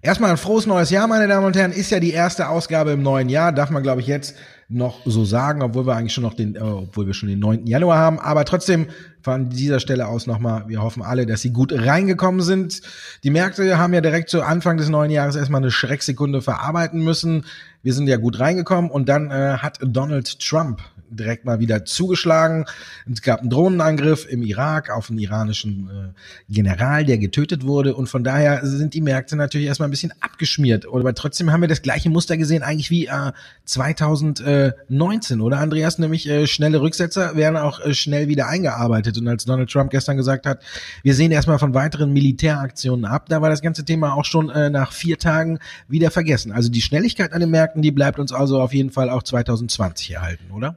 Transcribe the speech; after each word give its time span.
Erstmal 0.00 0.30
ein 0.30 0.36
frohes 0.36 0.66
neues 0.66 0.90
Jahr, 0.90 1.08
meine 1.08 1.26
Damen 1.26 1.44
und 1.44 1.56
Herren. 1.56 1.72
Ist 1.72 1.90
ja 1.90 1.98
die 1.98 2.12
erste 2.12 2.48
Ausgabe 2.48 2.92
im 2.92 3.02
neuen 3.02 3.28
Jahr, 3.28 3.50
darf 3.50 3.70
man, 3.70 3.82
glaube 3.82 4.00
ich, 4.00 4.06
jetzt 4.06 4.36
noch 4.68 5.00
so 5.06 5.24
sagen, 5.24 5.62
obwohl 5.62 5.86
wir 5.86 5.96
eigentlich 5.96 6.12
schon 6.12 6.22
noch 6.22 6.34
den, 6.34 6.54
äh, 6.54 6.60
obwohl 6.60 7.06
wir 7.06 7.14
schon 7.14 7.28
den 7.28 7.40
9. 7.40 7.66
Januar 7.66 7.98
haben. 7.98 8.20
Aber 8.20 8.44
trotzdem 8.44 8.86
von 9.22 9.48
dieser 9.48 9.80
Stelle 9.80 10.06
aus 10.06 10.26
nochmal, 10.26 10.68
wir 10.68 10.82
hoffen 10.82 11.02
alle, 11.02 11.26
dass 11.26 11.40
sie 11.40 11.52
gut 11.52 11.72
reingekommen 11.72 12.42
sind. 12.42 12.82
Die 13.24 13.30
Märkte 13.30 13.78
haben 13.78 13.92
ja 13.92 14.00
direkt 14.00 14.28
zu 14.28 14.42
Anfang 14.42 14.76
des 14.76 14.88
neuen 14.88 15.10
Jahres 15.10 15.36
erstmal 15.36 15.62
eine 15.62 15.70
Schrecksekunde 15.70 16.42
verarbeiten 16.42 17.02
müssen. 17.02 17.44
Wir 17.82 17.94
sind 17.94 18.08
ja 18.08 18.16
gut 18.16 18.40
reingekommen 18.40 18.90
und 18.90 19.08
dann 19.08 19.30
äh, 19.30 19.58
hat 19.58 19.78
Donald 19.82 20.40
Trump 20.40 20.82
direkt 21.10 21.44
mal 21.44 21.60
wieder 21.60 21.84
zugeschlagen. 21.84 22.64
Es 23.10 23.22
gab 23.22 23.40
einen 23.40 23.50
Drohnenangriff 23.50 24.26
im 24.28 24.42
Irak 24.42 24.90
auf 24.90 25.10
einen 25.10 25.18
iranischen 25.18 25.88
äh, 25.88 26.52
General, 26.52 27.04
der 27.04 27.18
getötet 27.18 27.64
wurde. 27.64 27.94
Und 27.94 28.08
von 28.08 28.24
daher 28.24 28.64
sind 28.66 28.94
die 28.94 29.00
Märkte 29.00 29.36
natürlich 29.36 29.66
erstmal 29.66 29.88
ein 29.88 29.90
bisschen 29.90 30.12
abgeschmiert. 30.20 30.86
Aber 30.86 31.14
trotzdem 31.14 31.52
haben 31.52 31.60
wir 31.60 31.68
das 31.68 31.82
gleiche 31.82 32.10
Muster 32.10 32.36
gesehen, 32.36 32.62
eigentlich 32.62 32.90
wie 32.90 33.06
äh, 33.06 33.32
2019, 33.64 35.40
oder 35.40 35.58
Andreas? 35.58 35.98
Nämlich 35.98 36.28
äh, 36.28 36.46
schnelle 36.46 36.80
Rücksetzer 36.80 37.36
werden 37.36 37.56
auch 37.56 37.80
äh, 37.80 37.94
schnell 37.94 38.28
wieder 38.28 38.48
eingearbeitet. 38.48 39.18
Und 39.18 39.28
als 39.28 39.44
Donald 39.44 39.70
Trump 39.70 39.90
gestern 39.90 40.16
gesagt 40.16 40.46
hat, 40.46 40.62
wir 41.02 41.14
sehen 41.14 41.32
erstmal 41.32 41.58
von 41.58 41.74
weiteren 41.74 42.12
Militäraktionen 42.12 43.04
ab, 43.04 43.26
da 43.28 43.40
war 43.42 43.50
das 43.50 43.62
ganze 43.62 43.84
Thema 43.84 44.14
auch 44.14 44.24
schon 44.24 44.50
äh, 44.50 44.70
nach 44.70 44.92
vier 44.92 45.18
Tagen 45.18 45.58
wieder 45.88 46.10
vergessen. 46.10 46.52
Also 46.52 46.70
die 46.70 46.82
Schnelligkeit 46.82 47.32
an 47.32 47.40
den 47.40 47.50
Märkten, 47.50 47.67
die 47.74 47.90
bleibt 47.90 48.18
uns 48.18 48.32
also 48.32 48.60
auf 48.60 48.72
jeden 48.74 48.90
Fall 48.90 49.10
auch 49.10 49.22
2020 49.22 50.12
erhalten, 50.12 50.50
oder? 50.50 50.76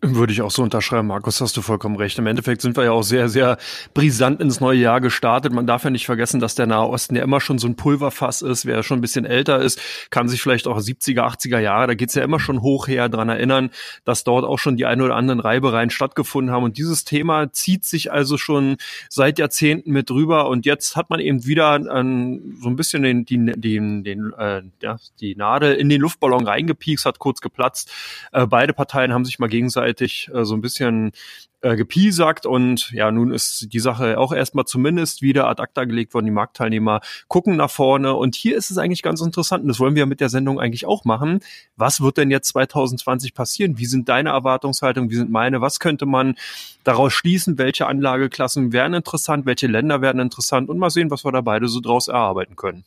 Würde 0.00 0.32
ich 0.32 0.42
auch 0.42 0.52
so 0.52 0.62
unterschreiben, 0.62 1.08
Markus, 1.08 1.40
hast 1.40 1.56
du 1.56 1.62
vollkommen 1.62 1.96
recht. 1.96 2.20
Im 2.20 2.26
Endeffekt 2.28 2.62
sind 2.62 2.76
wir 2.76 2.84
ja 2.84 2.92
auch 2.92 3.02
sehr, 3.02 3.28
sehr 3.28 3.58
brisant 3.94 4.40
ins 4.40 4.60
neue 4.60 4.78
Jahr 4.78 5.00
gestartet. 5.00 5.52
Man 5.52 5.66
darf 5.66 5.82
ja 5.82 5.90
nicht 5.90 6.06
vergessen, 6.06 6.38
dass 6.38 6.54
der 6.54 6.68
Nahe 6.68 6.86
Osten 6.86 7.16
ja 7.16 7.24
immer 7.24 7.40
schon 7.40 7.58
so 7.58 7.66
ein 7.66 7.74
Pulverfass 7.74 8.40
ist. 8.42 8.64
Wer 8.64 8.84
schon 8.84 8.98
ein 8.98 9.00
bisschen 9.00 9.24
älter 9.24 9.58
ist, 9.58 9.80
kann 10.10 10.28
sich 10.28 10.40
vielleicht 10.40 10.68
auch 10.68 10.78
70er, 10.78 11.22
80er 11.22 11.58
Jahre, 11.58 11.88
da 11.88 11.94
geht's 11.94 12.14
ja 12.14 12.22
immer 12.22 12.38
schon 12.38 12.62
hoch 12.62 12.86
her, 12.86 13.08
dran 13.08 13.28
erinnern, 13.28 13.70
dass 14.04 14.22
dort 14.22 14.44
auch 14.44 14.60
schon 14.60 14.76
die 14.76 14.86
ein 14.86 15.00
oder 15.00 15.16
anderen 15.16 15.40
Reibereien 15.40 15.90
stattgefunden 15.90 16.54
haben. 16.54 16.62
Und 16.62 16.78
dieses 16.78 17.02
Thema 17.02 17.52
zieht 17.52 17.84
sich 17.84 18.12
also 18.12 18.38
schon 18.38 18.76
seit 19.08 19.40
Jahrzehnten 19.40 19.90
mit 19.90 20.10
drüber. 20.10 20.48
Und 20.48 20.64
jetzt 20.64 20.94
hat 20.94 21.10
man 21.10 21.18
eben 21.18 21.44
wieder 21.44 21.70
an, 21.70 22.56
so 22.60 22.68
ein 22.68 22.76
bisschen 22.76 23.02
den, 23.02 23.24
den, 23.24 23.60
den, 23.60 24.04
den 24.04 24.32
äh, 24.38 24.62
ja, 24.80 24.98
die 25.18 25.34
Nadel 25.34 25.74
in 25.74 25.88
den 25.88 26.00
Luftballon 26.00 26.46
reingepiekst, 26.46 27.04
hat 27.04 27.18
kurz 27.18 27.40
geplatzt. 27.40 27.90
Äh, 28.30 28.46
beide 28.46 28.72
Parteien 28.72 29.12
haben 29.12 29.24
sich 29.24 29.40
mal 29.40 29.48
gegenseitig 29.48 29.87
gleichzeitig 29.88 30.30
äh, 30.34 30.44
so 30.44 30.54
ein 30.54 30.60
bisschen 30.60 31.12
äh, 31.60 31.76
gepiesackt 31.76 32.46
und 32.46 32.90
ja, 32.92 33.10
nun 33.10 33.32
ist 33.32 33.72
die 33.72 33.80
Sache 33.80 34.18
auch 34.18 34.32
erstmal 34.32 34.64
zumindest 34.64 35.22
wieder 35.22 35.48
ad 35.48 35.60
acta 35.60 35.84
gelegt 35.84 36.14
worden. 36.14 36.26
Die 36.26 36.32
Marktteilnehmer 36.32 37.00
gucken 37.26 37.56
nach 37.56 37.70
vorne 37.70 38.14
und 38.14 38.36
hier 38.36 38.56
ist 38.56 38.70
es 38.70 38.78
eigentlich 38.78 39.02
ganz 39.02 39.20
interessant 39.20 39.62
und 39.62 39.68
das 39.68 39.80
wollen 39.80 39.96
wir 39.96 40.06
mit 40.06 40.20
der 40.20 40.28
Sendung 40.28 40.60
eigentlich 40.60 40.86
auch 40.86 41.04
machen. 41.04 41.40
Was 41.76 42.00
wird 42.00 42.18
denn 42.18 42.30
jetzt 42.30 42.48
2020 42.48 43.34
passieren? 43.34 43.78
Wie 43.78 43.86
sind 43.86 44.08
deine 44.08 44.30
Erwartungshaltungen? 44.30 45.10
Wie 45.10 45.16
sind 45.16 45.30
meine? 45.30 45.60
Was 45.60 45.80
könnte 45.80 46.06
man 46.06 46.36
daraus 46.84 47.12
schließen? 47.12 47.58
Welche 47.58 47.86
Anlageklassen 47.86 48.72
wären 48.72 48.94
interessant? 48.94 49.46
Welche 49.46 49.66
Länder 49.66 50.00
werden 50.00 50.20
interessant? 50.20 50.68
Und 50.68 50.78
mal 50.78 50.90
sehen, 50.90 51.10
was 51.10 51.24
wir 51.24 51.32
da 51.32 51.40
beide 51.40 51.68
so 51.68 51.80
draus 51.80 52.08
erarbeiten 52.08 52.56
können. 52.56 52.84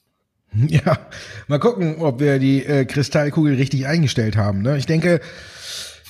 Ja, 0.67 0.97
mal 1.47 1.59
gucken, 1.59 1.95
ob 1.99 2.19
wir 2.19 2.37
die 2.37 2.65
äh, 2.65 2.83
Kristallkugel 2.83 3.55
richtig 3.55 3.87
eingestellt 3.87 4.35
haben. 4.35 4.61
Ne? 4.61 4.77
Ich 4.77 4.85
denke, 4.85 5.21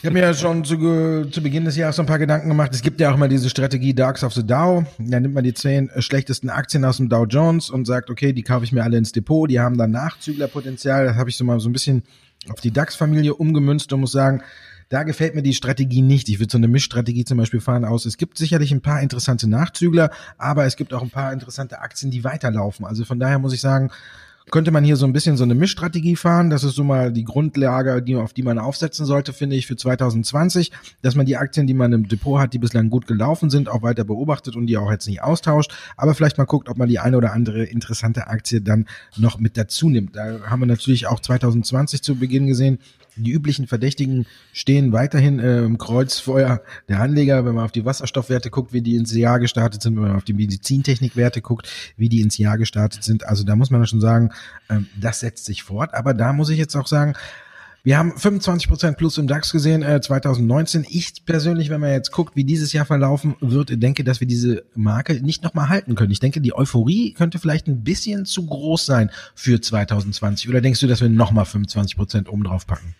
ich 0.01 0.05
habe 0.07 0.15
mir 0.15 0.21
ja 0.21 0.33
schon 0.33 0.65
zu, 0.65 1.29
zu 1.29 1.43
Beginn 1.43 1.63
des 1.63 1.75
Jahres 1.75 1.97
so 1.97 2.01
ein 2.01 2.07
paar 2.07 2.17
Gedanken 2.17 2.49
gemacht. 2.49 2.73
Es 2.73 2.81
gibt 2.81 2.99
ja 2.99 3.11
auch 3.11 3.15
immer 3.15 3.27
diese 3.27 3.51
Strategie 3.51 3.93
Darks 3.93 4.23
of 4.23 4.33
the 4.33 4.43
Dow. 4.43 4.83
Da 4.97 5.19
nimmt 5.19 5.35
man 5.35 5.43
die 5.43 5.53
zehn 5.53 5.91
äh, 5.91 6.01
schlechtesten 6.01 6.49
Aktien 6.49 6.83
aus 6.85 6.97
dem 6.97 7.07
Dow 7.07 7.25
Jones 7.25 7.69
und 7.69 7.85
sagt, 7.85 8.09
okay, 8.09 8.33
die 8.33 8.41
kaufe 8.41 8.65
ich 8.65 8.71
mir 8.71 8.83
alle 8.83 8.97
ins 8.97 9.11
Depot. 9.11 9.47
Die 9.47 9.59
haben 9.59 9.77
dann 9.77 9.91
Nachzüglerpotenzial. 9.91 11.05
Das 11.05 11.17
habe 11.17 11.29
ich 11.29 11.37
so 11.37 11.43
mal 11.43 11.59
so 11.59 11.69
ein 11.69 11.71
bisschen 11.71 12.01
auf 12.49 12.59
die 12.59 12.71
DAX-Familie 12.71 13.35
umgemünzt 13.35 13.93
und 13.93 13.99
muss 13.99 14.11
sagen, 14.11 14.41
da 14.89 15.03
gefällt 15.03 15.35
mir 15.35 15.43
die 15.43 15.53
Strategie 15.53 16.01
nicht. 16.01 16.29
Ich 16.29 16.39
würde 16.39 16.51
so 16.51 16.57
eine 16.57 16.67
Mischstrategie 16.67 17.23
zum 17.23 17.37
Beispiel 17.37 17.61
fahren 17.61 17.85
aus. 17.85 18.07
Es 18.07 18.17
gibt 18.17 18.39
sicherlich 18.39 18.71
ein 18.71 18.81
paar 18.81 19.01
interessante 19.01 19.47
Nachzügler, 19.47 20.09
aber 20.39 20.65
es 20.65 20.77
gibt 20.77 20.95
auch 20.95 21.03
ein 21.03 21.11
paar 21.11 21.31
interessante 21.31 21.79
Aktien, 21.79 22.09
die 22.09 22.23
weiterlaufen. 22.23 22.87
Also 22.87 23.05
von 23.05 23.19
daher 23.19 23.37
muss 23.37 23.53
ich 23.53 23.61
sagen, 23.61 23.91
könnte 24.51 24.71
man 24.71 24.83
hier 24.83 24.97
so 24.97 25.05
ein 25.05 25.13
bisschen 25.13 25.37
so 25.37 25.43
eine 25.43 25.55
Mischstrategie 25.55 26.15
fahren. 26.15 26.49
Das 26.49 26.63
ist 26.63 26.75
so 26.75 26.83
mal 26.83 27.11
die 27.11 27.23
Grundlage, 27.23 28.01
die, 28.01 28.15
auf 28.15 28.33
die 28.33 28.43
man 28.43 28.59
aufsetzen 28.59 29.05
sollte, 29.05 29.33
finde 29.33 29.55
ich, 29.55 29.65
für 29.65 29.77
2020, 29.77 30.71
dass 31.01 31.15
man 31.15 31.25
die 31.25 31.37
Aktien, 31.37 31.67
die 31.67 31.73
man 31.73 31.93
im 31.93 32.07
Depot 32.07 32.39
hat, 32.39 32.53
die 32.53 32.59
bislang 32.59 32.89
gut 32.89 33.07
gelaufen 33.07 33.49
sind, 33.49 33.69
auch 33.69 33.81
weiter 33.81 34.03
beobachtet 34.03 34.55
und 34.55 34.67
die 34.67 34.77
auch 34.77 34.91
jetzt 34.91 35.07
nicht 35.07 35.23
austauscht. 35.23 35.71
Aber 35.97 36.13
vielleicht 36.13 36.37
mal 36.37 36.45
guckt, 36.45 36.69
ob 36.69 36.77
man 36.77 36.89
die 36.89 36.99
eine 36.99 37.17
oder 37.17 37.33
andere 37.33 37.63
interessante 37.63 38.27
Aktie 38.27 38.61
dann 38.61 38.85
noch 39.17 39.39
mit 39.39 39.57
dazu 39.57 39.89
nimmt. 39.89 40.15
Da 40.15 40.41
haben 40.45 40.59
wir 40.59 40.67
natürlich 40.67 41.07
auch 41.07 41.19
2020 41.19 42.03
zu 42.03 42.15
Beginn 42.15 42.45
gesehen, 42.45 42.79
die 43.15 43.31
üblichen 43.31 43.67
Verdächtigen 43.67 44.25
stehen 44.53 44.91
weiterhin 44.93 45.39
äh, 45.39 45.63
im 45.63 45.77
Kreuzfeuer 45.77 46.61
der 46.87 46.99
Anleger. 46.99 47.45
Wenn 47.45 47.55
man 47.55 47.65
auf 47.65 47.71
die 47.71 47.85
Wasserstoffwerte 47.85 48.49
guckt, 48.49 48.73
wie 48.73 48.81
die 48.81 48.95
ins 48.95 49.13
Jahr 49.13 49.39
gestartet 49.39 49.81
sind, 49.81 49.95
wenn 49.95 50.03
man 50.03 50.15
auf 50.15 50.23
die 50.23 50.33
Medizintechnikwerte 50.33 51.41
guckt, 51.41 51.67
wie 51.97 52.09
die 52.09 52.21
ins 52.21 52.37
Jahr 52.37 52.57
gestartet 52.57 53.03
sind. 53.03 53.25
Also 53.25 53.43
da 53.43 53.55
muss 53.55 53.69
man 53.69 53.85
schon 53.85 54.01
sagen, 54.01 54.31
ähm, 54.69 54.87
das 54.99 55.19
setzt 55.19 55.45
sich 55.45 55.63
fort. 55.63 55.93
Aber 55.93 56.13
da 56.13 56.33
muss 56.33 56.49
ich 56.49 56.57
jetzt 56.57 56.75
auch 56.75 56.87
sagen, 56.87 57.13
wir 57.83 57.97
haben 57.97 58.11
25% 58.13 58.95
plus 58.95 59.17
im 59.17 59.27
DAX 59.27 59.51
gesehen 59.51 59.81
äh, 59.81 59.99
2019. 59.99 60.85
Ich 60.89 61.25
persönlich, 61.25 61.69
wenn 61.69 61.81
man 61.81 61.91
jetzt 61.91 62.11
guckt, 62.11 62.35
wie 62.35 62.43
dieses 62.43 62.73
Jahr 62.73 62.85
verlaufen 62.85 63.35
wird, 63.39 63.81
denke, 63.81 64.03
dass 64.03 64.19
wir 64.19 64.27
diese 64.27 64.63
Marke 64.75 65.21
nicht 65.21 65.43
nochmal 65.43 65.69
halten 65.69 65.95
können. 65.95 66.11
Ich 66.11 66.19
denke, 66.19 66.41
die 66.41 66.53
Euphorie 66.53 67.13
könnte 67.13 67.39
vielleicht 67.39 67.67
ein 67.67 67.83
bisschen 67.83 68.25
zu 68.25 68.45
groß 68.45 68.85
sein 68.85 69.09
für 69.33 69.59
2020. 69.59 70.49
Oder 70.49 70.61
denkst 70.61 70.79
du, 70.79 70.87
dass 70.87 71.01
wir 71.01 71.09
nochmal 71.09 71.45
25% 71.45 72.27
oben 72.29 72.43
drauf 72.43 72.67
packen? 72.67 72.95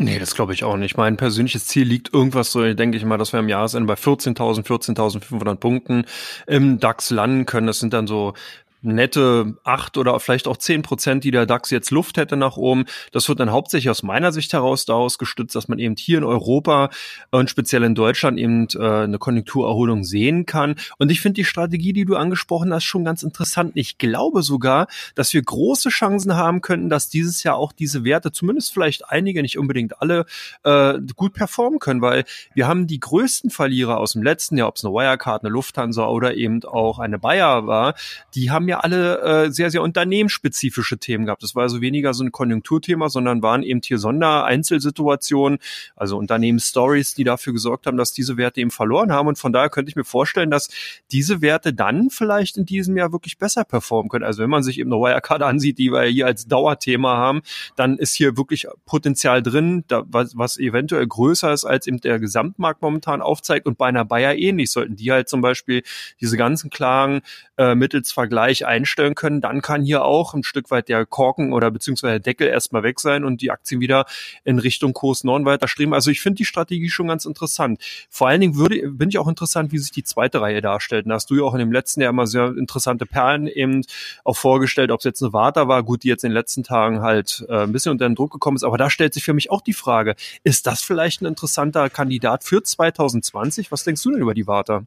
Nee, 0.00 0.20
das 0.20 0.36
glaube 0.36 0.54
ich 0.54 0.62
auch 0.62 0.76
nicht. 0.76 0.96
Mein 0.96 1.16
persönliches 1.16 1.66
Ziel 1.66 1.84
liegt 1.84 2.14
irgendwas 2.14 2.52
so, 2.52 2.72
denke 2.72 2.96
ich 2.96 3.04
mal, 3.04 3.18
dass 3.18 3.32
wir 3.32 3.40
am 3.40 3.48
Jahresende 3.48 3.86
bei 3.88 3.94
14.000, 3.94 4.64
14.500 4.64 5.56
Punkten 5.56 6.04
im 6.46 6.78
DAX 6.78 7.10
landen 7.10 7.46
können. 7.46 7.66
Das 7.66 7.80
sind 7.80 7.92
dann 7.92 8.06
so 8.06 8.34
nette 8.82 9.56
acht 9.64 9.96
oder 9.96 10.18
vielleicht 10.20 10.46
auch 10.46 10.56
zehn 10.56 10.82
Prozent, 10.82 11.24
die 11.24 11.30
der 11.30 11.46
DAX 11.46 11.70
jetzt 11.70 11.90
Luft 11.90 12.16
hätte 12.16 12.36
nach 12.36 12.56
oben. 12.56 12.84
Das 13.12 13.28
wird 13.28 13.40
dann 13.40 13.50
hauptsächlich 13.50 13.90
aus 13.90 14.02
meiner 14.02 14.32
Sicht 14.32 14.52
heraus 14.52 14.84
daraus 14.84 15.18
gestützt, 15.18 15.54
dass 15.54 15.68
man 15.68 15.78
eben 15.78 15.96
hier 15.96 16.18
in 16.18 16.24
Europa 16.24 16.90
und 17.30 17.50
speziell 17.50 17.82
in 17.82 17.94
Deutschland 17.94 18.38
eben 18.38 18.68
äh, 18.74 19.04
eine 19.04 19.18
Konjunkturerholung 19.18 20.04
sehen 20.04 20.46
kann. 20.46 20.76
Und 20.98 21.10
ich 21.10 21.20
finde 21.20 21.34
die 21.34 21.44
Strategie, 21.44 21.92
die 21.92 22.04
du 22.04 22.16
angesprochen 22.16 22.72
hast, 22.72 22.84
schon 22.84 23.04
ganz 23.04 23.22
interessant. 23.22 23.72
Ich 23.74 23.98
glaube 23.98 24.42
sogar, 24.42 24.86
dass 25.14 25.34
wir 25.34 25.42
große 25.42 25.88
Chancen 25.88 26.36
haben 26.36 26.60
könnten, 26.60 26.88
dass 26.88 27.08
dieses 27.08 27.42
Jahr 27.42 27.56
auch 27.56 27.72
diese 27.72 28.04
Werte, 28.04 28.32
zumindest 28.32 28.72
vielleicht 28.72 29.08
einige, 29.08 29.42
nicht 29.42 29.58
unbedingt 29.58 30.00
alle, 30.00 30.26
äh, 30.62 30.94
gut 31.16 31.32
performen 31.32 31.78
können, 31.80 32.00
weil 32.00 32.24
wir 32.54 32.68
haben 32.68 32.86
die 32.86 33.00
größten 33.00 33.50
Verlierer 33.50 33.98
aus 33.98 34.12
dem 34.12 34.22
letzten 34.22 34.56
Jahr, 34.56 34.68
ob 34.68 34.76
es 34.76 34.84
eine 34.84 34.94
Wirecard, 34.94 35.42
eine 35.42 35.52
Lufthansa 35.52 36.06
oder 36.06 36.34
eben 36.34 36.62
auch 36.64 36.98
eine 36.98 37.18
Bayer 37.18 37.66
war, 37.66 37.94
die 38.34 38.50
haben 38.50 38.67
ja 38.68 38.80
alle 38.80 39.20
äh, 39.20 39.50
sehr, 39.50 39.70
sehr 39.70 39.82
unternehmensspezifische 39.82 40.98
Themen 40.98 41.26
gehabt. 41.26 41.42
Das 41.42 41.54
war 41.54 41.62
also 41.62 41.80
weniger 41.80 42.14
so 42.14 42.24
ein 42.24 42.32
Konjunkturthema, 42.32 43.08
sondern 43.08 43.42
waren 43.42 43.62
eben 43.62 43.80
hier 43.82 43.98
Sondereinzelsituationen, 43.98 45.58
also 45.96 46.16
Unternehmensstories, 46.18 47.14
die 47.14 47.24
dafür 47.24 47.52
gesorgt 47.52 47.86
haben, 47.86 47.96
dass 47.96 48.12
diese 48.12 48.36
Werte 48.36 48.60
eben 48.60 48.70
verloren 48.70 49.12
haben. 49.12 49.28
Und 49.28 49.38
von 49.38 49.52
daher 49.52 49.70
könnte 49.70 49.90
ich 49.90 49.96
mir 49.96 50.04
vorstellen, 50.04 50.50
dass 50.50 50.68
diese 51.10 51.40
Werte 51.40 51.72
dann 51.72 52.10
vielleicht 52.10 52.56
in 52.56 52.66
diesem 52.66 52.96
Jahr 52.96 53.12
wirklich 53.12 53.38
besser 53.38 53.64
performen 53.64 54.08
können. 54.08 54.24
Also 54.24 54.42
wenn 54.42 54.50
man 54.50 54.62
sich 54.62 54.78
eben 54.78 54.92
eine 54.92 55.00
Wirecard 55.00 55.42
ansieht, 55.42 55.78
die 55.78 55.90
wir 55.90 56.02
hier 56.02 56.26
als 56.26 56.46
Dauerthema 56.46 57.16
haben, 57.16 57.42
dann 57.76 57.98
ist 57.98 58.14
hier 58.14 58.36
wirklich 58.36 58.66
Potenzial 58.84 59.42
drin, 59.42 59.84
da, 59.88 60.04
was, 60.06 60.36
was 60.36 60.58
eventuell 60.58 61.06
größer 61.06 61.52
ist, 61.52 61.64
als 61.64 61.86
eben 61.86 62.00
der 62.00 62.18
Gesamtmarkt 62.18 62.82
momentan 62.82 63.22
aufzeigt. 63.22 63.66
Und 63.66 63.78
bei 63.78 63.86
einer 63.86 64.04
Bayer 64.04 64.36
ähnlich 64.36 64.70
sollten 64.70 64.96
die 64.96 65.10
halt 65.10 65.28
zum 65.28 65.40
Beispiel 65.40 65.82
diese 66.20 66.36
ganzen 66.36 66.70
Klagen 66.70 67.22
äh, 67.56 67.74
mittels 67.74 68.12
Vergleich 68.12 68.57
gleich 68.58 68.66
einstellen 68.66 69.14
können, 69.14 69.40
dann 69.40 69.62
kann 69.62 69.82
hier 69.82 70.04
auch 70.04 70.34
ein 70.34 70.42
Stück 70.42 70.70
weit 70.70 70.88
der 70.88 71.06
Korken 71.06 71.52
oder 71.52 71.70
beziehungsweise 71.70 72.12
der 72.12 72.20
Deckel 72.20 72.48
erstmal 72.48 72.82
weg 72.82 73.00
sein 73.00 73.24
und 73.24 73.40
die 73.40 73.50
Aktien 73.50 73.80
wieder 73.80 74.06
in 74.44 74.58
Richtung 74.58 74.92
Kurs 74.92 75.24
9 75.24 75.44
weiter 75.44 75.68
streben. 75.68 75.94
Also 75.94 76.10
ich 76.10 76.20
finde 76.20 76.36
die 76.36 76.44
Strategie 76.44 76.90
schon 76.90 77.08
ganz 77.08 77.24
interessant. 77.24 77.80
Vor 78.10 78.28
allen 78.28 78.40
Dingen 78.40 78.56
würde, 78.56 78.88
bin 78.90 79.08
ich 79.08 79.18
auch 79.18 79.28
interessant, 79.28 79.72
wie 79.72 79.78
sich 79.78 79.90
die 79.90 80.04
zweite 80.04 80.40
Reihe 80.40 80.60
darstellt. 80.60 81.06
da 81.06 81.14
hast 81.14 81.30
du 81.30 81.36
ja 81.36 81.42
auch 81.42 81.54
in 81.54 81.60
dem 81.60 81.72
letzten 81.72 82.00
Jahr 82.00 82.10
immer 82.10 82.26
sehr 82.26 82.56
interessante 82.56 83.06
Perlen 83.06 83.46
eben 83.46 83.84
auch 84.24 84.36
vorgestellt, 84.36 84.90
ob 84.90 85.00
es 85.00 85.04
jetzt 85.04 85.22
eine 85.22 85.32
Warta 85.32 85.68
war, 85.68 85.82
gut, 85.82 86.02
die 86.02 86.08
jetzt 86.08 86.24
in 86.24 86.30
den 86.30 86.34
letzten 86.34 86.62
Tagen 86.62 87.02
halt 87.02 87.44
äh, 87.48 87.62
ein 87.62 87.72
bisschen 87.72 87.92
unter 87.92 88.08
den 88.08 88.14
Druck 88.14 88.32
gekommen 88.32 88.56
ist. 88.56 88.64
Aber 88.64 88.78
da 88.78 88.90
stellt 88.90 89.14
sich 89.14 89.24
für 89.24 89.34
mich 89.34 89.50
auch 89.50 89.60
die 89.60 89.72
Frage, 89.72 90.14
ist 90.44 90.66
das 90.66 90.82
vielleicht 90.82 91.22
ein 91.22 91.26
interessanter 91.26 91.90
Kandidat 91.90 92.44
für 92.44 92.62
2020? 92.62 93.72
Was 93.72 93.84
denkst 93.84 94.02
du 94.02 94.10
denn 94.10 94.22
über 94.22 94.34
die 94.34 94.46
Warta? 94.46 94.84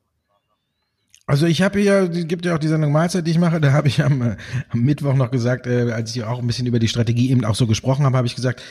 Also 1.32 1.46
ich 1.46 1.62
habe 1.62 1.80
ja, 1.80 2.08
gibt 2.08 2.46
ja 2.46 2.54
auch 2.54 2.60
die 2.60 2.68
Sendung 2.68 2.92
Mahlzeit, 2.92 3.26
die 3.26 3.32
ich 3.32 3.40
mache, 3.40 3.62
da 3.62 3.72
habe 3.72 3.88
ich 3.88 4.04
am, 4.04 4.36
am 4.68 4.82
Mittwoch 4.82 5.14
noch 5.14 5.32
gesagt, 5.32 5.66
äh, 5.66 5.90
als 5.94 6.14
ich 6.14 6.26
auch 6.26 6.40
ein 6.40 6.46
bisschen 6.46 6.68
über 6.68 6.78
die 6.78 6.90
Strategie 6.90 7.32
eben 7.32 7.46
auch 7.46 7.56
so 7.56 7.68
gesprochen 7.68 8.04
habe, 8.04 8.18
habe 8.18 8.28
ich 8.28 8.36
gesagt, 8.36 8.62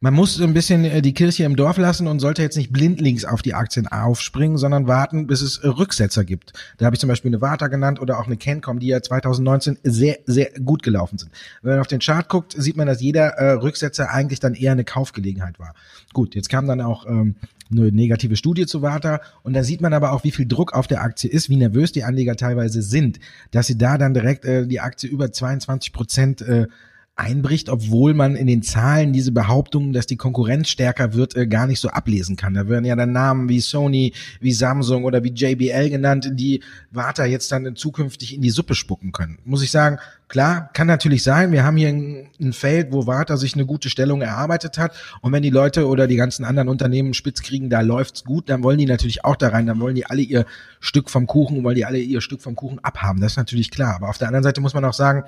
man 0.00 0.12
muss 0.12 0.34
so 0.34 0.44
ein 0.44 0.52
bisschen 0.52 0.84
äh, 0.84 1.00
die 1.00 1.14
Kirche 1.14 1.44
im 1.44 1.56
Dorf 1.56 1.78
lassen 1.78 2.06
und 2.08 2.20
sollte 2.20 2.42
jetzt 2.42 2.58
nicht 2.58 2.70
blindlings 2.70 3.24
auf 3.24 3.40
die 3.40 3.54
Aktien 3.54 3.86
aufspringen, 3.86 4.58
sondern 4.58 4.86
warten, 4.86 5.26
bis 5.26 5.40
es 5.40 5.56
äh, 5.56 5.68
Rücksetzer 5.68 6.22
gibt. 6.24 6.52
Da 6.76 6.84
habe 6.84 6.94
ich 6.96 7.00
zum 7.00 7.08
Beispiel 7.08 7.30
eine 7.30 7.40
Vata 7.40 7.68
genannt 7.68 7.98
oder 7.98 8.18
auch 8.18 8.26
eine 8.26 8.36
Cancom, 8.36 8.78
die 8.78 8.88
ja 8.88 9.00
2019 9.00 9.78
sehr, 9.82 10.18
sehr 10.26 10.50
gut 10.60 10.82
gelaufen 10.82 11.16
sind. 11.16 11.32
Wenn 11.62 11.70
man 11.70 11.80
auf 11.80 11.86
den 11.86 12.00
Chart 12.00 12.28
guckt, 12.28 12.54
sieht 12.58 12.76
man, 12.76 12.88
dass 12.88 13.00
jeder 13.00 13.28
äh, 13.38 13.52
Rücksetzer 13.52 14.10
eigentlich 14.10 14.38
dann 14.38 14.52
eher 14.52 14.72
eine 14.72 14.84
Kaufgelegenheit 14.84 15.58
war. 15.58 15.74
Gut, 16.12 16.34
jetzt 16.34 16.50
kam 16.50 16.66
dann 16.66 16.82
auch 16.82 17.06
ähm, 17.06 17.36
eine 17.72 17.90
negative 17.90 18.36
Studie 18.36 18.66
zu 18.66 18.82
Vata 18.82 19.20
und 19.42 19.54
da 19.54 19.62
sieht 19.64 19.80
man 19.80 19.92
aber 19.92 20.12
auch, 20.12 20.24
wie 20.24 20.30
viel 20.30 20.46
Druck 20.46 20.74
auf 20.74 20.86
der 20.86 21.02
Aktie 21.02 21.30
ist, 21.30 21.48
wie 21.48 21.56
nervös 21.56 21.92
die 21.92 22.04
Anleger 22.04 22.36
teilweise 22.36 22.82
sind, 22.82 23.18
dass 23.50 23.66
sie 23.66 23.78
da 23.78 23.98
dann 23.98 24.14
direkt 24.14 24.44
äh, 24.44 24.66
die 24.66 24.80
Aktie 24.80 25.08
über 25.08 25.32
22 25.32 25.92
Prozent 25.92 26.42
äh, 26.42 26.66
einbricht, 27.14 27.68
obwohl 27.68 28.14
man 28.14 28.36
in 28.36 28.46
den 28.46 28.62
Zahlen 28.62 29.12
diese 29.12 29.32
Behauptungen, 29.32 29.92
dass 29.92 30.06
die 30.06 30.16
Konkurrenz 30.16 30.70
stärker 30.70 31.12
wird, 31.12 31.36
äh, 31.36 31.46
gar 31.46 31.66
nicht 31.66 31.78
so 31.78 31.88
ablesen 31.88 32.36
kann. 32.36 32.54
Da 32.54 32.68
werden 32.68 32.86
ja 32.86 32.96
dann 32.96 33.12
Namen 33.12 33.50
wie 33.50 33.60
Sony, 33.60 34.14
wie 34.40 34.52
Samsung 34.52 35.04
oder 35.04 35.22
wie 35.22 35.32
JBL 35.32 35.90
genannt, 35.90 36.30
die 36.32 36.62
Warta 36.90 37.26
jetzt 37.26 37.52
dann 37.52 37.76
zukünftig 37.76 38.34
in 38.34 38.40
die 38.40 38.50
Suppe 38.50 38.74
spucken 38.74 39.12
können. 39.12 39.38
Muss 39.44 39.62
ich 39.62 39.70
sagen, 39.70 39.98
klar, 40.28 40.70
kann 40.72 40.86
natürlich 40.86 41.22
sein. 41.22 41.52
Wir 41.52 41.64
haben 41.64 41.76
hier 41.76 41.90
ein, 41.90 42.30
ein 42.40 42.54
Feld, 42.54 42.92
wo 42.92 43.06
Warta 43.06 43.36
sich 43.36 43.54
eine 43.54 43.66
gute 43.66 43.90
Stellung 43.90 44.22
erarbeitet 44.22 44.78
hat. 44.78 44.96
Und 45.20 45.32
wenn 45.32 45.42
die 45.42 45.50
Leute 45.50 45.86
oder 45.86 46.06
die 46.06 46.16
ganzen 46.16 46.46
anderen 46.46 46.70
Unternehmen 46.70 47.12
spitz 47.12 47.42
kriegen, 47.42 47.68
da 47.68 47.82
läuft's 47.82 48.24
gut, 48.24 48.48
dann 48.48 48.62
wollen 48.62 48.78
die 48.78 48.86
natürlich 48.86 49.22
auch 49.22 49.36
da 49.36 49.48
rein. 49.48 49.66
Dann 49.66 49.80
wollen 49.80 49.96
die 49.96 50.06
alle 50.06 50.22
ihr 50.22 50.46
Stück 50.80 51.10
vom 51.10 51.26
Kuchen, 51.26 51.62
wollen 51.62 51.76
die 51.76 51.84
alle 51.84 51.98
ihr 51.98 52.22
Stück 52.22 52.40
vom 52.40 52.56
Kuchen 52.56 52.78
abhaben. 52.78 53.20
Das 53.20 53.32
ist 53.32 53.36
natürlich 53.36 53.70
klar. 53.70 53.96
Aber 53.96 54.08
auf 54.08 54.16
der 54.16 54.28
anderen 54.28 54.44
Seite 54.44 54.62
muss 54.62 54.72
man 54.72 54.86
auch 54.86 54.94
sagen, 54.94 55.24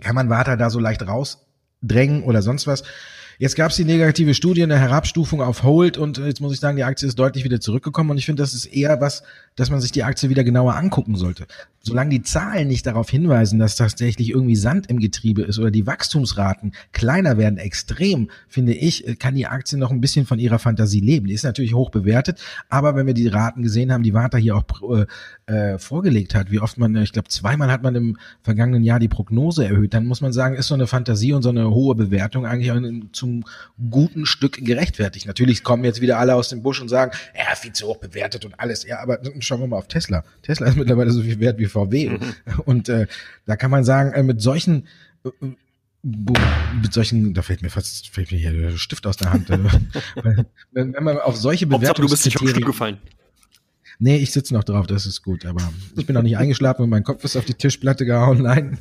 kann 0.00 0.14
man 0.14 0.30
Warta 0.30 0.56
da 0.56 0.70
so 0.70 0.78
leicht 0.78 1.06
rausdrängen 1.06 2.22
oder 2.22 2.42
sonst 2.42 2.66
was. 2.66 2.82
Jetzt 3.38 3.56
gab 3.56 3.70
es 3.70 3.76
die 3.76 3.84
negative 3.84 4.34
Studie, 4.34 4.62
eine 4.62 4.78
Herabstufung 4.78 5.42
auf 5.42 5.62
Hold 5.62 5.98
und 5.98 6.18
jetzt 6.18 6.40
muss 6.40 6.52
ich 6.52 6.60
sagen, 6.60 6.76
die 6.76 6.84
Aktie 6.84 7.08
ist 7.08 7.18
deutlich 7.18 7.44
wieder 7.44 7.60
zurückgekommen 7.60 8.10
und 8.10 8.18
ich 8.18 8.26
finde, 8.26 8.42
das 8.42 8.54
ist 8.54 8.66
eher 8.66 9.00
was, 9.00 9.22
dass 9.56 9.70
man 9.70 9.80
sich 9.80 9.90
die 9.90 10.04
Aktie 10.04 10.28
wieder 10.28 10.44
genauer 10.44 10.76
angucken 10.76 11.16
sollte. 11.16 11.46
Solange 11.82 12.10
die 12.10 12.22
Zahlen 12.22 12.68
nicht 12.68 12.86
darauf 12.86 13.10
hinweisen, 13.10 13.58
dass 13.58 13.74
tatsächlich 13.74 14.30
irgendwie 14.30 14.54
Sand 14.54 14.88
im 14.88 15.00
Getriebe 15.00 15.42
ist 15.42 15.58
oder 15.58 15.72
die 15.72 15.86
Wachstumsraten 15.86 16.72
kleiner 16.92 17.38
werden 17.38 17.58
extrem, 17.58 18.30
finde 18.48 18.72
ich, 18.72 19.18
kann 19.18 19.34
die 19.34 19.48
Aktie 19.48 19.76
noch 19.76 19.90
ein 19.90 20.00
bisschen 20.00 20.24
von 20.24 20.38
ihrer 20.38 20.60
Fantasie 20.60 21.00
leben. 21.00 21.26
Die 21.26 21.34
ist 21.34 21.42
natürlich 21.42 21.74
hoch 21.74 21.90
bewertet, 21.90 22.40
aber 22.68 22.94
wenn 22.94 23.06
wir 23.06 23.14
die 23.14 23.26
Raten 23.26 23.62
gesehen 23.62 23.92
haben, 23.92 24.04
die 24.04 24.14
Warta 24.14 24.38
hier 24.38 24.56
auch 24.56 24.64
äh, 24.96 25.06
äh, 25.52 25.78
vorgelegt 25.78 26.36
hat, 26.36 26.52
wie 26.52 26.60
oft 26.60 26.78
man, 26.78 26.94
ich 26.96 27.12
glaube, 27.12 27.28
zweimal 27.28 27.70
hat 27.70 27.82
man 27.82 27.94
im 27.96 28.16
vergangenen 28.42 28.84
Jahr 28.84 29.00
die 29.00 29.08
Prognose 29.08 29.64
erhöht, 29.64 29.92
dann 29.92 30.06
muss 30.06 30.20
man 30.20 30.32
sagen, 30.32 30.54
ist 30.54 30.68
so 30.68 30.74
eine 30.74 30.86
Fantasie 30.86 31.32
und 31.32 31.42
so 31.42 31.48
eine 31.48 31.70
hohe 31.70 31.96
Bewertung 31.96 32.46
eigentlich 32.46 32.72
zum 33.12 33.44
guten 33.90 34.24
Stück 34.24 34.64
gerechtfertigt. 34.64 35.26
Natürlich 35.26 35.64
kommen 35.64 35.84
jetzt 35.84 36.00
wieder 36.00 36.18
alle 36.18 36.36
aus 36.36 36.48
dem 36.48 36.62
Busch 36.62 36.80
und 36.80 36.88
sagen, 36.88 37.10
ja, 37.36 37.54
viel 37.56 37.72
zu 37.72 37.88
hoch 37.88 37.96
bewertet 37.96 38.44
und 38.44 38.58
alles. 38.58 38.84
Ja, 38.84 39.00
aber 39.00 39.18
schauen 39.40 39.60
wir 39.60 39.66
mal 39.66 39.78
auf 39.78 39.88
Tesla. 39.88 40.24
Tesla 40.42 40.68
ist 40.68 40.76
mittlerweile 40.76 41.10
so 41.10 41.22
viel 41.22 41.40
wert 41.40 41.58
wie 41.58 41.71
VW. 41.72 42.10
Mhm. 42.10 42.34
Und 42.64 42.88
äh, 42.88 43.06
da 43.46 43.56
kann 43.56 43.70
man 43.70 43.84
sagen, 43.84 44.12
äh, 44.12 44.22
mit 44.22 44.40
solchen 44.40 44.86
äh, 45.24 45.30
mit 46.04 46.92
solchen, 46.92 47.32
da 47.32 47.42
fällt 47.42 47.62
mir 47.62 47.70
fast 47.70 48.08
fällt 48.08 48.32
mir 48.32 48.38
hier 48.38 48.52
der 48.52 48.76
Stift 48.76 49.06
aus 49.06 49.16
der 49.16 49.32
Hand. 49.32 49.50
Äh, 49.50 49.58
wenn, 50.72 50.94
wenn 50.94 51.04
man 51.04 51.18
auf 51.18 51.36
solche 51.36 51.66
Bewertungskriterien... 51.66 52.08
Du 52.08 52.08
bist 52.08 52.24
nicht 52.24 52.40
auf 52.40 52.66
gefallen. 52.66 52.98
Nee, 53.98 54.16
ich 54.16 54.32
sitze 54.32 54.54
noch 54.54 54.64
drauf, 54.64 54.86
das 54.86 55.06
ist 55.06 55.22
gut, 55.22 55.46
aber 55.46 55.62
ich 55.96 56.06
bin 56.06 56.14
noch 56.14 56.22
nicht 56.22 56.36
eingeschlafen 56.36 56.82
und 56.82 56.90
mein 56.90 57.04
Kopf 57.04 57.24
ist 57.24 57.36
auf 57.36 57.44
die 57.44 57.54
Tischplatte 57.54 58.04
gehauen. 58.04 58.42
Nein, 58.42 58.78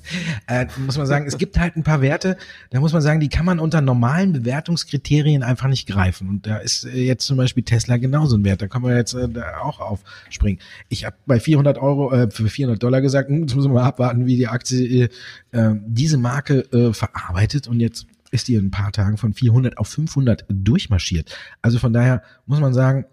äh, 0.47 0.65
muss 0.85 0.97
man 0.97 1.07
sagen, 1.07 1.25
es 1.27 1.37
gibt 1.37 1.59
halt 1.59 1.75
ein 1.75 1.83
paar 1.83 2.01
Werte, 2.01 2.37
da 2.69 2.79
muss 2.79 2.93
man 2.93 3.01
sagen, 3.01 3.19
die 3.19 3.29
kann 3.29 3.45
man 3.45 3.59
unter 3.59 3.81
normalen 3.81 4.33
Bewertungskriterien 4.33 5.43
einfach 5.43 5.67
nicht 5.67 5.87
greifen. 5.87 6.29
Und 6.29 6.47
da 6.47 6.57
ist 6.57 6.85
äh, 6.85 7.03
jetzt 7.03 7.25
zum 7.25 7.37
Beispiel 7.37 7.63
Tesla 7.63 7.97
genauso 7.97 8.37
ein 8.37 8.43
Wert, 8.43 8.61
da 8.61 8.67
kann 8.67 8.81
man 8.81 8.95
jetzt 8.95 9.13
äh, 9.13 9.27
auch 9.61 9.79
aufspringen. 9.79 10.59
Ich 10.89 11.05
habe 11.05 11.15
bei 11.25 11.39
400 11.39 11.77
Euro, 11.77 12.11
äh, 12.13 12.29
für 12.31 12.47
400 12.47 12.81
Dollar 12.81 13.01
gesagt, 13.01 13.29
hm, 13.29 13.41
jetzt 13.41 13.55
müssen 13.55 13.71
wir 13.71 13.81
mal 13.81 13.87
abwarten, 13.87 14.25
wie 14.25 14.37
die 14.37 14.47
Aktie 14.47 15.09
äh, 15.51 15.75
diese 15.85 16.17
Marke 16.17 16.61
äh, 16.71 16.93
verarbeitet 16.93 17.67
und 17.67 17.79
jetzt 17.79 18.07
ist 18.31 18.47
die 18.47 18.55
in 18.55 18.67
ein 18.67 18.71
paar 18.71 18.91
Tagen 18.91 19.17
von 19.17 19.33
400 19.33 19.77
auf 19.77 19.89
500 19.89 20.45
durchmarschiert. 20.49 21.35
Also 21.61 21.77
von 21.79 21.93
daher 21.93 22.23
muss 22.45 22.59
man 22.59 22.73
sagen, 22.73 23.05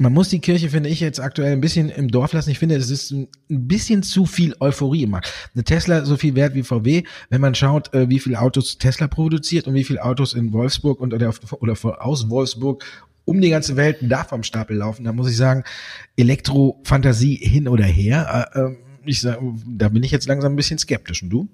man 0.00 0.14
muss 0.14 0.30
die 0.30 0.40
Kirche, 0.40 0.70
finde 0.70 0.88
ich, 0.88 1.00
jetzt 1.00 1.20
aktuell 1.20 1.52
ein 1.52 1.60
bisschen 1.60 1.90
im 1.90 2.08
Dorf 2.08 2.32
lassen. 2.32 2.48
Ich 2.48 2.58
finde, 2.58 2.74
es 2.76 2.88
ist 2.88 3.10
ein 3.12 3.28
bisschen 3.48 4.02
zu 4.02 4.24
viel 4.24 4.56
Euphorie 4.58 5.02
im 5.02 5.10
Markt. 5.10 5.30
Eine 5.54 5.62
Tesla 5.62 6.06
so 6.06 6.16
viel 6.16 6.34
wert 6.34 6.54
wie 6.54 6.62
VW. 6.62 7.02
Wenn 7.28 7.42
man 7.42 7.54
schaut, 7.54 7.92
äh, 7.92 8.08
wie 8.08 8.18
viele 8.18 8.40
Autos 8.40 8.78
Tesla 8.78 9.08
produziert 9.08 9.66
und 9.66 9.74
wie 9.74 9.84
viele 9.84 10.02
Autos 10.02 10.32
in 10.32 10.54
Wolfsburg 10.54 11.00
und 11.00 11.12
oder, 11.12 11.34
oder 11.60 11.76
aus 12.02 12.30
Wolfsburg 12.30 12.82
um 13.26 13.42
die 13.42 13.50
ganze 13.50 13.76
Welt 13.76 13.98
da 14.00 14.24
vom 14.24 14.42
Stapel 14.42 14.78
laufen, 14.78 15.04
da 15.04 15.12
muss 15.12 15.30
ich 15.30 15.36
sagen, 15.36 15.64
Elektrofantasie 16.16 17.36
hin 17.36 17.68
oder 17.68 17.84
her. 17.84 18.48
Äh, 18.54 18.58
ähm, 18.58 18.76
ich 19.04 19.20
sag, 19.20 19.38
da 19.66 19.90
bin 19.90 20.02
ich 20.02 20.12
jetzt 20.12 20.26
langsam 20.26 20.54
ein 20.54 20.56
bisschen 20.56 20.78
skeptisch. 20.78 21.22
Und 21.22 21.28
du? 21.28 21.48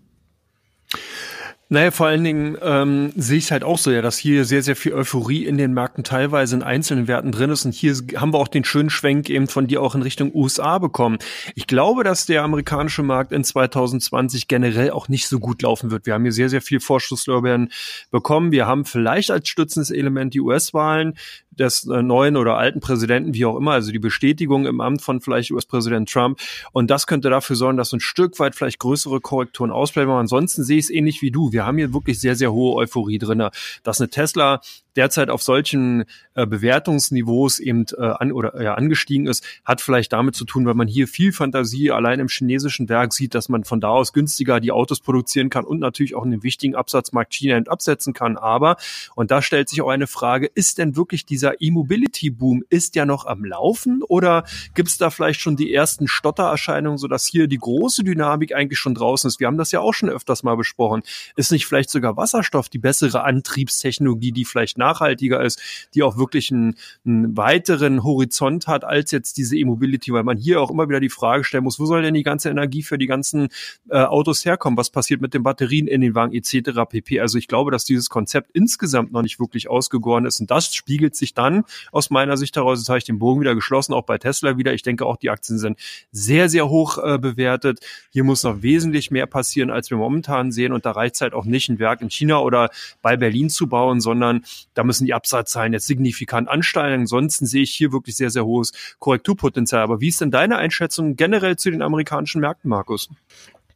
Naja, 1.68 1.90
vor 1.90 2.06
allen 2.06 2.22
Dingen 2.22 2.56
ähm, 2.62 3.12
sehe 3.16 3.38
ich 3.38 3.50
halt 3.50 3.64
auch 3.64 3.78
so, 3.78 3.90
ja, 3.90 4.00
dass 4.00 4.16
hier 4.16 4.44
sehr, 4.44 4.62
sehr 4.62 4.76
viel 4.76 4.94
Euphorie 4.94 5.46
in 5.46 5.58
den 5.58 5.74
Märkten 5.74 6.04
teilweise 6.04 6.54
in 6.54 6.62
einzelnen 6.62 7.08
Werten 7.08 7.32
drin 7.32 7.50
ist. 7.50 7.64
Und 7.64 7.74
hier 7.74 7.92
haben 8.14 8.32
wir 8.32 8.38
auch 8.38 8.46
den 8.46 8.62
schönen 8.64 8.88
Schwenk 8.88 9.28
eben 9.28 9.48
von 9.48 9.66
dir 9.66 9.82
auch 9.82 9.96
in 9.96 10.02
Richtung 10.02 10.30
USA 10.32 10.78
bekommen. 10.78 11.18
Ich 11.56 11.66
glaube, 11.66 12.04
dass 12.04 12.24
der 12.24 12.44
amerikanische 12.44 13.02
Markt 13.02 13.32
in 13.32 13.42
2020 13.42 14.46
generell 14.46 14.90
auch 14.90 15.08
nicht 15.08 15.26
so 15.26 15.40
gut 15.40 15.62
laufen 15.62 15.90
wird. 15.90 16.06
Wir 16.06 16.14
haben 16.14 16.22
hier 16.22 16.32
sehr, 16.32 16.50
sehr 16.50 16.62
viel 16.62 16.78
Vorschusslorbeeren 16.78 17.72
bekommen. 18.12 18.52
Wir 18.52 18.66
haben 18.66 18.84
vielleicht 18.84 19.32
als 19.32 19.48
stützendes 19.48 19.90
Element 19.90 20.34
die 20.34 20.40
US-Wahlen 20.40 21.14
des 21.58 21.86
äh, 21.86 22.02
neuen 22.02 22.36
oder 22.36 22.56
alten 22.56 22.80
Präsidenten, 22.80 23.34
wie 23.34 23.44
auch 23.44 23.56
immer, 23.56 23.72
also 23.72 23.92
die 23.92 23.98
Bestätigung 23.98 24.66
im 24.66 24.80
Amt 24.80 25.02
von 25.02 25.20
vielleicht 25.20 25.50
US-Präsident 25.50 26.10
Trump. 26.10 26.38
Und 26.72 26.90
das 26.90 27.06
könnte 27.06 27.30
dafür 27.30 27.56
sorgen, 27.56 27.76
dass 27.76 27.92
ein 27.92 28.00
Stück 28.00 28.38
weit 28.38 28.54
vielleicht 28.54 28.78
größere 28.78 29.20
Korrekturen 29.20 29.70
ausbleiben. 29.70 30.10
Aber 30.10 30.20
ansonsten 30.20 30.64
sehe 30.64 30.78
ich 30.78 30.86
es 30.86 30.90
ähnlich 30.90 31.22
wie 31.22 31.30
du. 31.30 31.52
Wir 31.52 31.66
haben 31.66 31.78
hier 31.78 31.92
wirklich 31.92 32.20
sehr, 32.20 32.36
sehr 32.36 32.52
hohe 32.52 32.74
Euphorie 32.74 33.18
drinne, 33.18 33.50
dass 33.82 34.00
eine 34.00 34.10
Tesla 34.10 34.60
derzeit 34.96 35.30
auf 35.30 35.42
solchen 35.42 36.04
äh, 36.34 36.46
Bewertungsniveaus 36.46 37.58
eben 37.58 37.84
äh, 37.96 38.02
an 38.02 38.32
oder 38.32 38.60
ja, 38.62 38.74
angestiegen 38.74 39.26
ist, 39.26 39.44
hat 39.64 39.80
vielleicht 39.80 40.12
damit 40.12 40.34
zu 40.34 40.44
tun, 40.44 40.66
weil 40.66 40.74
man 40.74 40.88
hier 40.88 41.06
viel 41.06 41.32
Fantasie 41.32 41.90
allein 41.90 42.18
im 42.18 42.28
chinesischen 42.28 42.88
Werk 42.88 43.12
sieht, 43.12 43.34
dass 43.34 43.48
man 43.48 43.64
von 43.64 43.80
da 43.80 43.90
aus 43.90 44.12
günstiger 44.12 44.58
die 44.60 44.72
Autos 44.72 45.00
produzieren 45.00 45.50
kann 45.50 45.64
und 45.64 45.78
natürlich 45.78 46.14
auch 46.14 46.24
in 46.24 46.30
den 46.30 46.42
wichtigen 46.42 46.74
Absatzmarkt 46.74 47.34
China 47.34 47.60
absetzen 47.66 48.12
kann. 48.12 48.36
Aber, 48.36 48.76
und 49.14 49.30
da 49.30 49.42
stellt 49.42 49.68
sich 49.68 49.82
auch 49.82 49.88
eine 49.88 50.06
Frage, 50.06 50.46
ist 50.46 50.78
denn 50.78 50.96
wirklich 50.96 51.26
dieser 51.26 51.45
E-Mobility-Boom 51.60 52.64
ist 52.68 52.94
ja 52.96 53.06
noch 53.06 53.26
am 53.26 53.44
Laufen 53.44 54.02
oder 54.02 54.44
gibt 54.74 54.88
es 54.88 54.98
da 54.98 55.10
vielleicht 55.10 55.40
schon 55.40 55.56
die 55.56 55.72
ersten 55.72 56.08
Stottererscheinungen, 56.08 56.98
sodass 56.98 57.26
hier 57.26 57.46
die 57.46 57.58
große 57.58 58.04
Dynamik 58.04 58.54
eigentlich 58.54 58.78
schon 58.78 58.94
draußen 58.94 59.28
ist? 59.28 59.40
Wir 59.40 59.46
haben 59.46 59.58
das 59.58 59.72
ja 59.72 59.80
auch 59.80 59.94
schon 59.94 60.08
öfters 60.08 60.42
mal 60.42 60.56
besprochen. 60.56 61.02
Ist 61.36 61.52
nicht 61.52 61.66
vielleicht 61.66 61.90
sogar 61.90 62.16
Wasserstoff 62.16 62.68
die 62.68 62.78
bessere 62.78 63.24
Antriebstechnologie, 63.24 64.32
die 64.32 64.44
vielleicht 64.44 64.78
nachhaltiger 64.78 65.42
ist, 65.42 65.60
die 65.94 66.02
auch 66.02 66.16
wirklich 66.16 66.50
einen, 66.52 66.76
einen 67.04 67.36
weiteren 67.36 68.02
Horizont 68.02 68.66
hat 68.66 68.84
als 68.84 69.10
jetzt 69.10 69.36
diese 69.36 69.56
E-Mobility, 69.56 70.12
weil 70.12 70.24
man 70.24 70.36
hier 70.36 70.60
auch 70.60 70.70
immer 70.70 70.88
wieder 70.88 71.00
die 71.00 71.08
Frage 71.08 71.44
stellen 71.44 71.64
muss, 71.64 71.78
wo 71.78 71.86
soll 71.86 72.02
denn 72.02 72.14
die 72.14 72.22
ganze 72.22 72.50
Energie 72.50 72.82
für 72.82 72.98
die 72.98 73.06
ganzen 73.06 73.48
äh, 73.88 73.98
Autos 73.98 74.44
herkommen? 74.44 74.76
Was 74.76 74.90
passiert 74.90 75.20
mit 75.20 75.34
den 75.34 75.42
Batterien 75.42 75.86
in 75.86 76.00
den 76.00 76.14
Wagen 76.14 76.34
etc. 76.34 76.80
pp. 76.88 77.20
Also 77.20 77.38
ich 77.38 77.48
glaube, 77.48 77.70
dass 77.70 77.84
dieses 77.84 78.10
Konzept 78.10 78.50
insgesamt 78.52 79.12
noch 79.12 79.22
nicht 79.22 79.38
wirklich 79.38 79.68
ausgegoren 79.68 80.24
ist 80.24 80.40
und 80.40 80.50
das 80.50 80.74
spiegelt 80.74 81.14
sich 81.14 81.34
dann 81.38 81.64
aus 81.92 82.10
meiner 82.10 82.36
Sicht 82.36 82.56
heraus, 82.56 82.78
jetzt 82.78 82.88
habe 82.88 82.98
ich 82.98 83.04
den 83.04 83.18
Bogen 83.18 83.40
wieder 83.40 83.54
geschlossen, 83.54 83.92
auch 83.92 84.04
bei 84.04 84.18
Tesla 84.18 84.56
wieder. 84.56 84.74
Ich 84.74 84.82
denke 84.82 85.06
auch, 85.06 85.16
die 85.16 85.30
Aktien 85.30 85.58
sind 85.58 85.78
sehr, 86.12 86.48
sehr 86.48 86.68
hoch 86.68 86.98
äh, 86.98 87.18
bewertet. 87.18 87.80
Hier 88.10 88.24
muss 88.24 88.42
noch 88.42 88.62
wesentlich 88.62 89.10
mehr 89.10 89.26
passieren, 89.26 89.70
als 89.70 89.90
wir 89.90 89.98
momentan 89.98 90.52
sehen 90.52 90.72
und 90.72 90.86
da 90.86 90.92
reicht 90.92 91.16
es 91.16 91.20
halt 91.20 91.34
auch 91.34 91.44
nicht, 91.44 91.68
ein 91.68 91.78
Werk 91.78 92.00
in 92.00 92.10
China 92.10 92.38
oder 92.38 92.70
bei 93.02 93.16
Berlin 93.16 93.50
zu 93.50 93.66
bauen, 93.68 94.00
sondern 94.00 94.44
da 94.74 94.84
müssen 94.84 95.06
die 95.06 95.14
Absatzzahlen 95.14 95.72
jetzt 95.72 95.86
signifikant 95.86 96.48
ansteigen. 96.48 97.02
Ansonsten 97.02 97.46
sehe 97.46 97.62
ich 97.62 97.72
hier 97.72 97.92
wirklich 97.92 98.16
sehr, 98.16 98.30
sehr 98.30 98.44
hohes 98.44 98.72
Korrekturpotenzial. 98.98 99.82
Aber 99.82 100.00
wie 100.00 100.08
ist 100.08 100.20
denn 100.20 100.30
deine 100.30 100.56
Einschätzung 100.56 101.16
generell 101.16 101.56
zu 101.56 101.70
den 101.70 101.82
amerikanischen 101.82 102.40
Märkten, 102.40 102.68
Markus? 102.68 103.08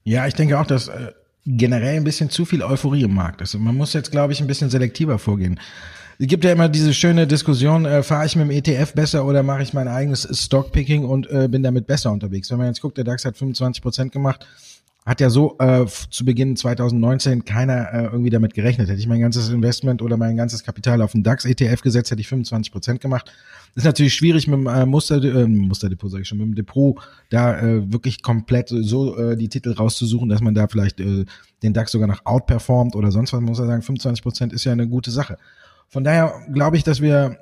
Ja, 0.04 0.26
ich 0.26 0.34
denke 0.34 0.58
auch, 0.58 0.66
dass 0.66 0.88
äh, 0.88 1.12
generell 1.46 1.96
ein 1.96 2.04
bisschen 2.04 2.30
zu 2.30 2.44
viel 2.44 2.62
Euphorie 2.62 3.02
im 3.02 3.14
Markt 3.14 3.40
ist. 3.40 3.54
Man 3.54 3.76
muss 3.76 3.92
jetzt, 3.92 4.10
glaube 4.10 4.32
ich, 4.32 4.40
ein 4.40 4.46
bisschen 4.46 4.70
selektiver 4.70 5.18
vorgehen. 5.18 5.60
Es 6.22 6.26
gibt 6.26 6.44
ja 6.44 6.52
immer 6.52 6.68
diese 6.68 6.92
schöne 6.92 7.26
Diskussion, 7.26 7.86
äh, 7.86 8.02
fahre 8.02 8.26
ich 8.26 8.36
mit 8.36 8.44
dem 8.44 8.50
ETF 8.50 8.92
besser 8.92 9.24
oder 9.24 9.42
mache 9.42 9.62
ich 9.62 9.72
mein 9.72 9.88
eigenes 9.88 10.28
Stockpicking 10.30 11.06
und 11.06 11.30
äh, 11.30 11.48
bin 11.48 11.62
damit 11.62 11.86
besser 11.86 12.12
unterwegs. 12.12 12.50
Wenn 12.50 12.58
man 12.58 12.66
jetzt 12.66 12.82
guckt, 12.82 12.98
der 12.98 13.04
DAX 13.04 13.24
hat 13.24 13.38
25 13.38 13.82
Prozent 13.82 14.12
gemacht, 14.12 14.46
hat 15.06 15.22
ja 15.22 15.30
so 15.30 15.56
äh, 15.58 15.86
zu 16.10 16.26
Beginn 16.26 16.56
2019 16.56 17.46
keiner 17.46 17.94
äh, 17.94 18.04
irgendwie 18.12 18.28
damit 18.28 18.52
gerechnet. 18.52 18.90
Hätte 18.90 19.00
ich 19.00 19.06
mein 19.06 19.22
ganzes 19.22 19.48
Investment 19.48 20.02
oder 20.02 20.18
mein 20.18 20.36
ganzes 20.36 20.62
Kapital 20.62 21.00
auf 21.00 21.12
den 21.12 21.22
DAX-ETF 21.22 21.80
gesetzt, 21.80 22.10
hätte 22.10 22.20
ich 22.20 22.28
25 22.28 22.70
Prozent 22.70 23.00
gemacht. 23.00 23.32
Ist 23.74 23.86
natürlich 23.86 24.12
schwierig 24.12 24.46
mit 24.46 24.58
dem 24.58 24.66
äh, 24.66 24.84
Muster, 24.84 25.24
äh, 25.24 25.46
Musterdepot, 25.46 26.10
sage 26.10 26.22
ich 26.24 26.28
schon, 26.28 26.36
mit 26.36 26.48
dem 26.48 26.54
Depot 26.54 26.98
da 27.30 27.58
äh, 27.58 27.90
wirklich 27.90 28.22
komplett 28.22 28.68
so 28.68 29.16
äh, 29.16 29.38
die 29.38 29.48
Titel 29.48 29.72
rauszusuchen, 29.72 30.28
dass 30.28 30.42
man 30.42 30.54
da 30.54 30.68
vielleicht 30.68 31.00
äh, 31.00 31.24
den 31.62 31.72
DAX 31.72 31.92
sogar 31.92 32.08
noch 32.08 32.26
outperformt 32.26 32.94
oder 32.94 33.10
sonst 33.10 33.32
was. 33.32 33.40
Man 33.40 33.48
muss 33.48 33.58
ja 33.58 33.64
sagen, 33.64 33.80
25 33.80 34.22
Prozent 34.22 34.52
ist 34.52 34.64
ja 34.64 34.72
eine 34.72 34.86
gute 34.86 35.10
Sache. 35.10 35.38
Von 35.90 36.04
daher 36.04 36.32
glaube 36.52 36.76
ich, 36.76 36.84
dass 36.84 37.00
wir 37.00 37.36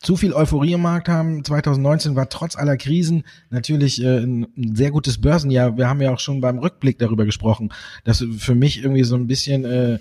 zu 0.00 0.16
viel 0.16 0.32
Euphorie 0.32 0.72
im 0.72 0.82
Markt 0.82 1.08
haben. 1.08 1.44
2019 1.44 2.16
war 2.16 2.28
trotz 2.28 2.56
aller 2.56 2.76
Krisen 2.76 3.22
natürlich 3.50 4.02
äh, 4.02 4.18
ein, 4.18 4.46
sehr 4.74 4.90
gutes 4.90 5.20
Börsenjahr. 5.20 5.76
Wir 5.76 5.88
haben 5.88 6.02
ja 6.02 6.12
auch 6.12 6.18
schon 6.18 6.40
beim 6.40 6.58
Rückblick 6.58 6.98
darüber 6.98 7.24
gesprochen, 7.24 7.72
dass 8.04 8.24
für 8.38 8.54
mich 8.54 8.82
irgendwie 8.82 9.04
so 9.04 9.14
ein 9.14 9.28
bisschen 9.28 9.64
äh, 9.64 9.98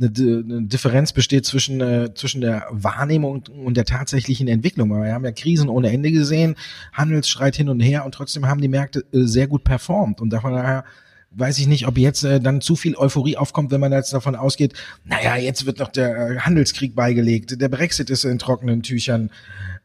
eine, 0.00 0.08
eine 0.08 0.62
Differenz 0.62 1.12
besteht 1.12 1.44
zwischen, 1.44 1.80
äh, 1.80 2.14
zwischen 2.14 2.40
der 2.40 2.66
Wahrnehmung 2.70 3.44
und 3.64 3.76
der 3.76 3.84
tatsächlichen 3.84 4.48
Entwicklung. 4.48 4.88
Wir 4.88 5.12
haben 5.12 5.24
ja 5.24 5.32
Krisen 5.32 5.68
ohne 5.68 5.90
Ende 5.90 6.12
gesehen, 6.12 6.56
Handelsstreit 6.92 7.54
hin 7.54 7.68
und 7.68 7.80
her 7.80 8.06
und 8.06 8.14
trotzdem 8.14 8.46
haben 8.46 8.60
die 8.60 8.68
Märkte 8.68 9.00
äh, 9.12 9.24
sehr 9.24 9.48
gut 9.48 9.64
performt. 9.64 10.20
Und 10.20 10.32
davon 10.32 10.54
daher 10.54 10.84
weiß 11.34 11.58
ich 11.58 11.66
nicht, 11.66 11.86
ob 11.86 11.98
jetzt 11.98 12.24
äh, 12.24 12.40
dann 12.40 12.60
zu 12.60 12.76
viel 12.76 12.96
Euphorie 12.96 13.36
aufkommt, 13.36 13.70
wenn 13.70 13.80
man 13.80 13.92
jetzt 13.92 14.12
davon 14.12 14.36
ausgeht, 14.36 14.74
naja, 15.04 15.36
jetzt 15.36 15.66
wird 15.66 15.78
noch 15.78 15.88
der 15.88 16.16
äh, 16.16 16.38
Handelskrieg 16.38 16.94
beigelegt, 16.94 17.60
der 17.60 17.68
Brexit 17.68 18.10
ist 18.10 18.24
in 18.24 18.38
trockenen 18.38 18.82
Tüchern, 18.82 19.30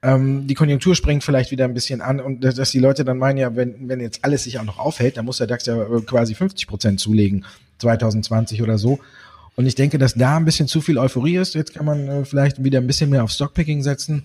ähm, 0.04 0.46
die 0.46 0.54
Konjunktur 0.54 0.96
springt 0.96 1.24
vielleicht 1.24 1.51
wieder 1.51 1.66
ein 1.66 1.74
bisschen 1.74 2.01
an 2.01 2.20
und 2.20 2.42
dass 2.42 2.72
die 2.72 2.80
Leute 2.80 3.04
dann 3.04 3.18
meinen, 3.18 3.38
ja, 3.38 3.56
wenn, 3.56 3.89
wenn 3.89 4.00
jetzt 4.00 4.24
alles 4.24 4.44
sich 4.44 4.60
auch 4.60 4.63
noch 4.63 4.77
aufhält, 4.77 5.18
dann 5.18 5.25
muss 5.25 5.38
der 5.38 5.48
DAX 5.48 5.66
ja 5.66 5.82
äh, 5.82 6.01
quasi 6.01 6.36
50 6.36 6.68
Prozent 6.68 7.00
zulegen, 7.00 7.46
2020 7.80 8.62
oder 8.62 8.77
so. 8.77 9.00
Und 9.56 9.66
ich 9.66 9.74
denke, 9.74 9.98
dass 9.98 10.13
da 10.13 10.38
ein 10.38 10.46
bisschen 10.46 10.68
zu 10.68 10.82
viel 10.82 11.00
Euphorie 11.00 11.38
ist. 11.38 11.56
Jetzt 11.56 11.74
kann 11.74 11.86
man 11.86 12.08
äh, 12.08 12.25
vielleicht 12.25 12.63
wieder 12.63 12.80
ein 12.80 12.86
bisschen 12.86 13.10
mehr 13.10 13.24
auf 13.24 13.32
Stockpicking 13.32 13.82
setzen. 13.82 14.24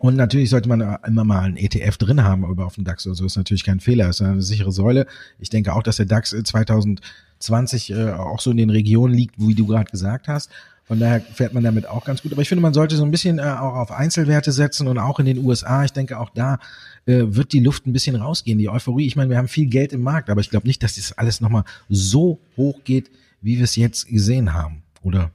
Und 0.00 0.16
natürlich 0.16 0.48
sollte 0.48 0.66
man 0.70 0.96
immer 1.06 1.24
mal 1.24 1.40
einen 1.40 1.58
ETF 1.58 1.98
drin 1.98 2.24
haben, 2.24 2.46
aber 2.46 2.64
auf 2.64 2.76
dem 2.76 2.84
DAX 2.84 3.06
oder 3.06 3.14
so 3.14 3.26
ist 3.26 3.36
natürlich 3.36 3.64
kein 3.64 3.80
Fehler, 3.80 4.08
ist 4.08 4.22
eine 4.22 4.40
sichere 4.40 4.72
Säule. 4.72 5.06
Ich 5.38 5.50
denke 5.50 5.74
auch, 5.74 5.82
dass 5.82 5.96
der 5.96 6.06
DAX 6.06 6.30
2020 6.30 7.90
äh, 7.90 8.12
auch 8.12 8.40
so 8.40 8.50
in 8.50 8.56
den 8.56 8.70
Regionen 8.70 9.12
liegt, 9.12 9.34
wie 9.36 9.54
du 9.54 9.66
gerade 9.66 9.90
gesagt 9.90 10.26
hast. 10.26 10.48
Von 10.84 11.00
daher 11.00 11.20
fährt 11.20 11.52
man 11.52 11.62
damit 11.62 11.86
auch 11.86 12.06
ganz 12.06 12.22
gut. 12.22 12.32
Aber 12.32 12.40
ich 12.40 12.48
finde, 12.48 12.62
man 12.62 12.72
sollte 12.72 12.96
so 12.96 13.04
ein 13.04 13.10
bisschen 13.10 13.40
äh, 13.40 13.42
auch 13.42 13.74
auf 13.74 13.92
Einzelwerte 13.92 14.52
setzen 14.52 14.88
und 14.88 14.96
auch 14.96 15.20
in 15.20 15.26
den 15.26 15.44
USA. 15.44 15.84
Ich 15.84 15.92
denke, 15.92 16.18
auch 16.18 16.30
da 16.30 16.58
äh, 17.04 17.24
wird 17.26 17.52
die 17.52 17.60
Luft 17.60 17.86
ein 17.86 17.92
bisschen 17.92 18.16
rausgehen. 18.16 18.58
Die 18.58 18.70
Euphorie, 18.70 19.06
ich 19.06 19.16
meine, 19.16 19.28
wir 19.28 19.36
haben 19.36 19.48
viel 19.48 19.66
Geld 19.66 19.92
im 19.92 20.00
Markt, 20.00 20.30
aber 20.30 20.40
ich 20.40 20.48
glaube 20.48 20.66
nicht, 20.66 20.82
dass 20.82 20.94
das 20.94 21.12
alles 21.12 21.42
nochmal 21.42 21.64
so 21.90 22.40
hoch 22.56 22.84
geht, 22.84 23.10
wie 23.42 23.58
wir 23.58 23.64
es 23.64 23.76
jetzt 23.76 24.08
gesehen 24.08 24.54
haben. 24.54 24.82
Oder 25.02 25.30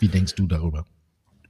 wie 0.00 0.08
denkst 0.08 0.34
du 0.34 0.46
darüber? 0.46 0.84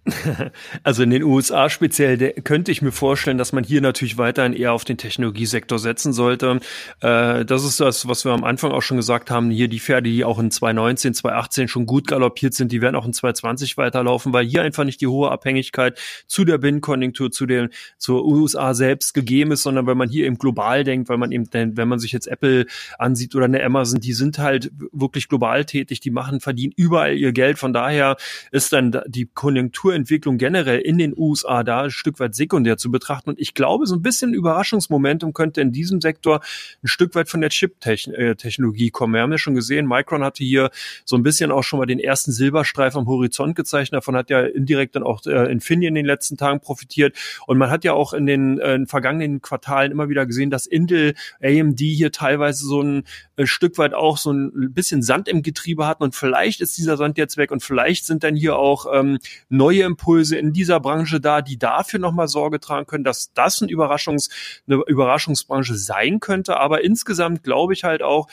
Also 0.83 1.03
in 1.03 1.11
den 1.11 1.23
USA 1.23 1.69
speziell 1.69 2.17
der, 2.17 2.33
könnte 2.33 2.71
ich 2.71 2.83
mir 2.83 2.93
vorstellen, 2.93 3.39
dass 3.39 3.53
man 3.53 3.65
hier 3.65 3.81
natürlich 3.81 4.19
weiterhin 4.19 4.53
eher 4.53 4.73
auf 4.73 4.85
den 4.85 4.99
Technologiesektor 4.99 5.79
setzen 5.79 6.13
sollte. 6.13 6.61
Äh, 7.01 7.45
das 7.45 7.65
ist 7.65 7.81
das, 7.81 8.09
was 8.09 8.25
wir 8.25 8.33
am 8.33 8.45
Anfang 8.45 8.73
auch 8.73 8.83
schon 8.83 8.97
gesagt 8.97 9.31
haben. 9.31 9.51
Hier 9.51 9.69
die 9.69 9.81
Pferde, 9.81 10.11
die 10.11 10.25
auch 10.25 10.39
in 10.39 10.51
2019, 10.51 11.15
2018 11.15 11.69
schon 11.69 11.87
gut 11.87 12.07
galoppiert 12.07 12.55
sind, 12.55 12.73
die 12.73 12.81
werden 12.81 12.97
auch 12.97 13.07
in 13.07 13.13
2020 13.13 13.77
weiterlaufen, 13.77 14.33
weil 14.33 14.47
hier 14.47 14.63
einfach 14.63 14.85
nicht 14.85 15.01
die 15.01 15.07
hohe 15.07 15.31
Abhängigkeit 15.31 15.99
zu 16.27 16.45
der 16.45 16.59
Binnenkonjunktur, 16.59 17.31
zu 17.31 17.47
den 17.47 17.71
zur 17.99 18.25
USA 18.25 18.75
selbst 18.75 19.15
gegeben 19.15 19.53
ist, 19.53 19.63
sondern 19.63 19.87
weil 19.87 19.95
man 19.95 20.09
hier 20.09 20.27
eben 20.27 20.39
global 20.39 20.85
denkt, 20.85 21.09
weil 21.09 21.19
man 21.19 21.33
eben, 21.33 21.49
wenn 21.53 21.89
man 21.89 21.99
sich 21.99 22.13
jetzt 22.13 22.27
Apple 22.27 22.67
ansieht 22.99 23.35
oder 23.35 23.47
eine 23.47 23.63
Amazon, 23.65 24.01
die 24.01 24.13
sind 24.13 24.39
halt 24.39 24.71
wirklich 24.93 25.29
global 25.29 25.65
tätig, 25.65 26.01
die 26.01 26.11
machen, 26.11 26.41
verdienen 26.41 26.73
überall 26.77 27.17
ihr 27.17 27.33
Geld. 27.33 27.59
Von 27.59 27.73
daher 27.73 28.17
ist 28.51 28.73
dann 28.73 29.01
die 29.07 29.27
Konjunktur 29.27 29.96
Entwicklung 29.97 30.38
generell 30.38 30.79
in 30.79 30.99
den 30.99 31.15
USA 31.17 31.65
da 31.65 31.83
ein 31.83 31.91
Stück 31.91 32.21
weit 32.21 32.35
sekundär 32.35 32.76
zu 32.76 32.91
betrachten. 32.91 33.31
Und 33.31 33.41
ich 33.41 33.55
glaube, 33.55 33.87
so 33.87 33.97
ein 33.97 34.03
bisschen 34.03 34.35
Überraschungsmomentum 34.35 35.33
könnte 35.33 35.61
in 35.61 35.73
diesem 35.73 36.00
Sektor 36.00 36.41
ein 36.83 36.88
Stück 36.88 37.15
weit 37.15 37.29
von 37.29 37.41
der 37.41 37.50
Chip-Technologie 37.50 38.91
kommen. 38.91 39.15
Wir 39.15 39.23
haben 39.23 39.33
ja 39.33 39.38
schon 39.38 39.55
gesehen, 39.55 39.87
Micron 39.87 40.23
hatte 40.23 40.45
hier 40.45 40.71
so 41.05 41.17
ein 41.17 41.23
bisschen 41.23 41.50
auch 41.50 41.62
schon 41.62 41.79
mal 41.79 41.87
den 41.87 41.99
ersten 41.99 42.31
Silberstreif 42.31 42.95
am 42.95 43.07
Horizont 43.07 43.57
gezeichnet. 43.57 43.99
Davon 43.99 44.17
hat 44.17 44.31
ja 44.31 44.43
indirekt 44.43 44.95
dann 44.95 45.03
auch 45.03 45.25
äh, 45.26 45.50
Infineon 45.50 45.88
in 45.88 45.95
den 45.95 46.07
letzten 46.07 46.37
Tagen 46.37 46.61
profitiert. 46.61 47.17
Und 47.47 47.59
man 47.59 47.71
hat 47.71 47.85
ja 47.85 47.95
auch 47.95 48.12
in 48.12 48.26
den, 48.26 48.59
äh, 48.59 48.75
in 48.75 48.87
vergangenen 48.87 49.41
Quartalen 49.41 49.93
immer 49.93 50.09
wieder 50.09 50.26
gesehen, 50.26 50.50
dass 50.50 50.67
Intel, 50.67 51.15
AMD 51.43 51.81
hier 51.81 52.12
teilweise 52.12 52.65
so 52.67 52.83
ein 52.83 53.05
äh, 53.37 53.47
Stück 53.47 53.79
weit 53.79 53.95
auch 53.95 54.19
so 54.19 54.33
ein 54.33 54.73
bisschen 54.75 55.03
Sand 55.03 55.29
im 55.29 55.43
Getriebe 55.43 55.87
hatten. 55.87 56.03
Und 56.03 56.15
vielleicht 56.15 56.61
ist 56.61 56.76
dieser 56.76 56.97
Sand 56.97 57.19
jetzt 57.19 57.37
weg 57.37 57.50
und 57.50 57.62
vielleicht 57.62 58.07
sind 58.07 58.25
dann 58.25 58.37
hier 58.37 58.57
auch 58.57 58.87
ähm, 58.93 59.19
neue 59.49 59.85
Impulse 59.87 60.37
in 60.37 60.52
dieser 60.52 60.81
Branche 60.81 61.21
da, 61.21 61.43
die 61.43 61.59
dafür 61.59 61.99
nochmal 61.99 62.28
Sorge 62.28 62.61
tragen 62.61 62.87
können, 62.87 63.05
dass 63.05 63.33
das 63.33 63.61
ein 63.61 63.69
Überraschungs, 63.69 64.28
eine 64.66 64.83
Überraschungsbranche 64.87 65.75
sein 65.75 66.21
könnte. 66.21 66.59
Aber 66.59 66.85
insgesamt 66.85 67.43
glaube 67.43 67.73
ich 67.73 67.85
halt 67.85 68.02
auch, 68.02 68.28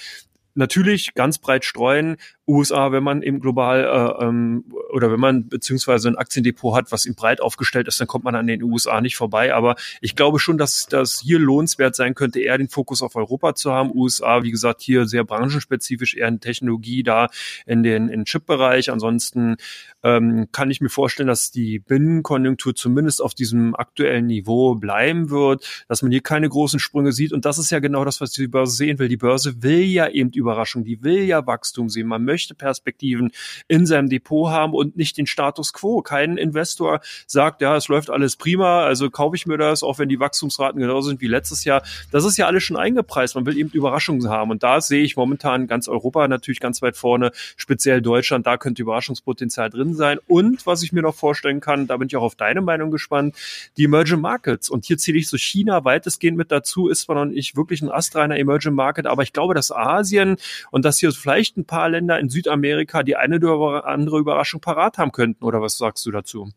natürlich 0.55 1.13
ganz 1.13 1.37
breit 1.37 1.65
streuen. 1.65 2.17
USA, 2.47 2.91
wenn 2.91 3.03
man 3.03 3.21
eben 3.21 3.39
global 3.39 3.83
äh, 3.83 4.25
ähm, 4.25 4.65
oder 4.91 5.11
wenn 5.11 5.19
man 5.19 5.47
beziehungsweise 5.47 6.09
ein 6.09 6.17
Aktiendepot 6.17 6.75
hat, 6.75 6.91
was 6.91 7.05
ihm 7.05 7.15
breit 7.15 7.39
aufgestellt 7.39 7.87
ist, 7.87 7.99
dann 8.01 8.07
kommt 8.07 8.25
man 8.25 8.35
an 8.35 8.47
den 8.47 8.61
USA 8.63 8.99
nicht 8.99 9.15
vorbei. 9.15 9.53
Aber 9.53 9.75
ich 10.01 10.15
glaube 10.15 10.39
schon, 10.39 10.57
dass 10.57 10.87
das 10.87 11.21
hier 11.21 11.39
lohnenswert 11.39 11.95
sein 11.95 12.15
könnte, 12.15 12.41
eher 12.41 12.57
den 12.57 12.67
Fokus 12.67 13.01
auf 13.01 13.15
Europa 13.15 13.55
zu 13.55 13.71
haben. 13.71 13.91
USA, 13.93 14.43
wie 14.43 14.51
gesagt, 14.51 14.81
hier 14.81 15.05
sehr 15.05 15.23
branchenspezifisch, 15.23 16.15
eher 16.15 16.27
in 16.27 16.41
Technologie 16.41 17.03
da 17.03 17.29
in 17.65 17.81
den 17.81 18.09
in 18.09 18.25
Chip-Bereich. 18.25 18.91
Ansonsten 18.91 19.55
ähm, 20.03 20.49
kann 20.51 20.69
ich 20.69 20.81
mir 20.81 20.89
vorstellen, 20.89 21.27
dass 21.27 21.51
die 21.51 21.79
Binnenkonjunktur 21.79 22.75
zumindest 22.75 23.21
auf 23.21 23.33
diesem 23.33 23.73
aktuellen 23.73 24.27
Niveau 24.27 24.75
bleiben 24.75 25.29
wird, 25.29 25.85
dass 25.87 26.01
man 26.01 26.11
hier 26.11 26.21
keine 26.21 26.49
großen 26.49 26.79
Sprünge 26.79 27.13
sieht. 27.13 27.31
Und 27.31 27.45
das 27.45 27.57
ist 27.57 27.71
ja 27.71 27.79
genau 27.79 28.03
das, 28.03 28.19
was 28.19 28.31
die 28.31 28.47
Börse 28.47 28.75
sehen 28.75 28.99
will. 28.99 29.07
Die 29.07 29.17
Börse 29.17 29.63
will 29.63 29.83
ja 29.83 30.09
eben 30.09 30.31
Überraschung, 30.31 30.83
die 30.83 31.03
will 31.03 31.23
ja 31.23 31.47
Wachstum 31.47 31.89
sehen. 31.89 32.07
Man 32.07 32.32
möchte 32.33 32.55
Perspektiven 32.55 33.31
in 33.67 33.85
seinem 33.85 34.09
Depot 34.09 34.49
haben 34.49 34.73
und 34.73 34.97
nicht 34.97 35.17
den 35.17 35.27
Status 35.27 35.71
quo. 35.71 36.01
Kein 36.01 36.37
Investor 36.37 36.99
sagt, 37.27 37.61
ja, 37.61 37.75
es 37.75 37.87
läuft 37.89 38.09
alles 38.09 38.37
prima, 38.37 38.83
also 38.83 39.11
kaufe 39.11 39.35
ich 39.35 39.45
mir 39.45 39.57
das, 39.59 39.83
auch 39.83 39.99
wenn 39.99 40.09
die 40.09 40.19
Wachstumsraten 40.19 40.81
genauso 40.81 41.09
sind 41.09 41.21
wie 41.21 41.27
letztes 41.27 41.63
Jahr. 41.63 41.83
Das 42.11 42.25
ist 42.25 42.37
ja 42.37 42.47
alles 42.47 42.63
schon 42.63 42.75
eingepreist. 42.75 43.35
Man 43.35 43.45
will 43.45 43.55
eben 43.55 43.69
Überraschungen 43.69 44.27
haben. 44.29 44.49
Und 44.49 44.63
da 44.63 44.81
sehe 44.81 45.03
ich 45.03 45.15
momentan 45.15 45.67
ganz 45.67 45.87
Europa 45.87 46.27
natürlich 46.27 46.59
ganz 46.59 46.81
weit 46.81 46.97
vorne, 46.97 47.31
speziell 47.55 48.01
Deutschland. 48.01 48.47
Da 48.47 48.57
könnte 48.57 48.81
Überraschungspotenzial 48.81 49.69
drin 49.69 49.93
sein. 49.93 50.17
Und 50.27 50.65
was 50.65 50.81
ich 50.81 50.91
mir 50.91 51.03
noch 51.03 51.13
vorstellen 51.13 51.59
kann, 51.59 51.85
da 51.85 51.97
bin 51.97 52.07
ich 52.07 52.15
auch 52.15 52.23
auf 52.23 52.35
deine 52.35 52.61
Meinung 52.61 52.89
gespannt, 52.89 53.35
die 53.77 53.83
Emerging 53.83 54.21
Markets. 54.21 54.71
Und 54.71 54.85
hier 54.85 54.97
zähle 54.97 55.19
ich 55.19 55.27
so 55.27 55.37
China 55.37 55.85
weitestgehend 55.85 56.35
mit 56.35 56.51
dazu, 56.51 56.87
ist 56.87 57.01
zwar 57.01 57.15
noch 57.15 57.25
nicht 57.25 57.55
wirklich 57.55 57.83
ein 57.83 57.91
astreiner 57.91 58.39
Emerging 58.39 58.73
Market, 58.73 59.05
aber 59.05 59.21
ich 59.21 59.33
glaube, 59.33 59.53
dass 59.53 59.71
Asien 59.71 60.37
und 60.71 60.83
dass 60.83 60.97
hier 60.97 61.11
vielleicht 61.11 61.57
ein 61.57 61.65
paar 61.65 61.89
Länder 61.89 62.19
in 62.23 62.29
Südamerika 62.29 63.03
die 63.03 63.15
eine 63.15 63.37
oder 63.37 63.85
andere 63.85 64.19
Überraschung 64.19 64.61
parat 64.61 64.97
haben 64.97 65.11
könnten. 65.11 65.43
Oder 65.43 65.61
was 65.61 65.77
sagst 65.77 66.05
du 66.05 66.11
dazu? 66.11 66.49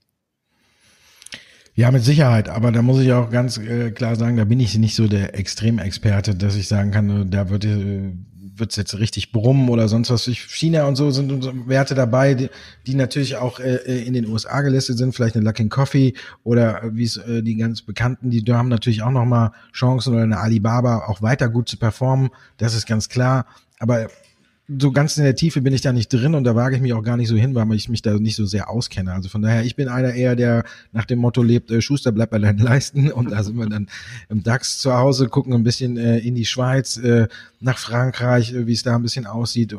Ja, 1.75 1.91
mit 1.91 2.05
Sicherheit. 2.05 2.49
Aber 2.49 2.73
da 2.73 2.81
muss 2.81 3.01
ich 3.01 3.13
auch 3.13 3.31
ganz 3.31 3.59
äh, 3.59 3.91
klar 3.91 4.17
sagen, 4.17 4.39
da 4.39 4.45
bin 4.45 4.61
ich 4.61 4.79
nicht 4.79 4.97
so 4.97 5.09
der 5.09 5.39
Extremexperte, 5.39 6.35
dass 6.35 6.57
ich 6.57 6.69
sagen 6.69 6.91
kann, 6.91 7.23
äh, 7.23 7.27
da 7.27 7.51
wird 7.51 7.67
äh, 7.67 8.13
wird's 8.59 8.77
jetzt 8.77 8.99
richtig 8.99 9.33
brummen 9.33 9.69
oder 9.69 9.89
sonst 9.89 10.11
was. 10.11 10.25
China 10.25 10.87
und 10.87 10.97
so 10.97 11.11
sind 11.11 11.69
Werte 11.69 11.95
dabei, 11.95 12.35
die, 12.35 12.49
die 12.87 12.95
natürlich 12.95 13.37
auch 13.37 13.61
äh, 13.61 13.77
in 14.05 14.15
den 14.15 14.27
USA 14.27 14.63
gelistet 14.63 14.99
sind, 14.99 15.15
vielleicht 15.15 15.37
eine 15.37 15.45
Luckin 15.45 15.69
Coffee 15.69 16.15
oder 16.43 16.81
wie 16.93 17.05
es 17.05 17.17
äh, 17.19 17.43
die 17.43 17.57
ganz 17.57 17.83
bekannten, 17.83 18.31
die 18.31 18.43
haben 18.51 18.69
natürlich 18.69 19.03
auch 19.03 19.11
nochmal 19.11 19.53
Chancen 19.73 20.15
oder 20.15 20.23
eine 20.23 20.39
Alibaba 20.39 21.07
auch 21.07 21.23
weiter 21.23 21.49
gut 21.49 21.69
zu 21.69 21.77
performen. 21.77 22.31
Das 22.57 22.75
ist 22.75 22.87
ganz 22.87 23.09
klar. 23.09 23.47
Aber 23.79 24.09
so 24.69 24.91
ganz 24.91 25.17
in 25.17 25.25
der 25.25 25.37
Tiefe 25.37 25.61
bin 25.61 25.73
ich 25.73 25.81
da 25.81 25.93
nicht 25.93 26.13
drin 26.13 26.35
und 26.35 26.45
da 26.45 26.57
wage 26.57 26.75
ich 26.77 26.83
mich 26.83 26.93
auch 26.93 27.03
gar 27.03 27.17
nicht 27.17 27.29
so 27.29 27.37
hin, 27.37 27.55
weil 27.55 27.73
ich 27.75 27.89
mich 27.89 28.03
da 28.03 28.19
nicht 28.19 28.35
so 28.35 28.47
sehr 28.47 28.69
auskenne. 28.69 29.13
Also 29.13 29.29
von 29.29 29.43
daher, 29.43 29.65
ich 29.65 29.77
bin 29.77 29.89
einer 29.89 30.13
eher, 30.13 30.35
der 30.35 30.65
nach 30.93 31.05
dem 31.05 31.21
Motto 31.21 31.43
lebt, 31.43 31.71
äh, 31.71 31.81
Schuster 31.81 32.11
bleibt 32.11 32.33
bei 32.33 32.39
deinen 32.39 32.59
Leisten 32.61 33.13
und 33.13 33.31
da 33.31 33.43
sind 33.43 33.57
wir 33.57 33.69
dann 33.69 33.89
im 34.29 34.43
DAX 34.43 34.79
zu 34.79 34.95
Hause, 34.95 35.29
gucken 35.29 35.53
ein 35.53 35.63
bisschen 35.63 35.97
äh, 35.97 36.19
in 36.19 36.35
die 36.35 36.45
Schweiz, 36.45 36.97
äh, 36.97 37.29
nach 37.61 37.79
Frankreich, 37.79 38.53
äh, 38.53 38.67
wie 38.67 38.73
es 38.73 38.83
da 38.83 38.97
ein 38.97 39.03
bisschen 39.03 39.27
aussieht 39.27 39.77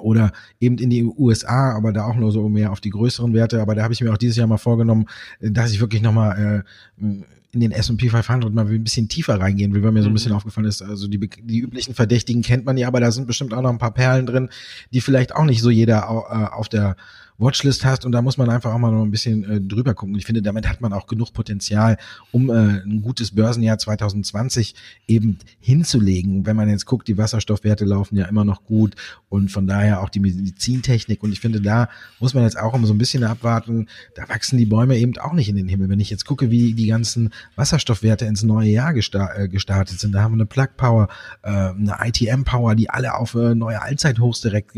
oder 0.00 0.32
eben 0.60 0.78
in 0.78 0.90
die 0.90 1.04
USA, 1.04 1.72
aber 1.76 1.92
da 1.92 2.04
auch 2.04 2.16
nur 2.16 2.32
so 2.32 2.48
mehr 2.48 2.72
auf 2.72 2.80
die 2.80 2.90
größeren 2.90 3.32
Werte. 3.32 3.60
Aber 3.60 3.74
da 3.74 3.84
habe 3.84 3.94
ich 3.94 4.00
mir 4.00 4.12
auch 4.12 4.18
dieses 4.18 4.36
Jahr 4.36 4.46
mal 4.46 4.58
vorgenommen, 4.58 5.06
äh, 5.40 5.50
dass 5.50 5.72
ich 5.72 5.80
wirklich 5.80 6.02
nochmal 6.02 6.64
äh, 7.00 7.06
in 7.52 7.60
den 7.60 7.72
S&P 7.72 8.10
500 8.10 8.52
mal 8.52 8.66
ein 8.66 8.84
bisschen 8.84 9.08
tiefer 9.08 9.40
reingehen 9.40 9.72
will, 9.72 9.82
weil 9.82 9.92
mir 9.92 10.02
so 10.02 10.08
ein 10.08 10.14
bisschen 10.14 10.32
mhm. 10.32 10.36
aufgefallen 10.36 10.66
ist, 10.66 10.82
also 10.82 11.08
die, 11.08 11.18
die 11.18 11.58
üblichen 11.60 11.94
Verdächtigen 11.94 12.42
kennt 12.42 12.66
man 12.66 12.76
ja, 12.76 12.88
aber 12.88 13.00
da 13.00 13.10
sind 13.10 13.26
bestimmt 13.26 13.54
auch 13.54 13.62
noch 13.62 13.70
ein 13.70 13.78
paar 13.78 13.94
Perlen 13.94 14.26
drin, 14.26 14.50
die 14.92 15.00
vielleicht 15.00 15.34
auch 15.34 15.44
nicht 15.44 15.62
so 15.62 15.70
jeder 15.70 16.00
äh, 16.00 16.54
auf 16.54 16.68
der 16.68 16.96
Watchlist 17.38 17.84
hast 17.84 18.04
und 18.04 18.12
da 18.12 18.20
muss 18.20 18.36
man 18.36 18.50
einfach 18.50 18.74
auch 18.74 18.78
mal 18.78 18.90
noch 18.90 19.04
ein 19.04 19.12
bisschen 19.12 19.44
äh, 19.44 19.60
drüber 19.60 19.94
gucken. 19.94 20.16
Ich 20.16 20.26
finde, 20.26 20.42
damit 20.42 20.68
hat 20.68 20.80
man 20.80 20.92
auch 20.92 21.06
genug 21.06 21.32
Potenzial, 21.32 21.96
um 22.32 22.50
äh, 22.50 22.82
ein 22.82 23.00
gutes 23.00 23.30
Börsenjahr 23.30 23.78
2020 23.78 24.74
eben 25.06 25.38
hinzulegen. 25.60 26.46
Wenn 26.46 26.56
man 26.56 26.68
jetzt 26.68 26.84
guckt, 26.84 27.06
die 27.06 27.16
Wasserstoffwerte 27.16 27.84
laufen 27.84 28.16
ja 28.16 28.26
immer 28.26 28.44
noch 28.44 28.64
gut 28.64 28.96
und 29.28 29.52
von 29.52 29.68
daher 29.68 30.02
auch 30.02 30.08
die 30.08 30.18
Medizintechnik 30.18 31.22
und 31.22 31.30
ich 31.30 31.38
finde, 31.38 31.60
da 31.60 31.88
muss 32.18 32.34
man 32.34 32.42
jetzt 32.42 32.58
auch 32.58 32.74
immer 32.74 32.88
so 32.88 32.92
ein 32.92 32.98
bisschen 32.98 33.22
abwarten. 33.22 33.86
Da 34.16 34.28
wachsen 34.28 34.58
die 34.58 34.66
Bäume 34.66 34.98
eben 34.98 35.16
auch 35.18 35.32
nicht 35.32 35.48
in 35.48 35.56
den 35.56 35.68
Himmel. 35.68 35.88
Wenn 35.88 36.00
ich 36.00 36.10
jetzt 36.10 36.26
gucke, 36.26 36.50
wie 36.50 36.74
die 36.74 36.88
ganzen 36.88 37.30
Wasserstoffwerte 37.56 38.24
ins 38.24 38.42
neue 38.42 38.68
Jahr 38.68 38.94
äh, 38.94 39.48
gestartet 39.48 40.00
sind, 40.00 40.12
da 40.12 40.22
haben 40.22 40.32
wir 40.32 40.36
eine 40.36 40.46
Plug 40.46 40.68
Power, 40.76 41.08
äh, 41.42 41.48
eine 41.50 41.96
ITM 42.04 42.44
Power, 42.44 42.74
die 42.74 42.90
alle 42.90 43.14
auf 43.14 43.34
äh, 43.34 43.54
neue 43.54 43.80
Allzeithochs 43.82 44.40
direkt 44.40 44.72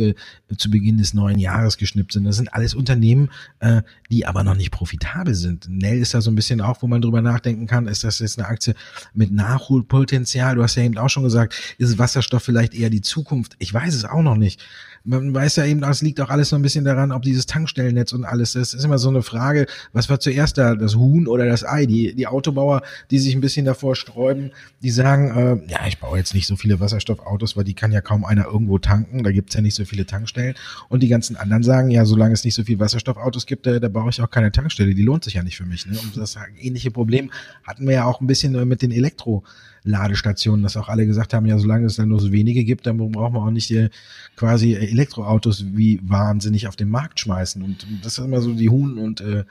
zu 0.56 0.70
Beginn 0.70 0.98
des 0.98 1.14
neuen 1.14 1.38
Jahres 1.38 1.76
geschnippt 1.76 2.12
sind. 2.12 2.24
Das 2.24 2.36
sind 2.36 2.52
alles 2.54 2.74
Unternehmen, 2.74 3.30
äh, 3.60 3.82
die 4.10 4.26
aber 4.26 4.44
noch 4.44 4.54
nicht 4.54 4.70
profitabel 4.70 5.34
sind. 5.34 5.66
Nell 5.68 5.98
ist 5.98 6.14
da 6.14 6.20
so 6.20 6.30
ein 6.30 6.34
bisschen 6.34 6.60
auch, 6.60 6.82
wo 6.82 6.86
man 6.86 7.02
drüber 7.02 7.22
nachdenken 7.22 7.66
kann, 7.66 7.86
ist 7.86 8.04
das 8.04 8.18
jetzt 8.18 8.38
eine 8.38 8.48
Aktie 8.48 8.74
mit 9.14 9.32
Nachholpotenzial? 9.32 10.54
Du 10.54 10.62
hast 10.62 10.76
ja 10.76 10.82
eben 10.82 10.98
auch 10.98 11.08
schon 11.08 11.22
gesagt, 11.22 11.54
ist 11.78 11.98
Wasserstoff 11.98 12.42
vielleicht 12.42 12.74
eher 12.74 12.90
die 12.90 13.02
Zukunft? 13.02 13.56
Ich 13.58 13.72
weiß 13.72 13.94
es 13.94 14.04
auch 14.04 14.22
noch 14.22 14.36
nicht 14.36 14.62
man 15.04 15.34
weiß 15.34 15.56
ja 15.56 15.64
eben, 15.64 15.80
das 15.80 16.02
liegt 16.02 16.20
auch 16.20 16.30
alles 16.30 16.50
so 16.50 16.56
ein 16.56 16.62
bisschen 16.62 16.84
daran, 16.84 17.12
ob 17.12 17.22
dieses 17.22 17.46
Tankstellennetz 17.46 18.12
und 18.12 18.24
alles, 18.24 18.52
das 18.52 18.74
ist 18.74 18.84
immer 18.84 18.98
so 18.98 19.08
eine 19.08 19.22
Frage, 19.22 19.66
was 19.92 20.08
war 20.08 20.20
zuerst 20.20 20.58
da, 20.58 20.74
das 20.74 20.96
Huhn 20.96 21.26
oder 21.26 21.46
das 21.46 21.64
Ei? 21.64 21.86
Die, 21.86 22.14
die 22.14 22.26
Autobauer, 22.26 22.82
die 23.10 23.18
sich 23.18 23.34
ein 23.34 23.40
bisschen 23.40 23.64
davor 23.64 23.96
sträuben, 23.96 24.52
die 24.82 24.90
sagen, 24.90 25.30
äh, 25.66 25.72
ja, 25.72 25.86
ich 25.86 25.98
baue 25.98 26.18
jetzt 26.18 26.34
nicht 26.34 26.46
so 26.46 26.56
viele 26.56 26.80
Wasserstoffautos, 26.80 27.56
weil 27.56 27.64
die 27.64 27.74
kann 27.74 27.92
ja 27.92 28.00
kaum 28.00 28.24
einer 28.24 28.44
irgendwo 28.44 28.78
tanken, 28.78 29.22
da 29.22 29.32
gibt's 29.32 29.54
ja 29.54 29.60
nicht 29.60 29.74
so 29.74 29.84
viele 29.84 30.06
Tankstellen. 30.06 30.54
Und 30.88 31.02
die 31.02 31.08
ganzen 31.08 31.36
anderen 31.36 31.62
sagen, 31.62 31.90
ja, 31.90 32.04
solange 32.04 32.34
es 32.34 32.44
nicht 32.44 32.54
so 32.54 32.64
viele 32.64 32.80
Wasserstoffautos 32.80 33.46
gibt, 33.46 33.66
da, 33.66 33.78
da 33.78 33.88
baue 33.88 34.10
ich 34.10 34.20
auch 34.20 34.30
keine 34.30 34.52
Tankstelle, 34.52 34.94
die 34.94 35.02
lohnt 35.02 35.24
sich 35.24 35.34
ja 35.34 35.42
nicht 35.42 35.56
für 35.56 35.66
mich. 35.66 35.86
Ne? 35.86 35.98
Und 36.02 36.16
das 36.16 36.36
ähnliche 36.58 36.90
Problem 36.90 37.30
hatten 37.64 37.86
wir 37.86 37.94
ja 37.94 38.04
auch 38.04 38.20
ein 38.20 38.26
bisschen 38.26 38.54
äh, 38.54 38.64
mit 38.64 38.82
den 38.82 38.90
Elektro- 38.90 39.42
Ladestationen, 39.84 40.62
dass 40.62 40.76
auch 40.76 40.88
alle 40.88 41.06
gesagt 41.06 41.34
haben, 41.34 41.46
ja, 41.46 41.58
solange 41.58 41.86
es 41.86 41.96
dann 41.96 42.08
nur 42.08 42.20
so 42.20 42.32
wenige 42.32 42.64
gibt, 42.64 42.86
dann 42.86 42.98
brauchen 42.98 43.34
wir 43.34 43.42
auch 43.42 43.50
nicht 43.50 43.70
äh, 43.70 43.90
quasi 44.36 44.74
Elektroautos 44.74 45.64
wie 45.72 46.00
wahnsinnig 46.02 46.68
auf 46.68 46.76
den 46.76 46.90
Markt 46.90 47.20
schmeißen. 47.20 47.62
Und 47.62 47.86
das 48.02 48.18
ist 48.18 48.24
immer 48.24 48.40
so 48.40 48.52
die 48.52 48.68
Huhn 48.68 48.98
und 48.98 49.20
äh, 49.20 49.44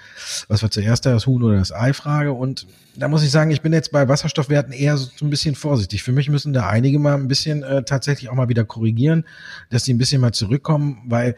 was 0.48 0.62
war 0.62 0.72
zuerst 0.72 1.06
da, 1.06 1.12
das 1.12 1.28
Huhn 1.28 1.42
oder 1.42 1.58
das 1.58 1.72
Ei-Frage. 1.72 2.34
Und 2.34 2.68
da 2.96 3.08
muss 3.08 3.24
ich 3.24 3.32
sagen, 3.32 3.52
ich 3.52 3.62
bin 3.62 3.74
jetzt 3.74 3.92
bei 3.92 4.08
Wasserstoffwerten 4.08 4.74
eher 4.74 4.98
so 4.98 5.10
ein 5.22 5.30
bisschen 5.30 5.56
vorsichtig. 5.56 6.04
Für 6.04 6.12
mich 6.12 6.30
müssen 6.30 6.54
da 6.54 6.68
einige 6.68 7.00
mal 7.00 7.16
ein 7.16 7.28
bisschen 7.28 7.64
äh, 7.64 7.84
tatsächlich 7.84 8.30
auch 8.30 8.36
mal 8.36 8.50
wieder 8.50 8.66
korrigieren, 8.66 9.26
dass 9.70 9.84
die 9.84 9.94
ein 9.94 9.98
bisschen 9.98 10.22
mal 10.22 10.34
zurückkommen, 10.34 11.00
weil 11.06 11.36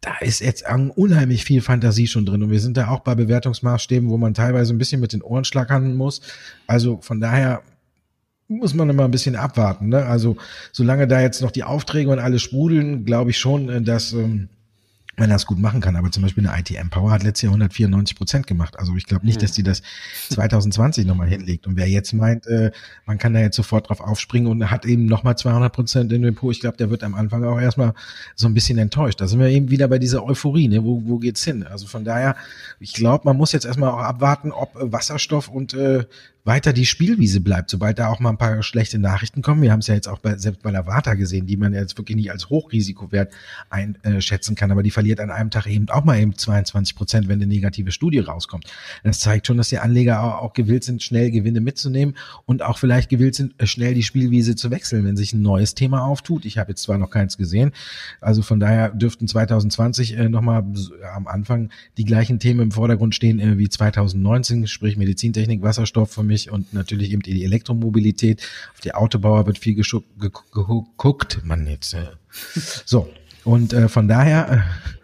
da 0.00 0.16
ist 0.20 0.40
jetzt 0.40 0.64
unheimlich 0.96 1.44
viel 1.44 1.60
Fantasie 1.60 2.06
schon 2.06 2.24
drin. 2.24 2.42
Und 2.42 2.50
wir 2.50 2.60
sind 2.60 2.76
da 2.76 2.88
auch 2.88 3.00
bei 3.00 3.14
Bewertungsmaßstäben, 3.14 4.08
wo 4.08 4.16
man 4.16 4.32
teilweise 4.32 4.72
ein 4.72 4.78
bisschen 4.78 5.00
mit 5.00 5.12
den 5.12 5.20
Ohren 5.20 5.44
schlackern 5.44 5.94
muss. 5.94 6.22
Also 6.66 6.98
von 7.02 7.20
daher 7.20 7.62
muss 8.50 8.74
man 8.74 8.90
immer 8.90 9.04
ein 9.04 9.10
bisschen 9.10 9.36
abwarten. 9.36 9.88
Ne? 9.88 10.04
Also 10.04 10.36
solange 10.72 11.06
da 11.06 11.20
jetzt 11.20 11.40
noch 11.40 11.52
die 11.52 11.64
Aufträge 11.64 12.10
und 12.10 12.18
alles 12.18 12.42
sprudeln, 12.42 13.04
glaube 13.04 13.30
ich 13.30 13.38
schon, 13.38 13.68
äh, 13.68 13.80
dass 13.80 14.12
ähm, 14.12 14.48
man 15.20 15.30
das 15.30 15.46
gut 15.46 15.58
machen 15.58 15.80
kann. 15.80 15.94
Aber 15.94 16.10
zum 16.10 16.22
Beispiel 16.22 16.46
eine 16.48 16.58
ITM 16.58 16.88
Power 16.88 17.12
hat 17.12 17.22
letztes 17.22 17.42
Jahr 17.42 17.52
194 17.52 18.16
Prozent 18.16 18.46
gemacht. 18.46 18.78
Also 18.78 18.96
ich 18.96 19.06
glaube 19.06 19.24
nicht, 19.24 19.36
hm. 19.36 19.42
dass 19.42 19.52
die 19.52 19.62
das 19.62 19.82
2020 20.30 21.06
nochmal 21.06 21.28
hinlegt. 21.28 21.66
Und 21.66 21.76
wer 21.76 21.88
jetzt 21.88 22.12
meint, 22.12 22.46
äh, 22.46 22.72
man 23.06 23.18
kann 23.18 23.34
da 23.34 23.40
jetzt 23.40 23.56
sofort 23.56 23.88
drauf 23.88 24.00
aufspringen 24.00 24.50
und 24.50 24.70
hat 24.70 24.84
eben 24.84 25.06
nochmal 25.06 25.36
200 25.36 25.72
Prozent 25.72 26.12
in 26.12 26.22
dem 26.22 26.34
Po, 26.34 26.50
ich 26.50 26.60
glaube, 26.60 26.76
der 26.76 26.90
wird 26.90 27.04
am 27.04 27.14
Anfang 27.14 27.44
auch 27.44 27.60
erstmal 27.60 27.94
so 28.34 28.48
ein 28.48 28.54
bisschen 28.54 28.78
enttäuscht. 28.78 29.20
Da 29.20 29.28
sind 29.28 29.38
wir 29.38 29.48
eben 29.48 29.70
wieder 29.70 29.86
bei 29.86 29.98
dieser 29.98 30.24
Euphorie. 30.24 30.68
Ne? 30.68 30.82
Wo, 30.82 31.02
wo 31.04 31.18
geht's 31.18 31.44
hin? 31.44 31.64
Also 31.64 31.86
von 31.86 32.04
daher, 32.04 32.34
ich 32.80 32.94
glaube, 32.94 33.22
man 33.26 33.36
muss 33.36 33.52
jetzt 33.52 33.66
erstmal 33.66 33.90
auch 33.90 33.98
abwarten, 33.98 34.50
ob 34.50 34.70
Wasserstoff 34.74 35.48
und 35.48 35.74
äh, 35.74 36.04
weiter 36.50 36.72
die 36.72 36.84
Spielwiese 36.84 37.40
bleibt, 37.40 37.70
sobald 37.70 38.00
da 38.00 38.08
auch 38.08 38.18
mal 38.18 38.30
ein 38.30 38.36
paar 38.36 38.60
schlechte 38.64 38.98
Nachrichten 38.98 39.40
kommen. 39.40 39.62
Wir 39.62 39.70
haben 39.70 39.78
es 39.78 39.86
ja 39.86 39.94
jetzt 39.94 40.08
auch 40.08 40.18
bei, 40.18 40.36
selbst 40.36 40.62
bei 40.62 40.72
Lavata 40.72 41.14
gesehen, 41.14 41.46
die 41.46 41.56
man 41.56 41.72
jetzt 41.72 41.96
wirklich 41.96 42.16
nicht 42.16 42.32
als 42.32 42.50
Hochrisikowert 42.50 43.32
einschätzen 43.68 44.56
kann, 44.56 44.72
aber 44.72 44.82
die 44.82 44.90
verliert 44.90 45.20
an 45.20 45.30
einem 45.30 45.50
Tag 45.50 45.68
eben 45.68 45.88
auch 45.90 46.02
mal 46.02 46.18
eben 46.18 46.36
22 46.36 46.96
Prozent, 46.96 47.28
wenn 47.28 47.38
eine 47.40 47.46
negative 47.46 47.92
Studie 47.92 48.18
rauskommt. 48.18 48.64
Das 49.04 49.20
zeigt 49.20 49.46
schon, 49.46 49.58
dass 49.58 49.68
die 49.68 49.78
Anleger 49.78 50.40
auch, 50.40 50.52
gewillt 50.52 50.82
sind, 50.82 51.04
schnell 51.04 51.30
Gewinne 51.30 51.60
mitzunehmen 51.60 52.16
und 52.46 52.62
auch 52.62 52.78
vielleicht 52.78 53.10
gewillt 53.10 53.36
sind, 53.36 53.54
schnell 53.62 53.94
die 53.94 54.02
Spielwiese 54.02 54.56
zu 54.56 54.72
wechseln, 54.72 55.04
wenn 55.04 55.16
sich 55.16 55.32
ein 55.32 55.42
neues 55.42 55.76
Thema 55.76 56.04
auftut. 56.04 56.44
Ich 56.44 56.58
habe 56.58 56.72
jetzt 56.72 56.82
zwar 56.82 56.98
noch 56.98 57.10
keins 57.10 57.36
gesehen, 57.36 57.70
also 58.20 58.42
von 58.42 58.58
daher 58.58 58.88
dürften 58.88 59.28
2020 59.28 60.18
äh, 60.18 60.28
nochmal 60.28 60.64
am 61.14 61.28
Anfang 61.28 61.70
die 61.96 62.04
gleichen 62.04 62.40
Themen 62.40 62.58
im 62.58 62.70
Vordergrund 62.72 63.14
stehen 63.14 63.38
äh, 63.38 63.56
wie 63.56 63.68
2019, 63.68 64.66
sprich 64.66 64.96
Medizintechnik, 64.96 65.62
Wasserstoff 65.62 66.10
von 66.10 66.26
mich 66.26 66.39
und 66.48 66.72
natürlich 66.72 67.10
eben 67.12 67.22
die 67.22 67.44
Elektromobilität. 67.44 68.42
Auf 68.72 68.80
die 68.80 68.94
Autobauer 68.94 69.46
wird 69.46 69.58
viel 69.58 69.74
geguckt. 69.74 71.40
Man 71.44 71.66
jetzt. 71.66 71.94
Äh. 71.94 72.06
So. 72.84 73.08
Und 73.44 73.72
äh, 73.72 73.88
von 73.88 74.06
daher 74.06 74.52
äh, 74.52 74.60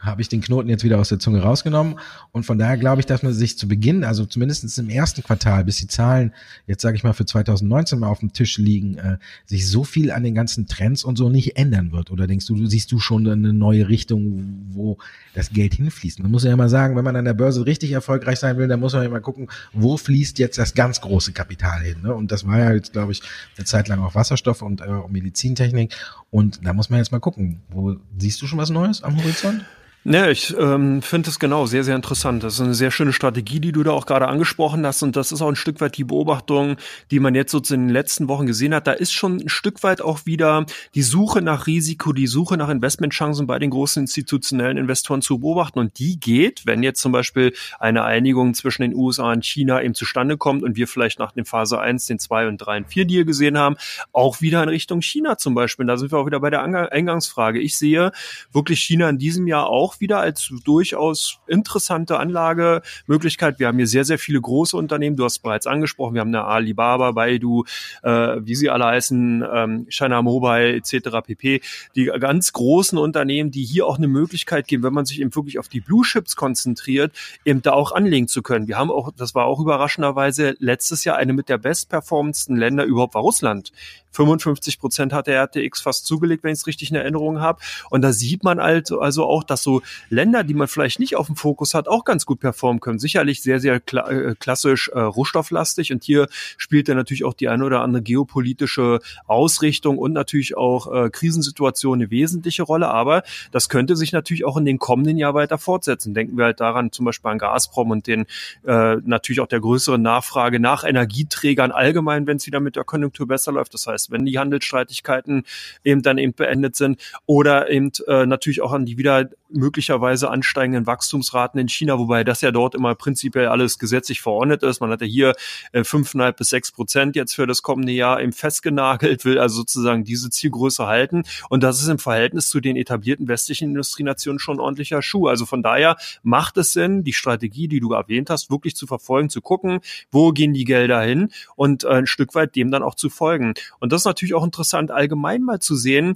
habe 0.07 0.23
ich 0.23 0.29
den 0.29 0.41
Knoten 0.41 0.69
jetzt 0.69 0.85
wieder 0.85 0.99
aus 0.99 1.09
der 1.09 1.19
Zunge 1.19 1.43
rausgenommen. 1.43 1.99
Und 2.33 2.45
von 2.45 2.59
daher 2.59 2.79
glaube 2.79 3.01
ich, 3.01 3.07
dass 3.07 3.23
man 3.23 3.33
sich 3.33 3.59
zu 3.59 3.69
Beginn, 3.69 4.05
also 4.05 4.25
zumindest 4.25 4.79
im 4.79 4.89
ersten 4.89 5.23
Quartal, 5.23 5.65
bis 5.65 5.77
die 5.77 5.87
Zahlen 5.87 6.33
jetzt 6.67 6.83
sage 6.83 6.97
ich 6.97 7.05
mal 7.05 7.13
für 7.13 7.27
2019 7.27 7.99
mal 7.99 8.09
auf 8.09 8.21
dem 8.21 8.33
Tisch 8.33 8.59
liegen, 8.59 8.97
äh, 8.99 9.19
sich 9.45 9.69
so 9.69 9.85
viel 9.85 10.11
an 10.11 10.23
den 10.23 10.35
ganzen 10.35 10.67
Trends 10.67 11.05
und 11.05 11.17
so 11.17 11.29
nicht 11.29 11.57
ändern 11.57 11.93
wird. 11.93 12.11
Oder 12.11 12.27
denkst 12.27 12.47
du, 12.47 12.67
siehst 12.67 12.93
du 12.93 12.99
schon 12.99 13.27
eine 13.29 13.53
neue 13.53 13.89
Richtung, 13.89 14.67
wo 14.71 14.99
das 15.35 15.51
Geld 15.51 15.75
hinfließt? 15.75 16.21
Man 16.21 16.31
muss 16.31 16.45
ja 16.45 16.53
immer 16.53 16.69
sagen, 16.69 16.97
wenn 16.97 17.05
man 17.05 17.17
an 17.17 17.25
der 17.25 17.35
Börse 17.35 17.67
richtig 17.67 17.93
erfolgreich 17.93 18.39
sein 18.39 18.57
will, 18.57 18.69
dann 18.69 18.81
muss 18.81 18.93
man 18.93 19.03
ja 19.03 19.09
mal 19.09 19.21
gucken, 19.21 19.49
wo 19.73 19.97
fließt 19.97 20.39
jetzt 20.39 20.59
das 20.59 20.75
ganz 20.75 21.01
große 21.01 21.33
Kapital 21.33 21.83
hin. 21.83 22.03
Ne? 22.03 22.15
Und 22.15 22.33
das 22.33 22.47
war 22.47 22.59
ja 22.59 22.73
jetzt, 22.73 22.93
glaube 22.93 23.13
ich, 23.13 23.23
eine 23.57 23.65
Zeit 23.65 23.89
lang 23.89 24.01
auch 24.01 24.15
Wasserstoff 24.15 24.63
und 24.63 24.81
äh, 24.81 24.87
Medizintechnik. 25.09 25.95
Und 26.31 26.61
da 26.65 26.73
muss 26.73 26.91
man 26.91 26.99
jetzt 26.99 27.13
mal 27.13 27.21
gucken, 27.21 27.61
wo 27.69 27.97
siehst 28.19 28.41
du 28.43 28.47
schon 28.47 28.59
was 28.59 28.71
Neues 28.71 29.03
am 29.03 29.17
Horizont? 29.17 29.65
Ja, 30.09 30.31
ich 30.31 30.55
ähm, 30.57 31.03
finde 31.03 31.31
es 31.31 31.41
genau 31.41 31.67
sehr, 31.67 31.83
sehr 31.83 31.97
interessant. 31.97 32.45
Das 32.45 32.55
ist 32.55 32.61
eine 32.61 32.75
sehr 32.75 32.93
schöne 32.93 33.13
Strategie, 33.13 33.59
die 33.59 33.73
du 33.73 33.83
da 33.83 33.91
auch 33.91 34.07
gerade 34.07 34.29
angesprochen 34.29 34.87
hast. 34.87 35.03
Und 35.03 35.17
das 35.17 35.33
ist 35.33 35.43
auch 35.43 35.49
ein 35.49 35.57
Stück 35.57 35.81
weit 35.81 35.97
die 35.97 36.05
Beobachtung, 36.05 36.77
die 37.11 37.19
man 37.19 37.35
jetzt 37.35 37.51
so 37.51 37.59
in 37.59 37.89
den 37.89 37.89
letzten 37.89 38.29
Wochen 38.29 38.47
gesehen 38.47 38.73
hat. 38.73 38.87
Da 38.87 38.93
ist 38.93 39.13
schon 39.13 39.39
ein 39.39 39.49
Stück 39.49 39.83
weit 39.83 40.01
auch 40.01 40.25
wieder 40.25 40.65
die 40.95 41.03
Suche 41.03 41.43
nach 41.43 41.67
Risiko, 41.67 42.13
die 42.13 42.29
Suche 42.29 42.57
nach 42.57 42.69
Investmentchancen 42.69 43.49
bei 43.49 43.59
den 43.59 43.71
großen 43.71 44.05
institutionellen 44.05 44.77
Investoren 44.77 45.23
zu 45.23 45.41
beobachten. 45.41 45.81
Und 45.81 45.99
die 45.99 46.21
geht, 46.21 46.67
wenn 46.67 46.85
jetzt 46.85 47.01
zum 47.01 47.11
Beispiel 47.11 47.53
eine 47.81 48.05
Einigung 48.05 48.55
zwischen 48.55 48.83
den 48.83 48.95
USA 48.95 49.33
und 49.33 49.45
China 49.45 49.83
eben 49.83 49.95
zustande 49.95 50.37
kommt 50.37 50.63
und 50.63 50.77
wir 50.77 50.87
vielleicht 50.87 51.19
nach 51.19 51.33
dem 51.33 51.47
Phase 51.47 51.81
1 51.81 52.07
den 52.07 52.21
2 52.21 52.47
und 52.47 52.59
3 52.59 52.77
und 52.77 52.87
4 52.87 53.07
Deal 53.07 53.25
gesehen 53.25 53.59
haben, 53.59 53.75
auch 54.13 54.41
wieder 54.41 54.63
in 54.63 54.69
Richtung 54.69 55.03
China 55.03 55.37
zum 55.37 55.57
Beispiel. 55.57 55.85
Da 55.85 55.97
sind 55.97 56.13
wir 56.13 56.19
auch 56.19 56.27
wieder 56.27 56.39
bei 56.39 56.51
der 56.51 56.63
Eingangsfrage. 56.63 57.59
Ich 57.59 57.77
sehe 57.77 58.13
wirklich 58.53 58.81
China 58.81 59.09
in 59.09 59.19
diesem 59.19 59.49
Jahr 59.49 59.67
auch 59.67 59.96
wieder 60.01 60.19
als 60.19 60.53
durchaus 60.65 61.39
interessante 61.47 62.19
Anlagemöglichkeit. 62.19 63.59
Wir 63.59 63.69
haben 63.69 63.77
hier 63.77 63.87
sehr, 63.87 64.05
sehr 64.05 64.19
viele 64.19 64.41
große 64.41 64.77
Unternehmen. 64.77 65.17
Du 65.17 65.25
hast 65.25 65.41
bereits 65.41 65.67
angesprochen. 65.67 66.15
Wir 66.15 66.21
haben 66.21 66.35
eine 66.35 66.45
Alibaba, 66.45 67.13
Baidu, 67.13 67.65
äh, 68.03 68.11
wie 68.11 68.55
sie 68.55 68.71
alle 68.71 68.87
heißen, 68.87 69.45
ähm, 69.53 69.87
China 69.89 70.23
Mobile 70.23 70.75
etc. 70.75 71.23
pp. 71.25 71.61
Die 71.95 72.07
ganz 72.07 72.53
großen 72.53 72.99
Unternehmen, 72.99 73.51
die 73.51 73.65
hier 73.65 73.87
auch 73.87 73.99
eine 73.99 74.09
Möglichkeit 74.09 74.69
geben, 74.69 74.83
wenn 74.83 74.93
man 74.93 75.07
sich 75.07 75.21
eben 75.21 75.35
wirklich 75.35 75.59
auf 75.59 75.69
die 75.69 75.81
Blue 75.81 76.05
Chips 76.05 76.37
konzentriert, 76.37 77.13
eben 77.45 77.63
da 77.63 77.73
auch 77.73 77.93
anlegen 77.93 78.29
zu 78.29 78.43
können. 78.43 78.69
Wir 78.69 78.79
haben 78.79 78.91
auch, 78.91 79.13
das 79.17 79.35
war 79.35 79.47
auch 79.47 79.61
überraschenderweise 79.61 80.57
letztes 80.59 81.05
Jahr 81.05 81.17
eine 81.17 81.33
mit 81.33 81.49
der 81.49 81.59
bestperformendsten 81.59 82.57
Länder 82.57 82.85
überhaupt 82.85 83.15
war 83.15 83.23
Russland. 83.23 83.73
55 84.17 84.81
Prozent 84.81 85.13
hat 85.13 85.27
der 85.27 85.41
RTX 85.43 85.83
fast 85.83 86.07
zugelegt, 86.07 86.43
wenn 86.43 86.53
ich 86.53 86.61
es 86.61 86.67
richtig 86.67 86.91
in 86.91 86.97
Erinnerung 86.97 87.41
habe. 87.41 87.61
Und 87.91 88.03
da 88.03 88.13
sieht 88.13 88.45
man 88.45 88.59
also, 88.59 89.01
also 89.01 89.25
auch, 89.25 89.45
dass 89.45 89.63
so 89.63 89.83
Länder, 90.09 90.45
die 90.45 90.55
man 90.55 90.69
vielleicht 90.69 91.01
nicht 91.01 91.17
auf 91.17 91.27
dem 91.27 91.37
Fokus 91.37 91.75
hat, 91.75 91.89
auch 91.89 92.05
ganz 92.05 92.27
gut 92.27 92.41
performen 92.41 92.81
können. 92.81 92.99
Sicherlich 92.99 93.43
sehr, 93.43 93.61
sehr 93.61 93.81
kla 93.81 94.09
äh, 94.09 94.35
klassisch 94.39 94.89
äh, 94.89 94.99
rohstofflastig. 94.99 95.93
Und 95.93 96.05
hier 96.05 96.29
spielt 96.57 96.89
dann 96.89 96.97
natürlich 96.97 97.25
auch 97.25 97.35
die 97.35 97.49
eine 97.49 97.65
oder 97.65 97.83
andere 97.83 98.03
geopolitische 98.03 99.01
Ausrichtung 99.27 99.99
und 99.99 100.13
natürlich 100.13 100.57
auch 100.57 100.93
äh, 100.93 101.11
Krisensituation 101.11 102.01
eine 102.01 102.11
wesentliche 102.11 102.63
Rolle. 102.63 102.89
Aber 102.89 103.23
das 103.53 103.69
könnte 103.69 103.97
sich 103.97 104.13
natürlich 104.13 104.45
auch 104.45 104.57
in 104.57 104.65
den 104.65 104.79
kommenden 104.79 105.17
Jahr 105.19 105.35
weiter 105.35 105.59
fortsetzen. 105.59 106.15
Denken 106.15 106.37
wir 106.37 106.47
halt 106.47 106.61
daran, 106.61 106.93
zum 106.93 107.05
Beispiel 107.05 107.31
an 107.31 107.39
Gazprom 107.39 107.91
und 107.91 108.07
den 108.07 108.27
äh, 108.67 108.97
natürlich 109.05 109.41
auch 109.41 109.47
der 109.47 109.61
größeren 109.61 110.01
Nachfrage 110.01 110.61
nach 110.61 110.85
Energieträgern 110.85 111.73
allgemein, 111.73 112.27
wenn 112.27 112.37
es 112.37 112.47
wieder 112.47 112.61
mit 112.61 112.77
der 112.77 112.85
Konjunktur 112.85 113.27
besser 113.27 113.53
läuft. 113.53 113.75
Das 113.75 113.87
heißt, 113.87 114.11
wenn 114.11 114.25
die 114.25 114.39
Handelsstreitigkeiten 114.39 115.45
eben 115.85 116.03
dann 116.03 116.19
eben 116.19 116.35
beendet 116.35 116.77
sind 116.77 117.01
oder 117.27 117.71
eben 117.71 117.91
äh, 118.07 118.27
natürlich 118.27 118.63
auch 118.63 118.73
an 118.73 118.87
die 118.87 118.99
wieder 118.99 119.29
möglicherweise 119.49 120.31
ansteigenden 120.31 120.87
Wachstumsraten 120.87 121.61
in 121.61 121.69
China, 121.69 121.99
wobei 121.99 122.25
das 122.25 122.41
ja 122.41 122.51
dort 122.51 122.75
immer 122.75 122.95
prinzipiell 122.95 123.49
alles 123.49 123.79
gesetzlich 123.79 124.21
verordnet 124.21 124.63
ist. 124.63 124.81
Man 124.81 124.91
hat 124.91 125.01
ja 125.01 125.07
hier 125.07 125.35
äh, 125.73 125.85
fünfeinhalb 125.85 126.37
bis 126.37 126.51
sechs 126.51 126.73
Prozent 126.73 127.17
jetzt 127.17 127.35
für 127.35 127.47
das 127.47 127.63
kommende 127.63 127.93
Jahr 127.93 128.21
eben 128.21 128.33
festgenagelt, 128.33 129.25
will 129.25 129.39
also 129.39 129.57
sozusagen 129.57 130.05
diese 130.05 130.31
Zielgröße 130.31 130.87
halten. 130.87 131.23
Und 131.49 131.63
das 131.63 131.81
ist 131.81 131.89
im 131.89 131.99
Verhältnis 131.99 132.49
zu 132.49 132.61
den 132.61 132.77
etablierten 132.77 133.29
westlichen 133.29 133.69
Industrienationen 133.69 134.39
schon 134.39 134.57
ein 134.57 134.61
ordentlicher 134.61 135.03
Schuh. 135.03 135.29
Also 135.29 135.47
von 135.47 135.63
daher 135.63 135.97
macht 136.23 136.57
es 136.57 136.73
Sinn, 136.73 137.05
die 137.05 137.13
Strategie, 137.13 137.69
die 137.69 137.81
du 137.81 137.93
erwähnt 137.93 138.31
hast, 138.31 138.51
wirklich 138.51 138.77
zu 138.77 138.87
verfolgen, 138.87 139.31
zu 139.31 139.41
gucken, 139.41 139.81
wo 140.11 140.33
gehen 140.33 140.55
die 140.55 140.65
Gelder 140.65 141.01
hin 141.03 141.31
und 141.55 141.85
äh, 141.85 141.89
ein 141.89 142.07
Stück 142.07 142.35
weit 142.35 142.57
dem 142.57 142.71
dann 142.71 142.83
auch 142.83 142.95
zu 142.95 143.11
folgen. 143.11 143.55
Und 143.81 143.93
das 143.93 144.03
ist 144.03 144.07
natürlich 144.07 144.35
auch 144.35 144.45
interessant, 144.45 144.91
allgemein 144.91 145.43
mal 145.43 145.61
zu 145.61 145.77
sehen, 145.77 146.15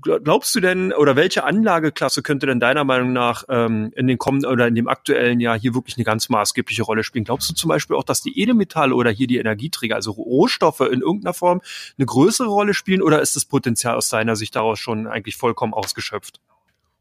glaubst 0.00 0.54
du 0.54 0.60
denn 0.60 0.92
oder 0.92 1.16
welche 1.16 1.44
Anlageklasse 1.44 2.22
könnte 2.22 2.46
denn 2.46 2.60
deiner 2.60 2.84
Meinung 2.84 3.12
nach 3.12 3.44
ähm, 3.48 3.92
in 3.96 4.06
den 4.06 4.18
kommenden 4.18 4.50
oder 4.50 4.66
in 4.66 4.74
dem 4.74 4.88
aktuellen 4.88 5.40
Jahr 5.40 5.58
hier 5.58 5.74
wirklich 5.74 5.96
eine 5.96 6.04
ganz 6.04 6.28
maßgebliche 6.28 6.82
Rolle 6.82 7.04
spielen? 7.04 7.24
Glaubst 7.24 7.50
du 7.50 7.54
zum 7.54 7.68
Beispiel 7.68 7.96
auch, 7.96 8.04
dass 8.04 8.22
die 8.22 8.38
Edelmetalle 8.40 8.94
oder 8.94 9.10
hier 9.10 9.26
die 9.26 9.38
Energieträger, 9.38 9.94
also 9.94 10.12
Rohstoffe 10.12 10.80
in 10.80 11.00
irgendeiner 11.00 11.34
Form 11.34 11.60
eine 11.98 12.06
größere 12.06 12.48
Rolle 12.48 12.74
spielen 12.74 13.02
oder 13.02 13.20
ist 13.20 13.36
das 13.36 13.44
Potenzial 13.44 13.96
aus 13.96 14.08
deiner 14.08 14.36
Sicht 14.36 14.56
daraus 14.56 14.78
schon 14.78 15.06
eigentlich 15.06 15.36
vollkommen 15.36 15.74
ausgeschöpft? 15.74 16.40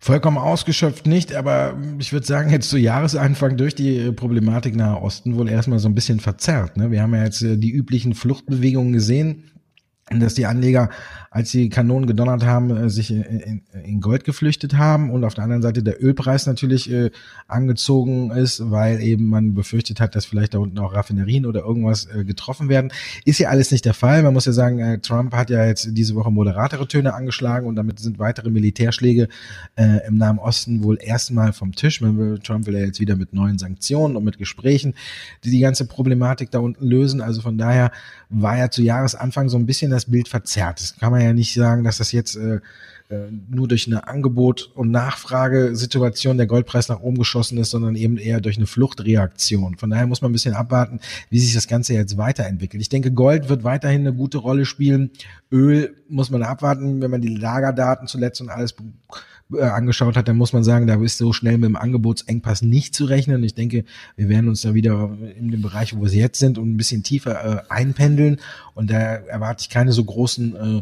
Vollkommen 0.04 0.40
ausgeschöpft 0.40 1.06
nicht, 1.06 1.36
aber 1.36 1.78
ich 2.00 2.12
würde 2.12 2.26
sagen, 2.26 2.50
jetzt 2.50 2.72
zu 2.72 2.78
Jahresanfang 2.80 3.56
durch 3.56 3.76
die 3.76 4.12
Problematik 4.12 4.76
Nahe 4.76 5.00
Osten 5.00 5.38
wohl 5.38 5.48
erstmal 5.48 5.78
so 5.78 5.88
ein 5.88 5.94
bisschen 5.94 6.20
verzerrt. 6.20 6.76
Ne? 6.76 6.90
Wir 6.90 7.04
haben 7.04 7.14
ja 7.14 7.24
jetzt 7.24 7.44
äh, 7.44 7.56
die 7.56 7.70
üblichen 7.70 8.16
Fluchtbewegungen 8.16 8.94
gesehen, 8.94 9.51
dass 10.20 10.34
die 10.34 10.46
Anleger 10.46 10.90
als 11.34 11.52
die 11.52 11.70
Kanonen 11.70 12.08
gedonnert 12.08 12.44
haben, 12.44 12.76
äh, 12.76 12.90
sich 12.90 13.10
in, 13.10 13.62
in, 13.86 14.02
Gold 14.02 14.26
geflüchtet 14.26 14.78
haben 14.78 15.10
und 15.10 15.24
auf 15.24 15.34
der 15.34 15.46
anderen 15.46 15.62
Seite 15.62 15.82
der 15.82 16.04
Ölpreis 16.04 16.46
natürlich 16.46 16.92
äh, 16.92 17.10
angezogen 17.48 18.32
ist, 18.32 18.70
weil 18.70 19.02
eben 19.02 19.28
man 19.28 19.54
befürchtet 19.54 20.02
hat, 20.02 20.16
dass 20.16 20.26
vielleicht 20.26 20.54
da 20.54 20.58
unten 20.58 20.78
auch 20.80 20.94
Raffinerien 20.94 21.46
oder 21.46 21.62
irgendwas 21.62 22.06
äh, 22.06 22.26
getroffen 22.26 22.68
werden. 22.68 22.92
Ist 23.24 23.40
ja 23.40 23.48
alles 23.48 23.72
nicht 23.72 23.86
der 23.86 23.94
Fall. 23.94 24.24
Man 24.24 24.34
muss 24.34 24.46
ja 24.46 24.52
sagen, 24.52 24.80
äh, 24.80 25.00
Trump 25.00 25.34
hat 25.34 25.50
ja 25.50 25.66
jetzt 25.66 25.88
diese 25.92 26.16
Woche 26.16 26.32
moderatere 26.32 26.86
Töne 26.86 27.14
angeschlagen 27.14 27.66
und 27.66 27.78
damit 27.78 28.00
sind 28.00 28.20
weitere 28.20 28.50
Militärschläge 28.50 29.30
äh, 29.76 30.06
im 30.08 30.18
Nahen 30.18 30.38
Osten 30.38 30.84
wohl 30.84 30.98
erstmal 31.02 31.54
vom 31.54 31.72
Tisch. 31.72 32.02
Will, 32.02 32.40
Trump 32.40 32.68
will 32.68 32.74
ja 32.74 32.86
jetzt 32.86 33.00
wieder 33.00 33.16
mit 33.16 33.32
neuen 33.34 33.58
Sanktionen 33.58 34.18
und 34.18 34.26
mit 34.26 34.38
Gesprächen 34.38 34.96
die, 35.46 35.52
die 35.52 35.60
ganze 35.60 35.86
Problematik 35.86 36.52
da 36.52 36.60
unten 36.60 36.86
lösen. 36.86 37.22
Also 37.22 37.42
von 37.42 37.58
daher 37.58 37.92
war 38.30 38.58
ja 38.58 38.70
zu 38.70 38.82
Jahresanfang 38.82 39.48
so 39.48 39.58
ein 39.58 39.66
bisschen 39.66 39.92
das 39.92 40.01
Bild 40.06 40.28
verzerrt. 40.28 40.82
Das 40.82 40.98
kann 40.98 41.12
man 41.12 41.22
ja 41.22 41.34
nicht 41.34 41.54
sagen, 41.54 41.84
dass 41.84 41.98
das 41.98 42.12
jetzt 42.12 42.36
äh, 42.36 42.60
äh, 43.12 43.30
nur 43.50 43.68
durch 43.68 43.88
eine 43.88 44.08
Angebot- 44.08 44.72
und 44.74 44.90
Nachfragesituation 44.90 46.38
der 46.38 46.48
Goldpreis 46.48 46.88
nach 46.88 47.02
oben 47.02 47.18
geschossen 47.18 47.58
ist, 47.58 47.72
sondern 47.72 47.96
eben 47.96 48.18
eher 48.18 48.40
durch 48.40 48.56
eine 48.56 48.68
Fluchtreaktion. 48.68 49.78
Von 49.78 49.90
daher 49.90 50.08
muss 50.08 50.22
man 50.22 50.32
ein 50.32 50.34
bisschen 50.34 50.54
abwarten, 50.54 51.00
wie 51.30 51.40
sich 51.40 51.54
das 51.54 51.68
Ganze 51.68 51.94
jetzt 51.94 52.18
weiterentwickelt. 52.18 52.82
Ich 52.82 52.90
denke, 52.90 53.12
Gold 53.12 53.50
wird 53.50 53.66
weiterhin 53.66 54.02
eine 54.02 54.14
gute 54.14 54.38
Rolle 54.38 54.66
spielen. 54.66 55.12
Öl 55.52 55.94
muss 56.08 56.30
man 56.30 56.42
abwarten, 56.44 57.02
wenn 57.02 57.12
man 57.12 57.22
die 57.22 57.36
Lagerdaten 57.36 58.08
zuletzt 58.08 58.40
und 58.40 58.50
alles 58.50 58.76
äh, 59.56 59.62
angeschaut 59.62 60.16
hat, 60.16 60.28
dann 60.28 60.38
muss 60.38 60.54
man 60.54 60.64
sagen, 60.64 60.88
da 60.88 61.02
ist 61.02 61.18
so 61.18 61.34
schnell 61.34 61.58
mit 61.58 61.70
dem 61.70 61.76
Angebotsengpass 61.76 62.62
nicht 62.62 62.96
zu 62.96 63.06
rechnen. 63.06 63.44
Ich 63.44 63.56
denke, 63.56 63.86
wir 64.16 64.30
werden 64.30 64.50
uns 64.50 64.62
da 64.62 64.74
wieder 64.74 65.18
in 65.38 65.52
dem 65.52 65.62
Bereich, 65.62 65.96
wo 65.96 66.04
wir 66.04 66.12
jetzt 66.12 66.40
sind, 66.40 66.58
und 66.58 66.72
ein 66.72 66.78
bisschen 66.78 67.04
tiefer 67.04 67.44
äh, 67.44 67.62
einpendeln. 67.70 68.40
Und 68.74 68.90
da 68.90 68.98
erwarte 68.98 69.62
ich 69.62 69.70
keine 69.70 69.92
so 69.92 70.04
großen 70.04 70.56
äh, 70.56 70.82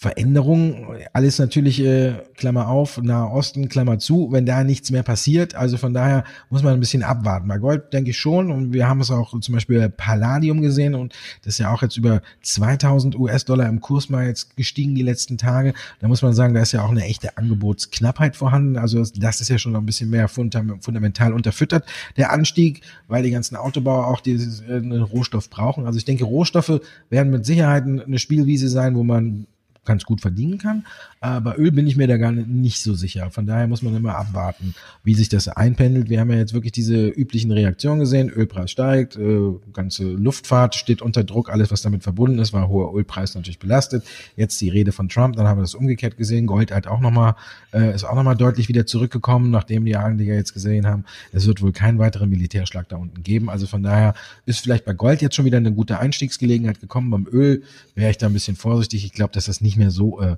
Veränderung, 0.00 0.94
alles 1.12 1.40
natürlich, 1.40 1.84
äh, 1.84 2.22
Klammer 2.36 2.68
auf, 2.68 3.02
Nahe 3.02 3.32
Osten, 3.32 3.68
Klammer 3.68 3.98
zu, 3.98 4.28
wenn 4.30 4.46
da 4.46 4.62
nichts 4.62 4.92
mehr 4.92 5.02
passiert. 5.02 5.56
Also 5.56 5.76
von 5.76 5.92
daher 5.92 6.22
muss 6.50 6.62
man 6.62 6.74
ein 6.74 6.78
bisschen 6.78 7.02
abwarten. 7.02 7.48
Bei 7.48 7.58
Gold 7.58 7.92
denke 7.92 8.10
ich 8.10 8.16
schon 8.16 8.52
und 8.52 8.72
wir 8.72 8.88
haben 8.88 9.00
es 9.00 9.10
auch 9.10 9.36
zum 9.40 9.54
Beispiel 9.54 9.88
Palladium 9.88 10.62
gesehen 10.62 10.94
und 10.94 11.14
das 11.42 11.54
ist 11.54 11.58
ja 11.58 11.74
auch 11.74 11.82
jetzt 11.82 11.96
über 11.96 12.22
2000 12.42 13.18
US-Dollar 13.18 13.68
im 13.68 13.80
Kurs 13.80 14.08
mal 14.08 14.24
jetzt 14.24 14.56
gestiegen 14.56 14.94
die 14.94 15.02
letzten 15.02 15.36
Tage. 15.36 15.74
Da 15.98 16.06
muss 16.06 16.22
man 16.22 16.32
sagen, 16.32 16.54
da 16.54 16.62
ist 16.62 16.70
ja 16.70 16.84
auch 16.84 16.92
eine 16.92 17.04
echte 17.04 17.36
Angebotsknappheit 17.36 18.36
vorhanden. 18.36 18.76
Also 18.76 19.02
das 19.16 19.40
ist 19.40 19.48
ja 19.48 19.58
schon 19.58 19.72
noch 19.72 19.80
ein 19.80 19.86
bisschen 19.86 20.10
mehr 20.10 20.28
fundamental 20.28 21.32
unterfüttert, 21.32 21.84
der 22.16 22.30
Anstieg, 22.30 22.82
weil 23.08 23.24
die 23.24 23.32
ganzen 23.32 23.56
Autobauer 23.56 24.06
auch 24.06 24.20
diesen 24.20 24.92
äh, 24.92 24.98
Rohstoff 24.98 25.50
brauchen. 25.50 25.86
Also 25.86 25.98
ich 25.98 26.04
denke, 26.04 26.22
Rohstoffe 26.22 26.82
werden 27.10 27.32
mit 27.32 27.44
Sicherheit 27.44 27.82
eine 27.82 28.20
Spielwiese 28.20 28.68
sein, 28.68 28.94
wo 28.94 29.02
man 29.02 29.48
ganz 29.88 30.04
gut 30.04 30.20
verdienen 30.20 30.58
kann. 30.58 30.86
Aber 31.20 31.58
Öl 31.58 31.72
bin 31.72 31.88
ich 31.88 31.96
mir 31.96 32.06
da 32.06 32.16
gar 32.16 32.30
nicht 32.30 32.80
so 32.80 32.94
sicher. 32.94 33.30
Von 33.32 33.46
daher 33.46 33.66
muss 33.66 33.82
man 33.82 33.96
immer 33.96 34.14
abwarten, 34.14 34.74
wie 35.02 35.14
sich 35.14 35.28
das 35.28 35.48
einpendelt. 35.48 36.08
Wir 36.08 36.20
haben 36.20 36.30
ja 36.30 36.36
jetzt 36.36 36.54
wirklich 36.54 36.70
diese 36.70 37.08
üblichen 37.08 37.50
Reaktionen 37.50 37.98
gesehen. 37.98 38.30
Ölpreis 38.30 38.70
steigt, 38.70 39.16
äh, 39.16 39.38
ganze 39.72 40.04
Luftfahrt 40.04 40.76
steht 40.76 41.02
unter 41.02 41.24
Druck, 41.24 41.50
alles 41.50 41.72
was 41.72 41.82
damit 41.82 42.04
verbunden 42.04 42.38
ist, 42.38 42.52
war 42.52 42.68
hoher 42.68 42.94
Ölpreis 42.94 43.34
natürlich 43.34 43.58
belastet. 43.58 44.04
Jetzt 44.36 44.60
die 44.60 44.68
Rede 44.68 44.92
von 44.92 45.08
Trump, 45.08 45.36
dann 45.36 45.48
haben 45.48 45.58
wir 45.58 45.62
das 45.62 45.74
umgekehrt 45.74 46.16
gesehen. 46.16 46.46
Gold 46.46 46.70
hat 46.72 46.86
auch 46.86 47.00
nochmal, 47.00 47.34
äh, 47.72 47.94
ist 47.94 48.04
auch 48.04 48.14
nochmal 48.14 48.36
deutlich 48.36 48.68
wieder 48.68 48.86
zurückgekommen, 48.86 49.50
nachdem 49.50 49.84
die 49.84 49.96
Anleger 49.96 50.34
jetzt 50.34 50.52
gesehen 50.52 50.86
haben, 50.86 51.04
es 51.32 51.46
wird 51.46 51.62
wohl 51.62 51.72
keinen 51.72 51.98
weiteren 51.98 52.28
Militärschlag 52.28 52.88
da 52.88 52.96
unten 52.96 53.22
geben. 53.22 53.50
Also 53.50 53.66
von 53.66 53.82
daher 53.82 54.14
ist 54.46 54.60
vielleicht 54.60 54.84
bei 54.84 54.92
Gold 54.92 55.22
jetzt 55.22 55.34
schon 55.34 55.46
wieder 55.46 55.56
eine 55.56 55.72
gute 55.72 55.98
Einstiegsgelegenheit 55.98 56.80
gekommen. 56.80 57.10
Beim 57.10 57.26
Öl 57.30 57.62
wäre 57.94 58.10
ich 58.10 58.18
da 58.18 58.26
ein 58.26 58.32
bisschen 58.32 58.56
vorsichtig. 58.56 59.04
Ich 59.04 59.12
glaube, 59.12 59.32
dass 59.32 59.46
das 59.46 59.60
nicht 59.60 59.77
mehr 59.78 59.90
so 59.90 60.20
äh, 60.20 60.36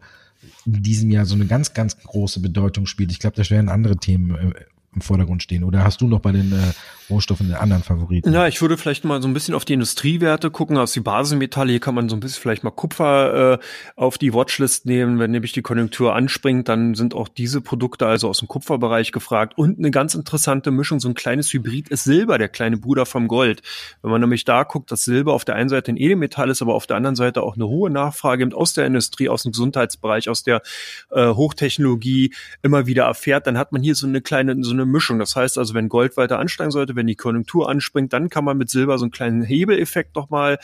in 0.67 0.83
diesem 0.83 1.11
Jahr 1.11 1.27
so 1.27 1.35
eine 1.35 1.47
ganz, 1.47 1.75
ganz 1.75 1.97
große 1.99 2.41
Bedeutung 2.41 2.87
spielt. 2.87 3.11
Ich 3.11 3.19
glaube, 3.19 3.43
da 3.43 3.51
werden 3.51 3.69
andere 3.69 3.97
Themen 3.97 4.35
äh, 4.35 4.53
im 4.95 5.01
Vordergrund 5.01 5.43
stehen. 5.43 5.65
Oder 5.65 5.85
hast 5.85 6.01
du 6.01 6.07
noch 6.07 6.21
bei 6.21 6.33
den 6.33 6.53
äh, 6.53 6.73
Rohstoffen 7.11 7.49
den 7.49 7.57
anderen 7.57 7.83
Favoriten? 7.83 8.33
Ja, 8.33 8.47
ich 8.47 8.61
würde 8.63 8.77
vielleicht 8.77 9.05
mal 9.05 9.21
so 9.21 9.29
ein 9.29 9.35
bisschen 9.35 9.55
auf 9.55 9.65
die 9.65 9.75
Industriewerte 9.75 10.51
gucken, 10.51 10.79
aus 10.79 10.93
die 10.93 11.01
Basismetalle. 11.01 11.71
Hier 11.71 11.81
kann 11.81 11.95
man 11.95 12.09
so 12.09 12.17
ein 12.17 12.21
bisschen 12.21 12.41
vielleicht 12.41 12.65
mal 12.65 12.71
Kupfer 12.71 13.55
äh, 13.55 13.59
auf 13.97 14.19
die 14.19 14.33
Watchlist 14.33 14.87
nehmen. 14.87 15.19
Wenn 15.19 15.31
nämlich 15.31 15.53
die 15.53 15.63
Konjunktur 15.63 16.15
anspringt, 16.15 16.69
dann 16.69 16.95
sind 16.95 17.15
auch 17.15 17.29
diese 17.29 17.61
Produkte 17.61 18.07
also 18.07 18.29
aus 18.29 18.39
dem 18.39 18.49
Kupferbereich 18.49 19.13
gefragt. 19.13 19.59
Und 19.59 19.79
eine 19.79 19.91
ganz 19.91 20.15
interessante 20.15 20.71
Mischung, 20.71 21.01
so 21.01 21.09
ein 21.09 21.15
kleines 21.15 21.53
Hybrid 21.53 21.89
ist 21.89 22.05
Silber, 22.05 22.39
der 22.39 22.49
kleine 22.49 22.77
Bruder 22.77 23.07
vom 23.07 23.29
Gold. 23.29 23.63
Wenn 24.03 24.11
man 24.11 24.21
nämlich 24.21 24.45
da 24.45 24.63
guckt, 24.63 24.91
dass 24.91 25.05
Silber 25.05 25.33
auf 25.33 25.45
der 25.45 25.57
einen 25.57 25.69
Seite 25.69 25.93
ein 25.93 25.97
Edelmetall 25.97 26.51
ist, 26.51 26.63
aber 26.63 26.75
auf 26.75 26.87
der 26.87 26.97
anderen 26.97 27.17
Seite 27.17 27.43
auch 27.43 27.57
eine 27.57 27.67
hohe 27.67 27.91
Nachfrage 27.91 28.49
aus 28.55 28.73
der 28.73 28.87
Industrie, 28.87 29.29
aus 29.29 29.43
dem 29.43 29.53
Gesundheitsbereich, 29.53 30.29
aus 30.29 30.43
der 30.43 30.63
äh, 31.11 31.29
Hochtechnologie 31.29 32.33
immer 32.63 32.87
wieder 32.87 33.05
erfährt, 33.05 33.47
dann 33.47 33.59
hat 33.59 33.73
man 33.73 33.83
hier 33.83 33.95
so 33.95 34.07
eine 34.07 34.21
kleine, 34.21 34.63
so 34.63 34.73
eine 34.73 34.87
Mischung. 34.87 35.19
Das 35.19 35.37
heißt 35.37 35.59
also, 35.59 35.75
wenn 35.75 35.89
Gold 35.89 36.17
weiter 36.17 36.39
ansteigen 36.39 36.71
sollte, 36.71 36.97
wenn 37.01 37.07
die 37.07 37.17
Konjunktur 37.17 37.71
anspringt, 37.71 38.13
dann 38.13 38.29
kann 38.29 38.45
man 38.45 38.59
mit 38.59 38.69
Silber 38.69 38.99
so 38.99 39.07
einen 39.07 39.11
kleinen 39.11 39.43
Hebeleffekt 39.43 40.15
nochmal 40.15 40.59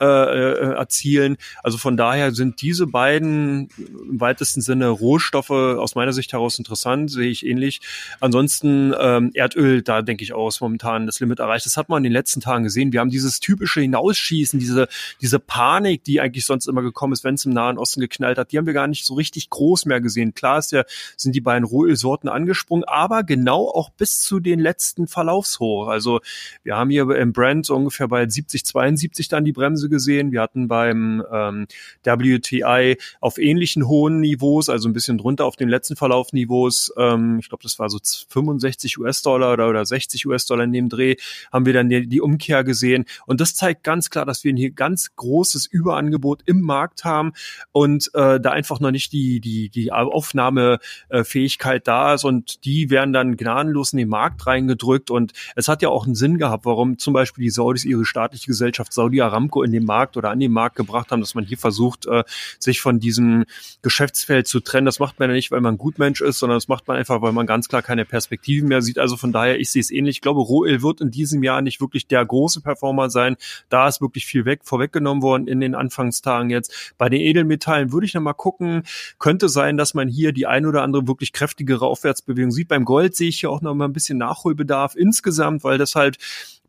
äh, 0.00 0.06
äh, 0.06 0.74
erzielen. 0.74 1.36
Also 1.64 1.78
von 1.78 1.96
daher 1.96 2.30
sind 2.30 2.62
diese 2.62 2.86
beiden 2.86 3.70
im 3.76 4.20
weitesten 4.20 4.60
Sinne 4.60 4.88
Rohstoffe 4.88 5.50
aus 5.50 5.96
meiner 5.96 6.12
Sicht 6.12 6.32
heraus 6.32 6.60
interessant, 6.60 7.10
sehe 7.10 7.28
ich 7.28 7.44
ähnlich. 7.44 7.80
Ansonsten 8.20 8.94
ähm, 8.98 9.32
Erdöl, 9.34 9.82
da 9.82 10.02
denke 10.02 10.22
ich 10.22 10.32
auch, 10.32 10.46
ist 10.46 10.60
momentan 10.60 11.06
das 11.06 11.18
Limit 11.18 11.40
erreicht. 11.40 11.66
Das 11.66 11.76
hat 11.76 11.88
man 11.88 11.98
in 11.98 12.04
den 12.04 12.12
letzten 12.12 12.40
Tagen 12.40 12.62
gesehen. 12.62 12.92
Wir 12.92 13.00
haben 13.00 13.10
dieses 13.10 13.40
typische 13.40 13.80
Hinausschießen, 13.80 14.60
diese, 14.60 14.86
diese 15.20 15.40
Panik, 15.40 16.04
die 16.04 16.20
eigentlich 16.20 16.44
sonst 16.44 16.68
immer 16.68 16.82
gekommen 16.82 17.14
ist, 17.14 17.24
wenn 17.24 17.34
es 17.34 17.44
im 17.44 17.52
Nahen 17.52 17.78
Osten 17.78 18.00
geknallt 18.00 18.38
hat, 18.38 18.52
die 18.52 18.58
haben 18.58 18.66
wir 18.66 18.74
gar 18.74 18.86
nicht 18.86 19.04
so 19.04 19.14
richtig 19.14 19.50
groß 19.50 19.86
mehr 19.86 20.00
gesehen. 20.00 20.34
Klar 20.34 20.58
ist 20.58 20.70
ja, 20.70 20.84
sind 21.16 21.34
die 21.34 21.40
beiden 21.40 21.64
Rohölsorten 21.64 22.28
angesprungen, 22.28 22.84
aber 22.84 23.24
genau 23.24 23.68
auch 23.68 23.90
bis 23.90 24.20
zu 24.20 24.38
den 24.38 24.60
letzten 24.60 25.08
Verlaufshoch. 25.08 25.79
Also 25.88 26.20
wir 26.62 26.76
haben 26.76 26.90
hier 26.90 27.08
im 27.10 27.32
Brand 27.32 27.66
so 27.66 27.74
ungefähr 27.74 28.08
bei 28.08 28.28
70, 28.28 28.64
72 28.64 29.28
dann 29.28 29.44
die 29.44 29.52
Bremse 29.52 29.88
gesehen. 29.88 30.32
Wir 30.32 30.40
hatten 30.40 30.68
beim 30.68 31.22
ähm, 31.32 31.66
WTI 32.04 32.96
auf 33.20 33.38
ähnlichen 33.38 33.86
hohen 33.86 34.20
Niveaus, 34.20 34.68
also 34.68 34.88
ein 34.88 34.92
bisschen 34.92 35.18
drunter 35.18 35.44
auf 35.44 35.56
den 35.56 35.68
letzten 35.68 35.96
Verlaufniveaus, 35.96 36.92
ähm, 36.96 37.38
ich 37.40 37.48
glaube, 37.48 37.62
das 37.62 37.78
war 37.78 37.88
so 37.88 37.98
65 38.02 38.98
US-Dollar 38.98 39.52
oder, 39.52 39.68
oder 39.68 39.84
60 39.84 40.26
US-Dollar 40.26 40.64
in 40.64 40.72
dem 40.72 40.88
Dreh, 40.88 41.16
haben 41.52 41.66
wir 41.66 41.72
dann 41.72 41.88
die, 41.88 42.06
die 42.06 42.20
Umkehr 42.20 42.64
gesehen. 42.64 43.04
Und 43.26 43.40
das 43.40 43.54
zeigt 43.54 43.84
ganz 43.84 44.10
klar, 44.10 44.26
dass 44.26 44.44
wir 44.44 44.54
hier 44.54 44.70
ganz 44.70 45.14
großes 45.16 45.66
Überangebot 45.66 46.42
im 46.46 46.60
Markt 46.60 47.04
haben 47.04 47.32
und 47.72 48.10
äh, 48.14 48.40
da 48.40 48.50
einfach 48.50 48.80
noch 48.80 48.90
nicht 48.90 49.12
die, 49.12 49.40
die, 49.40 49.68
die 49.68 49.92
Aufnahmefähigkeit 49.92 51.86
da 51.86 52.14
ist 52.14 52.24
und 52.24 52.64
die 52.64 52.90
werden 52.90 53.12
dann 53.12 53.36
gnadenlos 53.36 53.92
in 53.92 53.98
den 53.98 54.08
Markt 54.08 54.46
reingedrückt 54.46 55.10
und 55.10 55.32
es 55.56 55.68
hat 55.70 55.82
ja 55.82 55.88
auch 55.88 56.04
einen 56.04 56.14
Sinn 56.14 56.38
gehabt, 56.38 56.66
warum 56.66 56.98
zum 56.98 57.14
Beispiel 57.14 57.44
die 57.44 57.50
Saudis 57.50 57.84
ihre 57.84 58.04
staatliche 58.04 58.46
Gesellschaft 58.46 58.92
Saudi 58.92 59.20
Aramco 59.20 59.62
in 59.62 59.72
den 59.72 59.84
Markt 59.84 60.16
oder 60.16 60.30
an 60.30 60.40
den 60.40 60.52
Markt 60.52 60.76
gebracht 60.76 61.10
haben, 61.10 61.20
dass 61.20 61.34
man 61.34 61.44
hier 61.44 61.58
versucht, 61.58 62.06
äh, 62.06 62.24
sich 62.58 62.80
von 62.80 63.00
diesem 63.00 63.44
Geschäftsfeld 63.82 64.46
zu 64.46 64.60
trennen. 64.60 64.86
Das 64.86 64.98
macht 64.98 65.18
man 65.18 65.30
ja 65.30 65.34
nicht, 65.34 65.50
weil 65.50 65.60
man 65.60 65.74
ein 65.74 65.78
Gutmensch 65.78 66.20
ist, 66.20 66.38
sondern 66.38 66.56
das 66.56 66.68
macht 66.68 66.88
man 66.88 66.96
einfach, 66.96 67.22
weil 67.22 67.32
man 67.32 67.46
ganz 67.46 67.68
klar 67.68 67.82
keine 67.82 68.04
Perspektiven 68.04 68.68
mehr 68.68 68.82
sieht. 68.82 68.98
Also 68.98 69.16
von 69.16 69.32
daher, 69.32 69.58
ich 69.58 69.70
sehe 69.70 69.80
es 69.80 69.90
ähnlich. 69.90 70.16
Ich 70.16 70.20
glaube, 70.20 70.40
Rohöl 70.40 70.82
wird 70.82 71.00
in 71.00 71.10
diesem 71.10 71.42
Jahr 71.42 71.62
nicht 71.62 71.80
wirklich 71.80 72.06
der 72.06 72.24
große 72.24 72.60
Performer 72.60 73.10
sein. 73.10 73.36
Da 73.68 73.88
ist 73.88 74.00
wirklich 74.00 74.26
viel 74.26 74.44
weg, 74.44 74.60
vorweggenommen 74.64 75.22
worden 75.22 75.46
in 75.46 75.60
den 75.60 75.74
Anfangstagen 75.74 76.50
jetzt. 76.50 76.94
Bei 76.98 77.08
den 77.08 77.20
Edelmetallen 77.20 77.92
würde 77.92 78.06
ich 78.06 78.14
noch 78.14 78.22
mal 78.22 78.34
gucken. 78.34 78.82
Könnte 79.18 79.48
sein, 79.48 79.76
dass 79.76 79.94
man 79.94 80.08
hier 80.08 80.32
die 80.32 80.46
ein 80.46 80.66
oder 80.66 80.82
andere 80.82 81.06
wirklich 81.06 81.32
kräftigere 81.32 81.86
Aufwärtsbewegung 81.86 82.50
sieht. 82.50 82.68
Beim 82.68 82.84
Gold 82.84 83.16
sehe 83.16 83.28
ich 83.28 83.40
hier 83.40 83.50
auch 83.50 83.60
noch 83.60 83.74
mal 83.74 83.86
ein 83.86 83.92
bisschen 83.92 84.18
Nachholbedarf 84.18 84.96
insgesamt, 84.96 85.49
weil 85.62 85.78
das 85.78 85.94
halt 85.94 86.18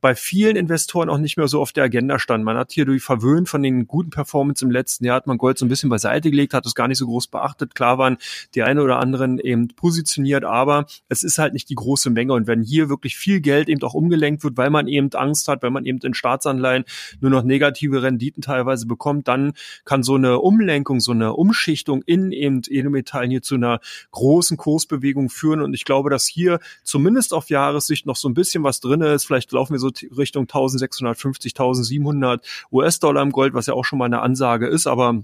bei 0.01 0.15
vielen 0.15 0.55
Investoren 0.55 1.09
auch 1.09 1.19
nicht 1.19 1.37
mehr 1.37 1.47
so 1.47 1.61
auf 1.61 1.71
der 1.71 1.83
Agenda 1.83 2.17
stand. 2.17 2.43
Man 2.43 2.57
hat 2.57 2.71
hier 2.71 2.85
durch 2.85 3.03
verwöhnt 3.03 3.47
von 3.47 3.61
den 3.61 3.87
guten 3.87 4.09
Performance 4.09 4.65
im 4.65 4.71
letzten 4.71 5.05
Jahr, 5.05 5.15
hat 5.15 5.27
man 5.27 5.37
Gold 5.37 5.59
so 5.59 5.65
ein 5.65 5.69
bisschen 5.69 5.89
beiseite 5.89 6.31
gelegt, 6.31 6.55
hat 6.55 6.65
es 6.65 6.73
gar 6.73 6.87
nicht 6.87 6.97
so 6.97 7.05
groß 7.05 7.27
beachtet. 7.27 7.75
Klar 7.75 7.99
waren 7.99 8.17
die 8.55 8.63
eine 8.63 8.81
oder 8.81 8.99
anderen 8.99 9.37
eben 9.39 9.67
positioniert, 9.69 10.43
aber 10.43 10.87
es 11.07 11.21
ist 11.21 11.37
halt 11.37 11.53
nicht 11.53 11.69
die 11.69 11.75
große 11.75 12.09
Menge. 12.09 12.33
Und 12.33 12.47
wenn 12.47 12.63
hier 12.63 12.89
wirklich 12.89 13.15
viel 13.15 13.41
Geld 13.41 13.69
eben 13.69 13.81
auch 13.83 13.93
umgelenkt 13.93 14.43
wird, 14.43 14.57
weil 14.57 14.71
man 14.71 14.87
eben 14.87 15.13
Angst 15.13 15.47
hat, 15.47 15.61
weil 15.61 15.69
man 15.69 15.85
eben 15.85 15.99
in 15.99 16.15
Staatsanleihen 16.15 16.83
nur 17.19 17.29
noch 17.29 17.43
negative 17.43 18.01
Renditen 18.01 18.41
teilweise 18.41 18.87
bekommt, 18.87 19.27
dann 19.27 19.53
kann 19.85 20.01
so 20.01 20.15
eine 20.15 20.39
Umlenkung, 20.39 20.99
so 20.99 21.11
eine 21.11 21.33
Umschichtung 21.33 22.01
in 22.07 22.31
eben 22.31 22.61
Edelmetallen 22.67 23.29
hier 23.29 23.43
zu 23.43 23.55
einer 23.55 23.79
großen 24.09 24.57
Kursbewegung 24.57 25.29
führen. 25.29 25.61
Und 25.61 25.75
ich 25.75 25.85
glaube, 25.85 26.09
dass 26.09 26.25
hier 26.25 26.59
zumindest 26.83 27.33
auf 27.33 27.49
Jahressicht 27.49 28.07
noch 28.07 28.15
so 28.15 28.27
ein 28.27 28.33
bisschen 28.33 28.63
was 28.63 28.79
drin 28.79 29.01
ist. 29.01 29.25
Vielleicht 29.25 29.51
laufen 29.51 29.73
wir 29.73 29.79
so 29.79 29.90
Richtung 30.15 30.43
1650, 30.43 31.53
1700 31.53 32.45
US-Dollar 32.71 33.21
im 33.21 33.31
Gold, 33.31 33.53
was 33.53 33.67
ja 33.67 33.73
auch 33.73 33.85
schon 33.85 33.99
mal 33.99 34.05
eine 34.05 34.21
Ansage 34.21 34.67
ist, 34.67 34.87
aber 34.87 35.23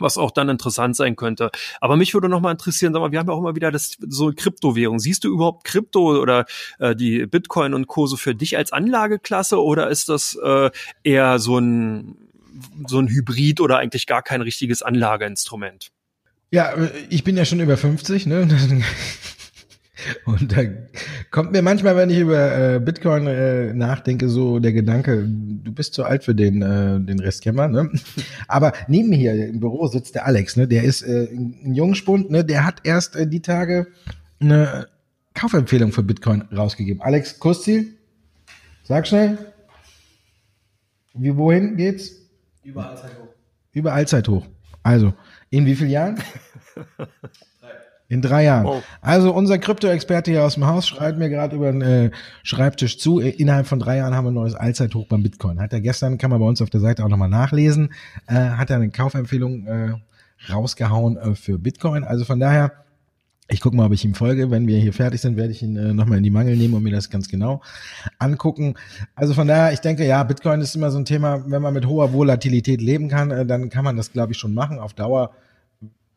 was 0.00 0.18
auch 0.18 0.30
dann 0.30 0.48
interessant 0.48 0.96
sein 0.96 1.16
könnte. 1.16 1.50
Aber 1.80 1.96
mich 1.96 2.14
würde 2.14 2.28
noch 2.28 2.40
mal 2.40 2.52
interessieren, 2.52 2.92
sag 2.92 3.00
mal, 3.00 3.12
wir 3.12 3.18
haben 3.18 3.28
ja 3.28 3.34
auch 3.34 3.40
immer 3.40 3.54
wieder 3.54 3.70
das 3.70 3.96
so 4.00 4.32
Kryptowährung. 4.34 4.98
Siehst 4.98 5.24
du 5.24 5.28
überhaupt 5.28 5.64
Krypto 5.64 6.20
oder 6.20 6.46
äh, 6.78 6.96
die 6.96 7.26
Bitcoin 7.26 7.74
und 7.74 7.86
so 7.90 8.16
für 8.16 8.34
dich 8.34 8.56
als 8.56 8.72
Anlageklasse 8.72 9.62
oder 9.62 9.88
ist 9.90 10.08
das 10.08 10.38
äh, 10.42 10.70
eher 11.02 11.38
so 11.38 11.58
ein 11.58 12.16
so 12.86 12.98
ein 12.98 13.08
Hybrid 13.08 13.60
oder 13.60 13.78
eigentlich 13.78 14.06
gar 14.06 14.22
kein 14.22 14.42
richtiges 14.42 14.82
Anlageinstrument? 14.82 15.90
Ja, 16.50 16.74
ich 17.08 17.22
bin 17.24 17.36
ja 17.36 17.44
schon 17.44 17.60
über 17.60 17.76
50, 17.76 18.26
ne? 18.26 18.48
Und 20.24 20.56
da 20.56 20.62
kommt 21.30 21.52
mir 21.52 21.62
manchmal, 21.62 21.96
wenn 21.96 22.10
ich 22.10 22.18
über 22.18 22.74
äh, 22.76 22.80
Bitcoin 22.80 23.26
äh, 23.26 23.72
nachdenke, 23.74 24.28
so 24.28 24.58
der 24.58 24.72
Gedanke, 24.72 25.26
du 25.26 25.72
bist 25.72 25.94
zu 25.94 26.04
alt 26.04 26.24
für 26.24 26.34
den, 26.34 26.62
äh, 26.62 27.00
den 27.00 27.20
Restkämmer. 27.20 27.68
Ne? 27.68 27.90
Aber 28.48 28.72
neben 28.88 29.10
mir 29.10 29.18
hier 29.18 29.48
im 29.48 29.60
Büro 29.60 29.86
sitzt 29.86 30.14
der 30.14 30.26
Alex, 30.26 30.56
ne? 30.56 30.66
der 30.68 30.84
ist 30.84 31.02
äh, 31.02 31.28
ein 31.32 31.74
Jungspund, 31.74 32.30
ne? 32.30 32.44
der 32.44 32.64
hat 32.64 32.80
erst 32.84 33.16
äh, 33.16 33.26
die 33.26 33.42
Tage 33.42 33.88
eine 34.40 34.88
Kaufempfehlung 35.34 35.92
für 35.92 36.02
Bitcoin 36.02 36.42
rausgegeben. 36.52 37.02
Alex, 37.02 37.38
Kursziel? 37.38 37.94
Sag 38.84 39.06
schnell. 39.06 39.38
Wie, 41.14 41.36
wohin 41.36 41.76
geht's? 41.76 42.12
Über 42.64 42.90
Allzeit 42.90 43.12
hoch. 43.18 43.28
Über 43.72 43.92
Allzeit 43.92 44.28
hoch. 44.28 44.46
Also, 44.82 45.12
in 45.50 45.66
wie 45.66 45.74
vielen 45.74 45.90
Jahren? 45.90 46.18
In 48.10 48.22
drei 48.22 48.42
Jahren. 48.42 48.66
Oh. 48.66 48.82
Also 49.00 49.32
unser 49.32 49.58
Krypto-Experte 49.58 50.32
hier 50.32 50.42
aus 50.42 50.54
dem 50.54 50.66
Haus 50.66 50.88
schreibt 50.88 51.16
mir 51.16 51.28
gerade 51.28 51.54
über 51.54 51.70
den 51.70 51.80
äh, 51.80 52.10
Schreibtisch 52.42 52.98
zu. 52.98 53.20
Äh, 53.20 53.28
innerhalb 53.28 53.68
von 53.68 53.78
drei 53.78 53.98
Jahren 53.98 54.16
haben 54.16 54.24
wir 54.24 54.32
ein 54.32 54.34
neues 54.34 54.56
Allzeithoch 54.56 55.06
beim 55.06 55.22
Bitcoin. 55.22 55.60
Hat 55.60 55.72
er 55.72 55.80
gestern, 55.80 56.18
kann 56.18 56.28
man 56.28 56.40
bei 56.40 56.46
uns 56.46 56.60
auf 56.60 56.70
der 56.70 56.80
Seite 56.80 57.04
auch 57.04 57.08
nochmal 57.08 57.28
nachlesen, 57.28 57.92
äh, 58.26 58.34
hat 58.34 58.68
er 58.68 58.76
eine 58.76 58.90
Kaufempfehlung 58.90 59.64
äh, 59.64 59.94
rausgehauen 60.52 61.18
äh, 61.18 61.34
für 61.36 61.60
Bitcoin. 61.60 62.02
Also 62.02 62.24
von 62.24 62.40
daher, 62.40 62.72
ich 63.48 63.60
gucke 63.60 63.76
mal, 63.76 63.86
ob 63.86 63.92
ich 63.92 64.04
ihm 64.04 64.16
folge. 64.16 64.50
Wenn 64.50 64.66
wir 64.66 64.80
hier 64.80 64.92
fertig 64.92 65.20
sind, 65.20 65.36
werde 65.36 65.52
ich 65.52 65.62
ihn 65.62 65.76
äh, 65.76 65.92
nochmal 65.92 66.18
in 66.18 66.24
die 66.24 66.30
Mangel 66.30 66.56
nehmen 66.56 66.74
und 66.74 66.82
mir 66.82 66.90
das 66.90 67.10
ganz 67.10 67.28
genau 67.28 67.62
angucken. 68.18 68.74
Also 69.14 69.34
von 69.34 69.46
daher, 69.46 69.72
ich 69.72 69.80
denke, 69.80 70.04
ja, 70.04 70.24
Bitcoin 70.24 70.60
ist 70.60 70.74
immer 70.74 70.90
so 70.90 70.98
ein 70.98 71.04
Thema, 71.04 71.44
wenn 71.46 71.62
man 71.62 71.74
mit 71.74 71.86
hoher 71.86 72.12
Volatilität 72.12 72.80
leben 72.80 73.08
kann, 73.08 73.30
äh, 73.30 73.46
dann 73.46 73.70
kann 73.70 73.84
man 73.84 73.96
das, 73.96 74.12
glaube 74.12 74.32
ich, 74.32 74.38
schon 74.38 74.52
machen. 74.52 74.80
Auf 74.80 74.94
Dauer 74.94 75.30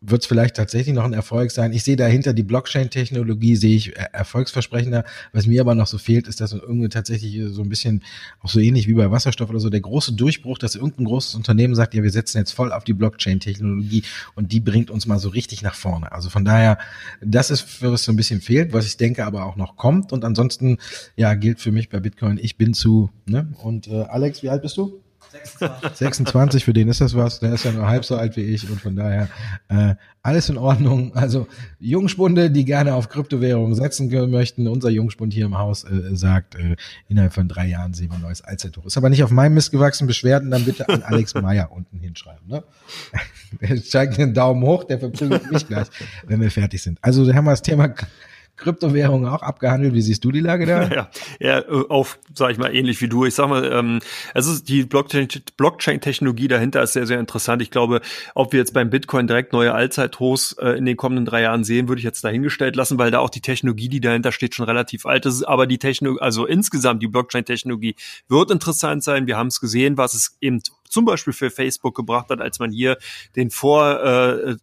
wird 0.05 0.21
es 0.21 0.27
vielleicht 0.27 0.55
tatsächlich 0.55 0.93
noch 0.93 1.05
ein 1.05 1.13
Erfolg 1.13 1.49
sein. 1.51 1.71
Ich 1.71 1.83
sehe 1.83 1.95
dahinter 1.95 2.33
die 2.33 2.43
Blockchain-Technologie, 2.43 3.55
sehe 3.55 3.75
ich 3.75 3.97
äh, 3.97 4.07
erfolgsversprechender. 4.11 5.05
Was 5.31 5.47
mir 5.47 5.61
aber 5.61 5.75
noch 5.75 5.87
so 5.87 5.97
fehlt, 5.97 6.27
ist, 6.27 6.41
dass 6.41 6.51
irgendwie 6.51 6.89
tatsächlich 6.89 7.39
so 7.47 7.61
ein 7.61 7.69
bisschen, 7.69 8.03
auch 8.41 8.49
so 8.49 8.59
ähnlich 8.59 8.87
wie 8.87 8.93
bei 8.93 9.09
Wasserstoff 9.09 9.49
oder 9.49 9.59
so, 9.59 9.69
der 9.69 9.79
große 9.79 10.13
Durchbruch, 10.13 10.57
dass 10.57 10.75
irgendein 10.75 11.05
großes 11.05 11.35
Unternehmen 11.35 11.73
sagt, 11.73 11.93
ja, 11.93 12.03
wir 12.03 12.11
setzen 12.11 12.37
jetzt 12.37 12.51
voll 12.51 12.73
auf 12.73 12.83
die 12.83 12.93
Blockchain-Technologie 12.93 14.03
und 14.35 14.51
die 14.51 14.59
bringt 14.59 14.91
uns 14.91 15.05
mal 15.05 15.19
so 15.19 15.29
richtig 15.29 15.61
nach 15.61 15.75
vorne. 15.75 16.11
Also 16.11 16.29
von 16.29 16.43
daher, 16.43 16.77
das 17.21 17.49
ist, 17.49 17.81
was 17.81 18.03
so 18.03 18.11
ein 18.11 18.17
bisschen 18.17 18.41
fehlt, 18.41 18.73
was 18.73 18.85
ich 18.85 18.97
denke 18.97 19.25
aber 19.25 19.45
auch 19.45 19.55
noch 19.55 19.77
kommt. 19.77 20.11
Und 20.11 20.25
ansonsten, 20.25 20.77
ja, 21.15 21.33
gilt 21.33 21.61
für 21.61 21.71
mich 21.71 21.89
bei 21.89 21.99
Bitcoin, 21.99 22.37
ich 22.41 22.57
bin 22.57 22.73
zu, 22.73 23.09
ne? 23.25 23.47
Und 23.63 23.87
äh, 23.87 24.03
Alex, 24.03 24.43
wie 24.43 24.49
alt 24.49 24.61
bist 24.61 24.77
du? 24.77 25.02
26. 25.33 25.97
26, 25.97 26.63
für 26.63 26.73
den 26.73 26.87
ist 26.87 27.01
das 27.01 27.15
was. 27.15 27.39
Der 27.39 27.53
ist 27.53 27.65
ja 27.65 27.71
nur 27.71 27.87
halb 27.87 28.05
so 28.05 28.15
alt 28.15 28.37
wie 28.37 28.41
ich 28.41 28.69
und 28.69 28.79
von 28.79 28.95
daher 28.95 29.29
äh, 29.69 29.95
alles 30.21 30.49
in 30.49 30.57
Ordnung. 30.57 31.15
Also 31.15 31.47
Jungspunde, 31.79 32.51
die 32.51 32.65
gerne 32.65 32.93
auf 32.93 33.09
Kryptowährungen 33.09 33.73
setzen 33.73 34.09
möchten. 34.29 34.67
Unser 34.67 34.89
Jungspund 34.89 35.33
hier 35.33 35.45
im 35.45 35.57
Haus 35.57 35.83
äh, 35.85 36.15
sagt, 36.15 36.55
äh, 36.55 36.75
innerhalb 37.07 37.33
von 37.33 37.47
drei 37.47 37.67
Jahren 37.67 37.93
sehen 37.93 38.09
wir 38.09 38.15
ein 38.15 38.21
neues 38.21 38.41
Allzeithoch. 38.41 38.85
Ist 38.85 38.97
aber 38.97 39.09
nicht 39.09 39.23
auf 39.23 39.31
meinem 39.31 39.55
Mist 39.55 39.71
gewachsen. 39.71 40.05
Beschwerden 40.05 40.51
dann 40.51 40.65
bitte 40.65 40.87
an 40.87 41.01
Alex 41.03 41.33
Meyer 41.33 41.71
unten 41.71 41.99
hinschreiben. 41.99 42.47
Ne? 42.47 42.63
Er 43.59 43.83
zeigt 43.83 44.17
den 44.17 44.33
Daumen 44.33 44.63
hoch, 44.63 44.83
der 44.83 44.97
verprügelt 44.97 45.51
mich 45.51 45.67
gleich, 45.67 45.87
wenn 46.25 46.41
wir 46.41 46.49
fertig 46.49 46.81
sind. 46.81 46.97
Also 47.03 47.31
haben 47.31 47.45
wir 47.45 47.51
das 47.51 47.61
Thema 47.61 47.93
Kryptowährungen 48.55 49.27
auch 49.27 49.41
abgehandelt. 49.41 49.93
Wie 49.93 50.01
siehst 50.01 50.23
du 50.23 50.31
die 50.31 50.39
Lage 50.39 50.65
da? 50.65 50.83
Ja, 50.93 51.09
ja 51.39 51.67
auf, 51.89 52.19
sag 52.33 52.51
ich 52.51 52.57
mal, 52.57 52.73
ähnlich 52.73 53.01
wie 53.01 53.07
du. 53.07 53.25
Ich 53.25 53.33
sag 53.33 53.49
mal, 53.49 53.65
ähm, 53.71 53.99
also 54.33 54.57
die 54.63 54.83
Blockchain-Technologie 54.83 56.47
dahinter 56.47 56.83
ist 56.83 56.93
sehr, 56.93 57.07
sehr 57.07 57.19
interessant. 57.19 57.61
Ich 57.61 57.71
glaube, 57.71 58.01
ob 58.35 58.51
wir 58.51 58.59
jetzt 58.59 58.73
beim 58.73 58.89
Bitcoin 58.89 59.27
direkt 59.27 59.53
neue 59.53 59.73
Allzeithochs 59.73 60.53
äh, 60.59 60.71
in 60.71 60.85
den 60.85 60.97
kommenden 60.97 61.25
drei 61.25 61.41
Jahren 61.41 61.63
sehen, 61.63 61.87
würde 61.87 61.99
ich 61.99 62.05
jetzt 62.05 62.23
dahingestellt 62.23 62.75
lassen, 62.75 62.97
weil 62.99 63.11
da 63.11 63.19
auch 63.19 63.29
die 63.29 63.41
Technologie, 63.41 63.89
die 63.89 64.01
dahinter 64.01 64.31
steht, 64.31 64.53
schon 64.53 64.65
relativ 64.65 65.05
alt 65.05 65.25
ist. 65.25 65.43
Aber 65.43 65.65
die 65.65 65.79
Technologie, 65.79 66.21
also 66.21 66.45
insgesamt 66.45 67.01
die 67.01 67.07
Blockchain-Technologie 67.07 67.95
wird 68.27 68.51
interessant 68.51 69.03
sein. 69.03 69.25
Wir 69.25 69.37
haben 69.37 69.47
es 69.47 69.59
gesehen, 69.59 69.97
was 69.97 70.13
es 70.13 70.37
eben 70.41 70.61
zum 70.93 71.05
Beispiel 71.05 71.33
für 71.33 71.49
Facebook 71.49 71.95
gebracht 71.95 72.29
hat, 72.29 72.39
als 72.39 72.59
man 72.59 72.71
hier 72.71 72.97
den 73.35 73.49
Vor 73.49 74.03
äh, 74.03 74.55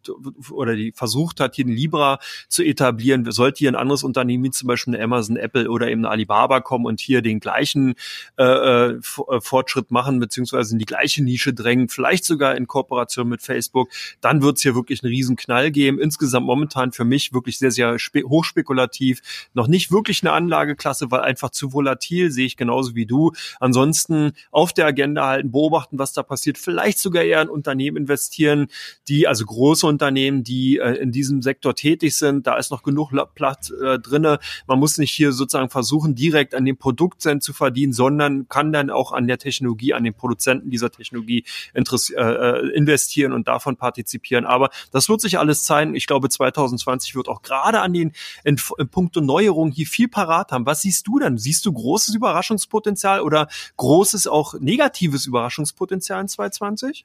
oder 0.50 0.76
die 0.76 0.92
versucht 0.92 1.40
hat, 1.40 1.56
hier 1.56 1.64
den 1.64 1.74
Libra 1.74 2.20
zu 2.48 2.62
etablieren. 2.62 3.30
Sollte 3.30 3.58
hier 3.58 3.72
ein 3.72 3.76
anderes 3.76 4.04
Unternehmen 4.04 4.44
wie 4.44 4.50
zum 4.50 4.68
Beispiel 4.68 4.94
eine 4.94 5.02
Amazon, 5.02 5.36
Apple 5.36 5.68
oder 5.68 5.88
eben 5.88 6.04
eine 6.04 6.10
Alibaba 6.10 6.60
kommen 6.60 6.86
und 6.86 7.00
hier 7.00 7.20
den 7.20 7.40
gleichen 7.40 7.94
äh, 8.38 8.44
äh, 8.44 9.00
Fortschritt 9.40 9.90
machen, 9.90 10.20
beziehungsweise 10.20 10.74
in 10.74 10.78
die 10.78 10.84
gleiche 10.84 11.22
Nische 11.22 11.52
drängen, 11.52 11.88
vielleicht 11.88 12.24
sogar 12.24 12.56
in 12.56 12.66
Kooperation 12.68 13.28
mit 13.28 13.42
Facebook, 13.42 13.90
dann 14.20 14.42
wird 14.42 14.56
es 14.56 14.62
hier 14.62 14.74
wirklich 14.74 15.02
einen 15.02 15.12
riesen 15.12 15.34
Knall 15.36 15.72
geben. 15.72 15.98
Insgesamt 15.98 16.46
momentan 16.46 16.92
für 16.92 17.04
mich 17.04 17.32
wirklich 17.34 17.58
sehr, 17.58 17.72
sehr 17.72 17.96
hochspekulativ. 18.24 19.20
Noch 19.52 19.66
nicht 19.66 19.90
wirklich 19.90 20.22
eine 20.22 20.32
Anlageklasse, 20.32 21.10
weil 21.10 21.22
einfach 21.22 21.50
zu 21.50 21.72
volatil, 21.72 22.30
sehe 22.30 22.46
ich 22.46 22.56
genauso 22.56 22.94
wie 22.94 23.06
du. 23.06 23.32
Ansonsten 23.58 24.32
auf 24.52 24.72
der 24.72 24.86
Agenda 24.86 25.26
halten, 25.26 25.50
beobachten, 25.50 25.98
was 25.98 26.12
da 26.12 26.19
da 26.20 26.22
passiert, 26.22 26.58
vielleicht 26.58 26.98
sogar 26.98 27.22
eher 27.24 27.42
in 27.42 27.48
Unternehmen 27.48 27.96
investieren, 27.96 28.68
die, 29.08 29.26
also 29.26 29.44
große 29.44 29.86
Unternehmen, 29.86 30.44
die 30.44 30.78
äh, 30.78 30.94
in 30.94 31.12
diesem 31.12 31.42
Sektor 31.42 31.74
tätig 31.74 32.16
sind. 32.16 32.46
Da 32.46 32.56
ist 32.56 32.70
noch 32.70 32.82
genug 32.82 33.10
Platz 33.34 33.70
äh, 33.70 33.98
drinne. 33.98 34.38
Man 34.66 34.78
muss 34.78 34.98
nicht 34.98 35.10
hier 35.10 35.32
sozusagen 35.32 35.70
versuchen, 35.70 36.14
direkt 36.14 36.54
an 36.54 36.64
dem 36.64 36.76
Produkt 36.76 37.20
zu 37.20 37.52
verdienen, 37.52 37.92
sondern 37.92 38.48
kann 38.48 38.72
dann 38.72 38.90
auch 38.90 39.12
an 39.12 39.26
der 39.26 39.38
Technologie, 39.38 39.94
an 39.94 40.04
den 40.04 40.14
Produzenten 40.14 40.70
dieser 40.70 40.90
Technologie 40.90 41.44
äh, 41.74 41.80
äh, 41.80 42.68
investieren 42.74 43.32
und 43.32 43.48
davon 43.48 43.76
partizipieren. 43.76 44.44
Aber 44.44 44.70
das 44.90 45.08
wird 45.08 45.20
sich 45.20 45.38
alles 45.38 45.64
zeigen. 45.64 45.94
Ich 45.94 46.06
glaube, 46.06 46.28
2020 46.28 47.14
wird 47.14 47.28
auch 47.28 47.42
gerade 47.42 47.80
an 47.80 47.92
den 47.92 48.12
in, 48.44 48.60
in 48.78 48.88
puncto 48.88 49.20
Neuerungen 49.20 49.72
hier 49.72 49.86
viel 49.86 50.08
parat 50.08 50.52
haben. 50.52 50.66
Was 50.66 50.82
siehst 50.82 51.06
du 51.06 51.18
denn? 51.18 51.38
Siehst 51.38 51.66
du 51.66 51.72
großes 51.72 52.14
Überraschungspotenzial 52.14 53.20
oder 53.20 53.48
großes 53.76 54.26
auch 54.26 54.54
negatives 54.60 55.26
Überraschungspotenzial? 55.26 56.09
Jahr 56.10 56.20
in 56.20 56.28
2020? 56.28 57.04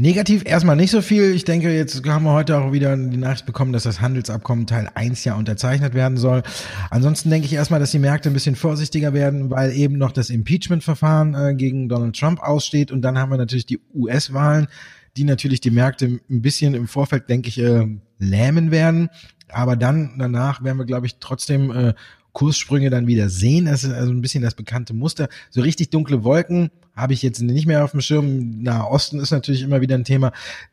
Negativ 0.00 0.44
erstmal 0.44 0.76
nicht 0.76 0.92
so 0.92 1.02
viel. 1.02 1.34
Ich 1.34 1.44
denke, 1.44 1.74
jetzt 1.74 2.06
haben 2.06 2.24
wir 2.24 2.32
heute 2.32 2.56
auch 2.58 2.70
wieder 2.70 2.96
die 2.96 3.16
Nachricht 3.16 3.46
bekommen, 3.46 3.72
dass 3.72 3.82
das 3.82 4.00
Handelsabkommen 4.00 4.68
Teil 4.68 4.88
1 4.94 5.24
ja 5.24 5.34
unterzeichnet 5.34 5.92
werden 5.92 6.16
soll. 6.16 6.44
Ansonsten 6.90 7.30
denke 7.30 7.46
ich 7.46 7.52
erstmal, 7.52 7.80
dass 7.80 7.90
die 7.90 7.98
Märkte 7.98 8.30
ein 8.30 8.32
bisschen 8.32 8.54
vorsichtiger 8.54 9.12
werden, 9.12 9.50
weil 9.50 9.72
eben 9.72 9.98
noch 9.98 10.12
das 10.12 10.30
Impeachment-Verfahren 10.30 11.34
äh, 11.34 11.54
gegen 11.56 11.88
Donald 11.88 12.16
Trump 12.16 12.40
aussteht. 12.40 12.92
Und 12.92 13.02
dann 13.02 13.18
haben 13.18 13.30
wir 13.32 13.38
natürlich 13.38 13.66
die 13.66 13.80
US-Wahlen, 13.92 14.68
die 15.16 15.24
natürlich 15.24 15.60
die 15.60 15.72
Märkte 15.72 16.20
ein 16.30 16.42
bisschen 16.42 16.74
im 16.74 16.86
Vorfeld, 16.86 17.28
denke 17.28 17.48
ich, 17.48 17.58
äh, 17.58 17.84
lähmen 18.20 18.70
werden. 18.70 19.08
Aber 19.48 19.74
dann 19.74 20.14
danach 20.16 20.62
werden 20.62 20.78
wir, 20.78 20.86
glaube 20.86 21.06
ich, 21.06 21.16
trotzdem 21.18 21.72
äh, 21.72 21.94
Kurssprünge 22.32 22.88
dann 22.88 23.08
wieder 23.08 23.28
sehen. 23.30 23.64
Das 23.64 23.82
ist 23.82 23.92
also 23.92 24.12
ein 24.12 24.20
bisschen 24.20 24.44
das 24.44 24.54
bekannte 24.54 24.94
Muster. 24.94 25.28
So 25.50 25.60
richtig 25.60 25.90
dunkle 25.90 26.22
Wolken 26.22 26.70
habe 26.98 27.12
ich 27.12 27.22
jetzt 27.22 27.40
nicht 27.40 27.66
mehr 27.66 27.84
auf 27.84 27.92
dem 27.92 28.00
Schirm. 28.00 28.62
Nahe 28.62 28.88
Osten 28.88 29.20
ist 29.20 29.30
natürlich 29.30 29.62
immer 29.62 29.80
wieder 29.80 29.94
ein 29.94 30.04
Thema. 30.04 30.32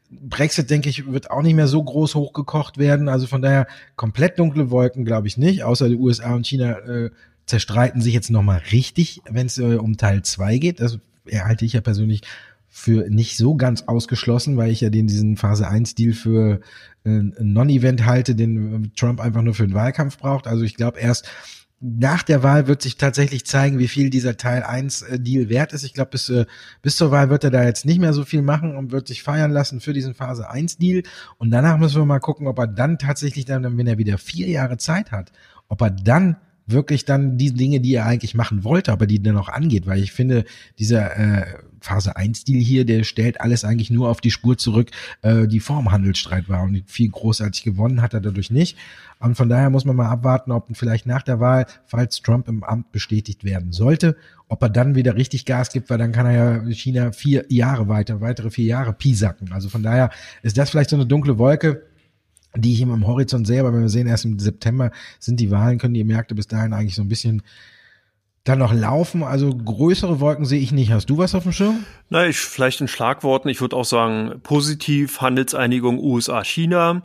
Brexit, 0.10 0.70
denke 0.70 0.90
ich, 0.90 1.12
wird 1.12 1.32
auch 1.32 1.42
nicht 1.42 1.56
mehr 1.56 1.68
so 1.68 1.84
groß 1.84 2.16
hochgekocht 2.16 2.78
werden. 2.78 3.10
Also 3.10 3.28
von 3.28 3.42
daher 3.42 3.68
komplett 3.96 4.40
dunkle 4.40 4.72
Wolken 4.72 5.06
glaube 5.06 5.28
ich 5.28 5.38
nicht, 5.38 5.64
außer 5.64 5.90
die 5.90 5.96
USA 5.96 6.34
und 6.34 6.46
China 6.46 6.80
äh, 6.80 7.12
zerstreiten 7.46 8.02
sich 8.02 8.14
jetzt 8.14 8.32
nochmal 8.32 8.62
richtig, 8.72 9.22
wenn 9.30 9.48
es 9.48 9.58
äh, 9.58 9.76
um 9.76 9.98
Teil 9.98 10.24
zwei 10.24 10.58
geht. 10.58 10.80
Das 10.80 11.00
halte 11.32 11.66
ich 11.66 11.74
ja 11.74 11.82
persönlich 11.82 12.22
für 12.70 13.10
nicht 13.10 13.38
so 13.38 13.56
ganz 13.56 13.84
ausgeschlossen, 13.84 14.58
weil 14.58 14.72
ich 14.72 14.82
ja 14.82 14.90
den 14.90 15.08
diesen 15.08 15.38
Phase 15.38 15.68
1 15.68 15.96
Deal 15.96 16.14
für 16.14 16.60
äh, 17.06 17.10
Non-Event 17.40 18.06
halte, 18.06 18.36
den 18.36 18.92
Trump 18.96 19.22
einfach 19.22 19.42
nur 19.42 19.54
für 19.54 19.66
den 19.66 19.74
Wahlkampf 19.74 20.18
braucht. 20.18 20.48
Also 20.48 20.64
ich 20.64 20.76
glaube 20.76 21.00
erst 21.00 21.30
nach 21.82 22.24
der 22.24 22.42
Wahl 22.42 22.68
wird 22.68 22.82
sich 22.82 22.98
tatsächlich 22.98 23.46
zeigen, 23.46 23.80
wie 23.80 23.88
viel 23.88 24.10
dieser 24.10 24.38
Teil 24.38 24.64
1 24.64 25.02
äh, 25.04 25.20
Deal 25.20 25.50
wert 25.50 25.74
ist. 25.74 25.84
Ich 25.84 25.94
glaube, 25.94 26.12
bis, 26.12 26.30
äh, 26.30 26.46
bis 26.82 26.96
zur 26.96 27.12
Wahl 27.12 27.30
wird 27.30 27.44
er 27.44 27.52
da 27.52 27.64
jetzt 27.64 27.86
nicht 27.86 28.00
mehr 28.00 28.14
so 28.14 28.24
viel 28.24 28.42
machen 28.42 28.76
und 28.76 28.92
wird 28.92 29.08
sich 29.08 29.24
feiern 29.24 29.52
lassen 29.52 29.82
für 29.82 29.94
diesen 29.94 30.14
Phase 30.14 30.50
1 30.50 30.78
Deal. 30.78 31.04
Und 31.38 31.52
danach 31.52 31.78
müssen 31.78 32.02
wir 32.02 32.06
mal 32.06 32.20
gucken, 32.20 32.48
ob 32.48 32.58
er 32.60 32.68
dann 32.68 32.98
tatsächlich 32.98 33.46
dann, 33.46 33.78
wenn 33.78 33.88
er 33.88 33.98
wieder 33.98 34.18
vier 34.18 34.48
Jahre 34.48 34.78
Zeit 34.78 35.12
hat, 35.12 35.32
ob 35.68 35.82
er 35.82 35.92
dann 35.92 36.38
wirklich 36.66 37.06
dann 37.06 37.38
die 37.38 37.54
Dinge, 37.54 37.80
die 37.80 37.94
er 37.94 38.06
eigentlich 38.06 38.36
machen 38.36 38.64
wollte, 38.64 38.92
aber 38.92 39.06
die 39.06 39.22
dann 39.22 39.38
auch 39.38 39.50
angeht, 39.50 39.86
weil 39.86 40.02
ich 40.02 40.12
finde, 40.12 40.46
dieser 40.80 41.18
äh, 41.18 41.46
Phase 41.86 42.18
1-Stil 42.18 42.60
hier, 42.60 42.86
der 42.86 43.04
stellt 43.04 43.40
alles 43.42 43.64
eigentlich 43.64 43.92
nur 43.92 44.10
auf 44.10 44.20
die 44.20 44.32
Spur 44.32 44.58
zurück, 44.58 44.90
äh, 45.22 45.48
die 45.48 45.60
vor 45.60 45.78
dem 45.78 45.92
Handelsstreit 45.92 46.50
war 46.50 46.64
und 46.64 46.84
viel 46.88 47.10
großartig 47.10 47.64
gewonnen 47.64 48.02
hat 48.02 48.14
er 48.14 48.22
dadurch 48.22 48.52
nicht. 48.52 48.78
Und 49.20 49.36
von 49.36 49.48
daher 49.48 49.70
muss 49.70 49.86
man 49.86 49.96
mal 49.96 50.10
abwarten, 50.10 50.52
ob 50.52 50.68
vielleicht 50.74 51.06
nach 51.06 51.22
der 51.22 51.40
Wahl, 51.40 51.68
falls 51.86 52.22
Trump 52.22 52.48
im 52.48 52.64
Amt 52.64 52.92
bestätigt 52.92 53.44
werden 53.44 53.72
sollte, 53.72 54.18
ob 54.48 54.62
er 54.62 54.70
dann 54.70 54.96
wieder 54.96 55.16
richtig 55.16 55.46
Gas 55.46 55.72
gibt, 55.72 55.90
weil 55.90 55.98
dann 55.98 56.12
kann 56.12 56.26
er 56.26 56.34
ja 56.34 56.72
China 56.72 57.12
vier 57.12 57.46
Jahre 57.50 57.88
weiter, 57.88 58.20
weitere 58.20 58.50
vier 58.50 58.66
Jahre 58.66 58.94
piesacken. 58.94 59.54
Also 59.54 59.70
von 59.70 59.84
daher 59.84 60.10
ist 60.42 60.58
das 60.58 60.70
vielleicht 60.70 60.90
so 60.90 60.96
eine 60.96 61.06
dunkle 61.06 61.38
Wolke, 61.38 61.84
die 62.58 62.74
ich 62.74 62.82
ihm 62.82 62.92
am 62.92 63.06
Horizont 63.06 63.48
sehe, 63.48 63.60
aber 63.60 63.74
wenn 63.74 63.82
wir 63.82 63.90
sehen, 63.90 64.08
erst 64.08 64.26
im 64.26 64.40
September 64.40 64.92
sind 65.20 65.40
die 65.40 65.52
Wahlen, 65.52 65.78
können 65.78 65.94
die 65.94 66.04
Märkte 66.04 66.36
bis 66.36 66.48
dahin 66.48 66.74
eigentlich 66.74 66.96
so 66.96 67.02
ein 67.02 67.10
bisschen 67.10 67.42
dann 68.46 68.60
noch 68.60 68.74
laufen. 68.74 69.24
Also 69.24 69.54
größere 69.54 70.22
Wolken 70.22 70.46
sehe 70.46 70.62
ich 70.62 70.72
nicht. 70.72 70.92
Hast 70.92 71.10
du 71.10 71.18
was 71.18 71.36
auf 71.36 71.44
dem 71.44 71.52
Schirm? 71.52 71.84
Na, 72.10 72.26
ich 72.28 72.38
vielleicht 72.38 72.80
in 72.80 72.88
Schlagworten. 72.88 73.50
Ich 73.50 73.60
würde 73.60 73.76
auch 73.76 73.86
sagen, 73.86 74.40
positiv 74.44 75.20
Handelseinigung 75.20 76.00
USA-China, 76.00 77.02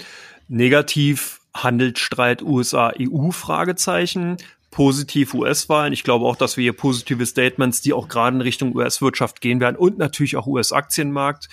negativ 0.48 1.40
Handelsstreit 1.54 2.42
USA-EU 2.42 3.30
Fragezeichen, 3.30 4.36
positiv 4.70 5.34
US-Wahlen. 5.34 5.92
Ich 5.92 6.04
glaube 6.04 6.26
auch, 6.26 6.36
dass 6.36 6.56
wir 6.56 6.62
hier 6.62 6.72
positive 6.72 7.26
Statements, 7.26 7.80
die 7.80 7.92
auch 7.92 8.08
gerade 8.08 8.36
in 8.36 8.40
Richtung 8.40 8.74
US-Wirtschaft 8.74 9.40
gehen 9.40 9.60
werden 9.60 9.76
und 9.76 9.98
natürlich 9.98 10.36
auch 10.36 10.46
US-Aktienmarkt 10.46 11.48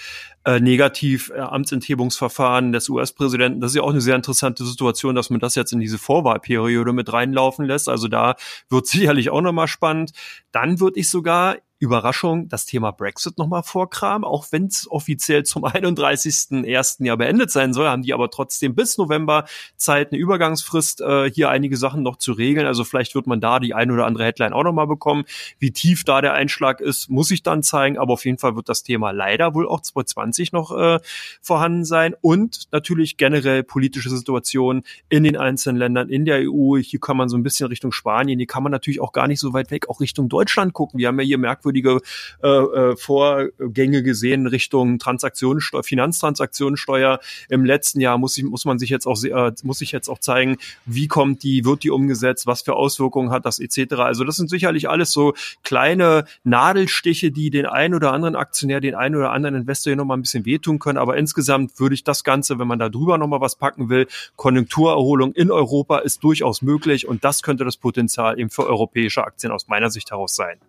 äh, 0.45 0.59
negativ 0.59 1.31
äh, 1.35 1.39
Amtsenthebungsverfahren 1.39 2.71
des 2.71 2.89
US-Präsidenten. 2.89 3.59
Das 3.59 3.71
ist 3.71 3.75
ja 3.75 3.81
auch 3.81 3.89
eine 3.89 4.01
sehr 4.01 4.15
interessante 4.15 4.63
Situation, 4.63 5.15
dass 5.15 5.29
man 5.29 5.39
das 5.39 5.55
jetzt 5.55 5.73
in 5.73 5.79
diese 5.79 5.97
Vorwahlperiode 5.97 6.93
mit 6.93 7.11
reinlaufen 7.11 7.65
lässt. 7.65 7.89
Also 7.89 8.07
da 8.07 8.35
wird 8.69 8.87
sicherlich 8.87 9.29
auch 9.31 9.41
nochmal 9.41 9.67
spannend. 9.67 10.11
Dann 10.51 10.79
würde 10.79 10.99
ich 10.99 11.09
sogar 11.09 11.57
Überraschung, 11.79 12.49
das 12.49 12.65
Thema 12.65 12.91
Brexit 12.91 13.37
nochmal 13.37 13.63
vorkram, 13.63 14.23
auch 14.23 14.47
wenn 14.51 14.65
es 14.65 14.89
offiziell 14.89 15.43
zum 15.43 15.63
31.01. 15.65 17.05
ja 17.05 17.15
beendet 17.15 17.51
sein 17.51 17.73
soll, 17.73 17.87
haben 17.87 18.01
die 18.01 18.13
aber 18.13 18.29
trotzdem 18.29 18.73
bis 18.73 18.97
November 18.97 19.45
Zeit, 19.75 20.11
eine 20.11 20.19
Übergangsfrist, 20.19 21.01
äh, 21.01 21.29
hier 21.29 21.49
einige 21.49 21.77
Sachen 21.77 22.01
noch 22.01 22.17
zu 22.17 22.31
regeln. 22.31 22.65
Also 22.65 22.83
vielleicht 22.83 23.13
wird 23.13 23.27
man 23.27 23.39
da 23.39 23.59
die 23.59 23.73
ein 23.73 23.91
oder 23.91 24.05
andere 24.05 24.25
Headline 24.25 24.53
auch 24.53 24.63
nochmal 24.63 24.87
bekommen. 24.87 25.25
Wie 25.59 25.71
tief 25.71 26.03
da 26.03 26.21
der 26.21 26.33
Einschlag 26.33 26.81
ist, 26.81 27.09
muss 27.09 27.29
ich 27.29 27.43
dann 27.43 27.61
zeigen, 27.61 27.97
aber 27.97 28.13
auf 28.13 28.25
jeden 28.25 28.39
Fall 28.39 28.55
wird 28.55 28.69
das 28.69 28.83
Thema 28.83 29.11
leider 29.11 29.53
wohl 29.53 29.67
auch 29.67 29.81
2020 29.81 30.51
noch 30.53 30.75
äh, 30.75 30.99
vorhanden 31.41 31.85
sein 31.85 32.15
und 32.21 32.67
natürlich 32.71 33.17
generell 33.17 33.63
politische 33.63 34.09
Situationen 34.09 34.83
in 35.09 35.23
den 35.23 35.37
einzelnen 35.37 35.77
Ländern, 35.77 36.09
in 36.09 36.25
der 36.25 36.49
EU. 36.49 36.77
Hier 36.77 36.99
kann 36.99 37.17
man 37.17 37.29
so 37.29 37.37
ein 37.37 37.43
bisschen 37.43 37.67
Richtung 37.67 37.91
Spanien, 37.91 38.39
hier 38.39 38.47
kann 38.47 38.63
man 38.63 38.71
natürlich 38.71 38.99
auch 38.99 39.11
gar 39.11 39.27
nicht 39.27 39.39
so 39.39 39.53
weit 39.53 39.69
weg, 39.69 39.89
auch 39.89 39.99
Richtung 39.99 40.27
Deutschland 40.27 40.73
gucken. 40.73 40.99
Wir 40.99 41.09
haben 41.09 41.19
ja 41.19 41.25
hier 41.25 41.37
merkwürdig 41.37 41.66
merkwürdige 41.67 42.01
äh, 42.43 42.47
äh, 42.47 42.95
Vorgänge 42.95 44.03
gesehen 44.03 44.47
Richtung 44.47 44.99
Transaktionssteuer, 44.99 45.83
Finanztransaktionssteuer. 45.83 47.19
Im 47.49 47.65
letzten 47.65 47.99
Jahr 47.99 48.17
muss, 48.17 48.37
ich, 48.37 48.43
muss 48.43 48.65
man 48.65 48.79
sich 48.79 48.89
jetzt 48.89 49.05
auch 49.05 49.21
äh, 49.23 49.51
muss 49.63 49.81
ich 49.81 49.91
jetzt 49.91 50.09
auch 50.09 50.19
zeigen, 50.19 50.57
wie 50.85 51.07
kommt 51.07 51.43
die, 51.43 51.65
wird 51.65 51.83
die 51.83 51.91
umgesetzt, 51.91 52.47
was 52.47 52.61
für 52.61 52.75
Auswirkungen 52.75 53.31
hat 53.31 53.45
das 53.45 53.59
etc. 53.59 53.95
Also 53.95 54.23
das 54.23 54.35
sind 54.37 54.49
sicherlich 54.49 54.89
alles 54.89 55.11
so 55.11 55.33
kleine 55.63 56.25
Nadelstiche, 56.43 57.31
die 57.31 57.49
den 57.49 57.65
einen 57.65 57.93
oder 57.93 58.13
anderen 58.13 58.35
Aktionär, 58.35 58.79
den 58.79 58.95
einen 58.95 59.15
oder 59.15 59.31
anderen 59.31 59.55
Investor 59.55 59.91
hier 59.91 59.97
nochmal 59.97 60.17
ein 60.17 60.21
bisschen 60.21 60.45
wehtun 60.45 60.79
können. 60.79 60.97
Aber 60.97 61.17
insgesamt 61.17 61.79
würde 61.79 61.95
ich 61.95 62.03
das 62.03 62.23
Ganze, 62.23 62.59
wenn 62.59 62.67
man 62.67 62.79
da 62.79 62.89
drüber 62.89 63.17
nochmal 63.17 63.41
was 63.41 63.55
packen 63.55 63.89
will, 63.89 64.07
Konjunkturerholung 64.35 65.33
in 65.33 65.51
Europa 65.51 65.99
ist 65.99 66.23
durchaus 66.23 66.61
möglich 66.61 67.07
und 67.07 67.23
das 67.23 67.41
könnte 67.41 67.65
das 67.65 67.77
Potenzial 67.77 68.39
eben 68.39 68.49
für 68.49 68.65
europäische 68.65 69.23
Aktien 69.23 69.51
aus 69.51 69.67
meiner 69.67 69.89
Sicht 69.89 70.11
heraus 70.11 70.35
sein. 70.35 70.59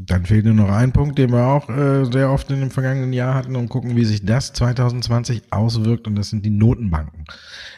Dann 0.00 0.26
fehlt 0.26 0.44
nur 0.44 0.54
noch 0.54 0.70
ein 0.70 0.92
Punkt, 0.92 1.18
den 1.18 1.32
wir 1.32 1.44
auch 1.44 1.68
äh, 1.68 2.04
sehr 2.04 2.30
oft 2.30 2.48
in 2.50 2.60
dem 2.60 2.70
vergangenen 2.70 3.12
Jahr 3.12 3.34
hatten 3.34 3.56
und 3.56 3.68
gucken, 3.68 3.96
wie 3.96 4.04
sich 4.04 4.24
das 4.24 4.52
2020 4.52 5.42
auswirkt 5.50 6.06
und 6.06 6.14
das 6.14 6.30
sind 6.30 6.46
die 6.46 6.50
Notenbanken. 6.50 7.24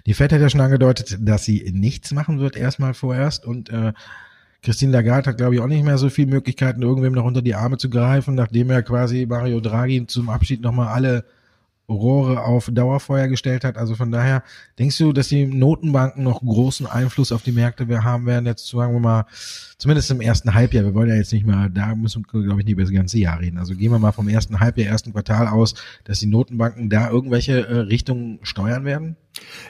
Die 0.04 0.12
Fed 0.12 0.30
hat 0.30 0.40
ja 0.42 0.50
schon 0.50 0.60
angedeutet, 0.60 1.16
dass 1.20 1.44
sie 1.46 1.72
nichts 1.72 2.12
machen 2.12 2.38
wird, 2.38 2.56
erstmal 2.56 2.92
vorerst 2.92 3.46
und 3.46 3.70
äh, 3.70 3.94
Christine 4.62 4.92
Lagarde 4.92 5.30
hat, 5.30 5.38
glaube 5.38 5.54
ich, 5.54 5.60
auch 5.62 5.66
nicht 5.66 5.82
mehr 5.82 5.96
so 5.96 6.10
viele 6.10 6.30
Möglichkeiten, 6.30 6.82
irgendwem 6.82 7.14
noch 7.14 7.24
unter 7.24 7.40
die 7.40 7.54
Arme 7.54 7.78
zu 7.78 7.88
greifen, 7.88 8.34
nachdem 8.34 8.68
er 8.68 8.82
quasi 8.82 9.24
Mario 9.24 9.60
Draghi 9.60 10.06
zum 10.06 10.28
Abschied 10.28 10.60
nochmal 10.60 10.88
alle 10.88 11.24
Rohre 11.90 12.44
auf 12.44 12.70
Dauerfeuer 12.72 13.28
gestellt 13.28 13.64
hat. 13.64 13.76
Also 13.76 13.94
von 13.94 14.10
daher, 14.10 14.42
denkst 14.78 14.98
du, 14.98 15.12
dass 15.12 15.28
die 15.28 15.46
Notenbanken 15.46 16.22
noch 16.22 16.40
großen 16.40 16.86
Einfluss 16.86 17.32
auf 17.32 17.42
die 17.42 17.52
Märkte 17.52 17.86
haben 18.04 18.26
werden, 18.26 18.46
jetzt 18.46 18.68
sagen 18.68 18.94
wir 18.94 19.00
mal, 19.00 19.26
zumindest 19.76 20.10
im 20.10 20.20
ersten 20.20 20.54
Halbjahr, 20.54 20.84
wir 20.84 20.94
wollen 20.94 21.08
ja 21.08 21.16
jetzt 21.16 21.32
nicht 21.32 21.46
mehr, 21.46 21.68
da 21.68 21.94
müssen 21.94 22.24
wir, 22.30 22.42
glaube 22.42 22.60
ich, 22.60 22.66
nicht 22.66 22.74
über 22.74 22.82
das 22.82 22.92
ganze 22.92 23.18
Jahr 23.18 23.40
reden. 23.40 23.58
Also 23.58 23.74
gehen 23.74 23.90
wir 23.90 23.98
mal 23.98 24.12
vom 24.12 24.28
ersten 24.28 24.60
Halbjahr, 24.60 24.88
ersten 24.88 25.12
Quartal 25.12 25.48
aus, 25.48 25.74
dass 26.04 26.20
die 26.20 26.26
Notenbanken 26.26 26.88
da 26.88 27.10
irgendwelche 27.10 27.66
äh, 27.66 27.78
Richtungen 27.80 28.38
steuern 28.42 28.84
werden? 28.84 29.16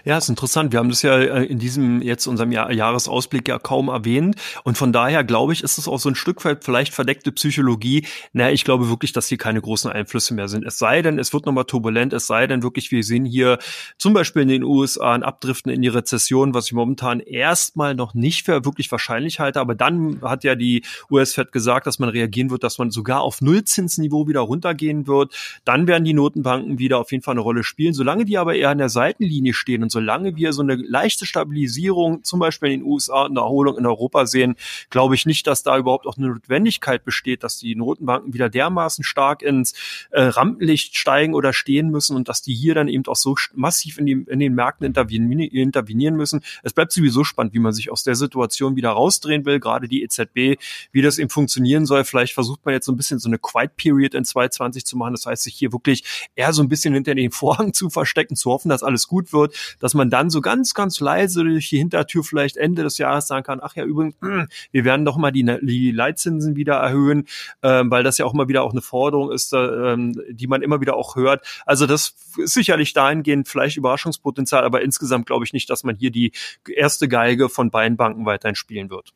Ja, 0.04 0.18
ist 0.18 0.28
interessant. 0.28 0.72
Wir 0.72 0.78
haben 0.78 0.88
das 0.88 1.02
ja 1.02 1.18
äh, 1.18 1.44
in 1.44 1.58
diesem 1.58 2.02
jetzt 2.02 2.26
unserem 2.26 2.52
Jahr 2.52 2.72
Jahresausblick 2.72 3.48
ja 3.48 3.58
kaum 3.58 3.88
erwähnt. 3.88 4.36
Und 4.64 4.78
von 4.78 4.92
daher 4.92 5.24
glaube 5.24 5.52
ich, 5.52 5.62
ist 5.62 5.78
es 5.78 5.88
auch 5.88 5.98
so 5.98 6.08
ein 6.08 6.14
Stück 6.14 6.44
weit 6.44 6.64
vielleicht 6.64 6.94
verdeckte 6.94 7.32
Psychologie. 7.32 8.06
Naja, 8.32 8.50
ich 8.50 8.64
glaube 8.64 8.88
wirklich, 8.88 9.12
dass 9.12 9.28
hier 9.28 9.38
keine 9.38 9.60
großen 9.60 9.90
Einflüsse 9.90 10.34
mehr 10.34 10.48
sind. 10.48 10.64
Es 10.64 10.78
sei 10.78 11.02
denn, 11.02 11.18
es 11.18 11.32
wird 11.32 11.46
nochmal 11.46 11.64
turbulent. 11.64 12.12
Es 12.12 12.26
sei 12.26 12.46
denn 12.46 12.62
wirklich, 12.62 12.90
wir 12.90 13.04
sehen 13.04 13.24
hier 13.24 13.58
zum 13.98 14.14
Beispiel 14.14 14.42
in 14.42 14.48
den 14.48 14.64
USA 14.64 15.14
ein 15.14 15.22
Abdriften 15.22 15.70
in 15.70 15.82
die 15.82 15.88
Rezession, 15.88 16.54
was 16.54 16.66
ich 16.66 16.72
momentan 16.72 17.20
erstmal 17.20 17.94
noch 17.94 18.14
nicht 18.14 18.46
für 18.46 18.64
wirklich 18.64 18.90
wahrscheinlich 18.90 19.40
halte. 19.40 19.60
Aber 19.60 19.74
dann 19.74 20.20
hat 20.22 20.44
ja 20.44 20.54
die 20.54 20.82
US-Fed 21.10 21.52
gesagt, 21.52 21.86
dass 21.86 21.98
man 21.98 22.08
reagieren 22.08 22.50
wird, 22.50 22.64
dass 22.64 22.78
man 22.78 22.90
sogar 22.90 23.20
auf 23.20 23.40
Nullzinsniveau 23.40 24.28
wieder 24.28 24.40
runtergehen 24.40 25.06
wird. 25.06 25.34
Dann 25.64 25.86
werden 25.86 26.04
die 26.04 26.14
Notenbanken 26.14 26.78
wieder 26.78 26.98
auf 26.98 27.12
jeden 27.12 27.22
Fall 27.22 27.32
eine 27.32 27.40
Rolle 27.40 27.64
spielen. 27.64 27.92
Solange 27.92 28.24
die 28.24 28.38
aber 28.38 28.54
eher 28.54 28.70
an 28.70 28.78
der 28.78 28.88
Seitenlinie 28.88 29.54
stehen 29.60 29.82
und 29.82 29.92
solange 29.92 30.34
wir 30.36 30.52
so 30.52 30.62
eine 30.62 30.74
leichte 30.74 31.26
Stabilisierung, 31.26 32.24
zum 32.24 32.40
Beispiel 32.40 32.72
in 32.72 32.80
den 32.80 32.88
USA 32.88 33.26
eine 33.26 33.40
Erholung 33.40 33.78
in 33.78 33.86
Europa 33.86 34.26
sehen, 34.26 34.56
glaube 34.88 35.14
ich 35.14 35.26
nicht, 35.26 35.46
dass 35.46 35.62
da 35.62 35.78
überhaupt 35.78 36.06
auch 36.06 36.16
eine 36.16 36.28
Notwendigkeit 36.28 37.04
besteht, 37.04 37.44
dass 37.44 37.58
die 37.58 37.76
Notenbanken 37.76 38.34
wieder 38.34 38.48
dermaßen 38.48 39.04
stark 39.04 39.42
ins 39.42 39.74
äh, 40.10 40.22
Rampenlicht 40.22 40.96
steigen 40.96 41.34
oder 41.34 41.52
stehen 41.52 41.90
müssen 41.90 42.16
und 42.16 42.28
dass 42.28 42.42
die 42.42 42.54
hier 42.54 42.74
dann 42.74 42.88
eben 42.88 43.06
auch 43.06 43.16
so 43.16 43.36
massiv 43.54 43.98
in, 43.98 44.06
die, 44.06 44.12
in 44.12 44.38
den 44.38 44.54
Märkten 44.54 44.86
intervenieren 44.86 46.16
müssen. 46.16 46.42
Es 46.62 46.72
bleibt 46.72 46.92
sowieso 46.92 47.22
spannend, 47.24 47.54
wie 47.54 47.58
man 47.58 47.72
sich 47.72 47.92
aus 47.92 48.02
der 48.02 48.14
Situation 48.14 48.76
wieder 48.76 48.90
rausdrehen 48.90 49.44
will, 49.44 49.60
gerade 49.60 49.88
die 49.88 50.02
EZB, 50.02 50.60
wie 50.92 51.02
das 51.02 51.18
eben 51.18 51.30
funktionieren 51.30 51.86
soll. 51.86 52.04
Vielleicht 52.04 52.32
versucht 52.32 52.64
man 52.64 52.74
jetzt 52.74 52.86
so 52.86 52.92
ein 52.92 52.96
bisschen 52.96 53.18
so 53.18 53.28
eine 53.28 53.38
Quiet 53.38 53.76
Period 53.76 54.14
in 54.14 54.24
2020 54.24 54.84
zu 54.84 54.96
machen. 54.96 55.12
Das 55.12 55.26
heißt, 55.26 55.42
sich 55.42 55.54
hier 55.54 55.72
wirklich 55.72 56.04
eher 56.34 56.52
so 56.52 56.62
ein 56.62 56.68
bisschen 56.68 56.94
hinter 56.94 57.14
den 57.14 57.30
Vorhang 57.30 57.72
zu 57.72 57.90
verstecken, 57.90 58.36
zu 58.36 58.50
hoffen, 58.50 58.70
dass 58.70 58.82
alles 58.82 59.06
gut 59.06 59.32
wird 59.32 59.49
wird, 59.50 59.76
dass 59.80 59.94
man 59.94 60.10
dann 60.10 60.30
so 60.30 60.40
ganz, 60.40 60.74
ganz 60.74 61.00
leise 61.00 61.44
durch 61.44 61.68
die 61.68 61.78
Hintertür 61.78 62.24
vielleicht 62.24 62.56
Ende 62.56 62.82
des 62.82 62.98
Jahres 62.98 63.26
sagen 63.26 63.44
kann, 63.44 63.60
ach 63.62 63.76
ja, 63.76 63.84
übrigens, 63.84 64.14
hm, 64.20 64.48
wir 64.72 64.84
werden 64.84 65.04
doch 65.04 65.16
mal 65.16 65.30
die, 65.30 65.44
die 65.62 65.90
Leitzinsen 65.90 66.56
wieder 66.56 66.74
erhöhen, 66.74 67.26
ähm, 67.62 67.90
weil 67.90 68.02
das 68.02 68.18
ja 68.18 68.24
auch 68.24 68.34
immer 68.34 68.48
wieder 68.48 68.62
auch 68.62 68.72
eine 68.72 68.82
Forderung 68.82 69.30
ist, 69.32 69.52
ähm, 69.52 70.20
die 70.30 70.46
man 70.46 70.62
immer 70.62 70.80
wieder 70.80 70.96
auch 70.96 71.16
hört. 71.16 71.46
Also 71.66 71.86
das 71.86 72.14
ist 72.36 72.54
sicherlich 72.54 72.92
dahingehend 72.92 73.48
vielleicht 73.48 73.76
Überraschungspotenzial, 73.76 74.64
aber 74.64 74.82
insgesamt 74.82 75.26
glaube 75.26 75.44
ich 75.44 75.52
nicht, 75.52 75.70
dass 75.70 75.84
man 75.84 75.96
hier 75.96 76.10
die 76.10 76.32
erste 76.68 77.08
Geige 77.08 77.48
von 77.48 77.70
beiden 77.70 77.96
Banken 77.96 78.26
weiterhin 78.26 78.54
spielen 78.54 78.90
wird. 78.90 79.12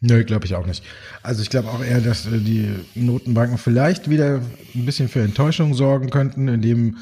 Nö, 0.00 0.22
glaube 0.22 0.44
ich 0.44 0.54
auch 0.54 0.66
nicht. 0.66 0.84
Also 1.22 1.40
ich 1.40 1.48
glaube 1.48 1.68
auch 1.68 1.82
eher, 1.82 2.00
dass 2.00 2.26
äh, 2.26 2.38
die 2.38 2.68
Notenbanken 2.94 3.56
vielleicht 3.56 4.10
wieder 4.10 4.42
ein 4.74 4.84
bisschen 4.84 5.08
für 5.08 5.22
Enttäuschung 5.22 5.72
sorgen 5.72 6.10
könnten, 6.10 6.48
indem 6.48 6.98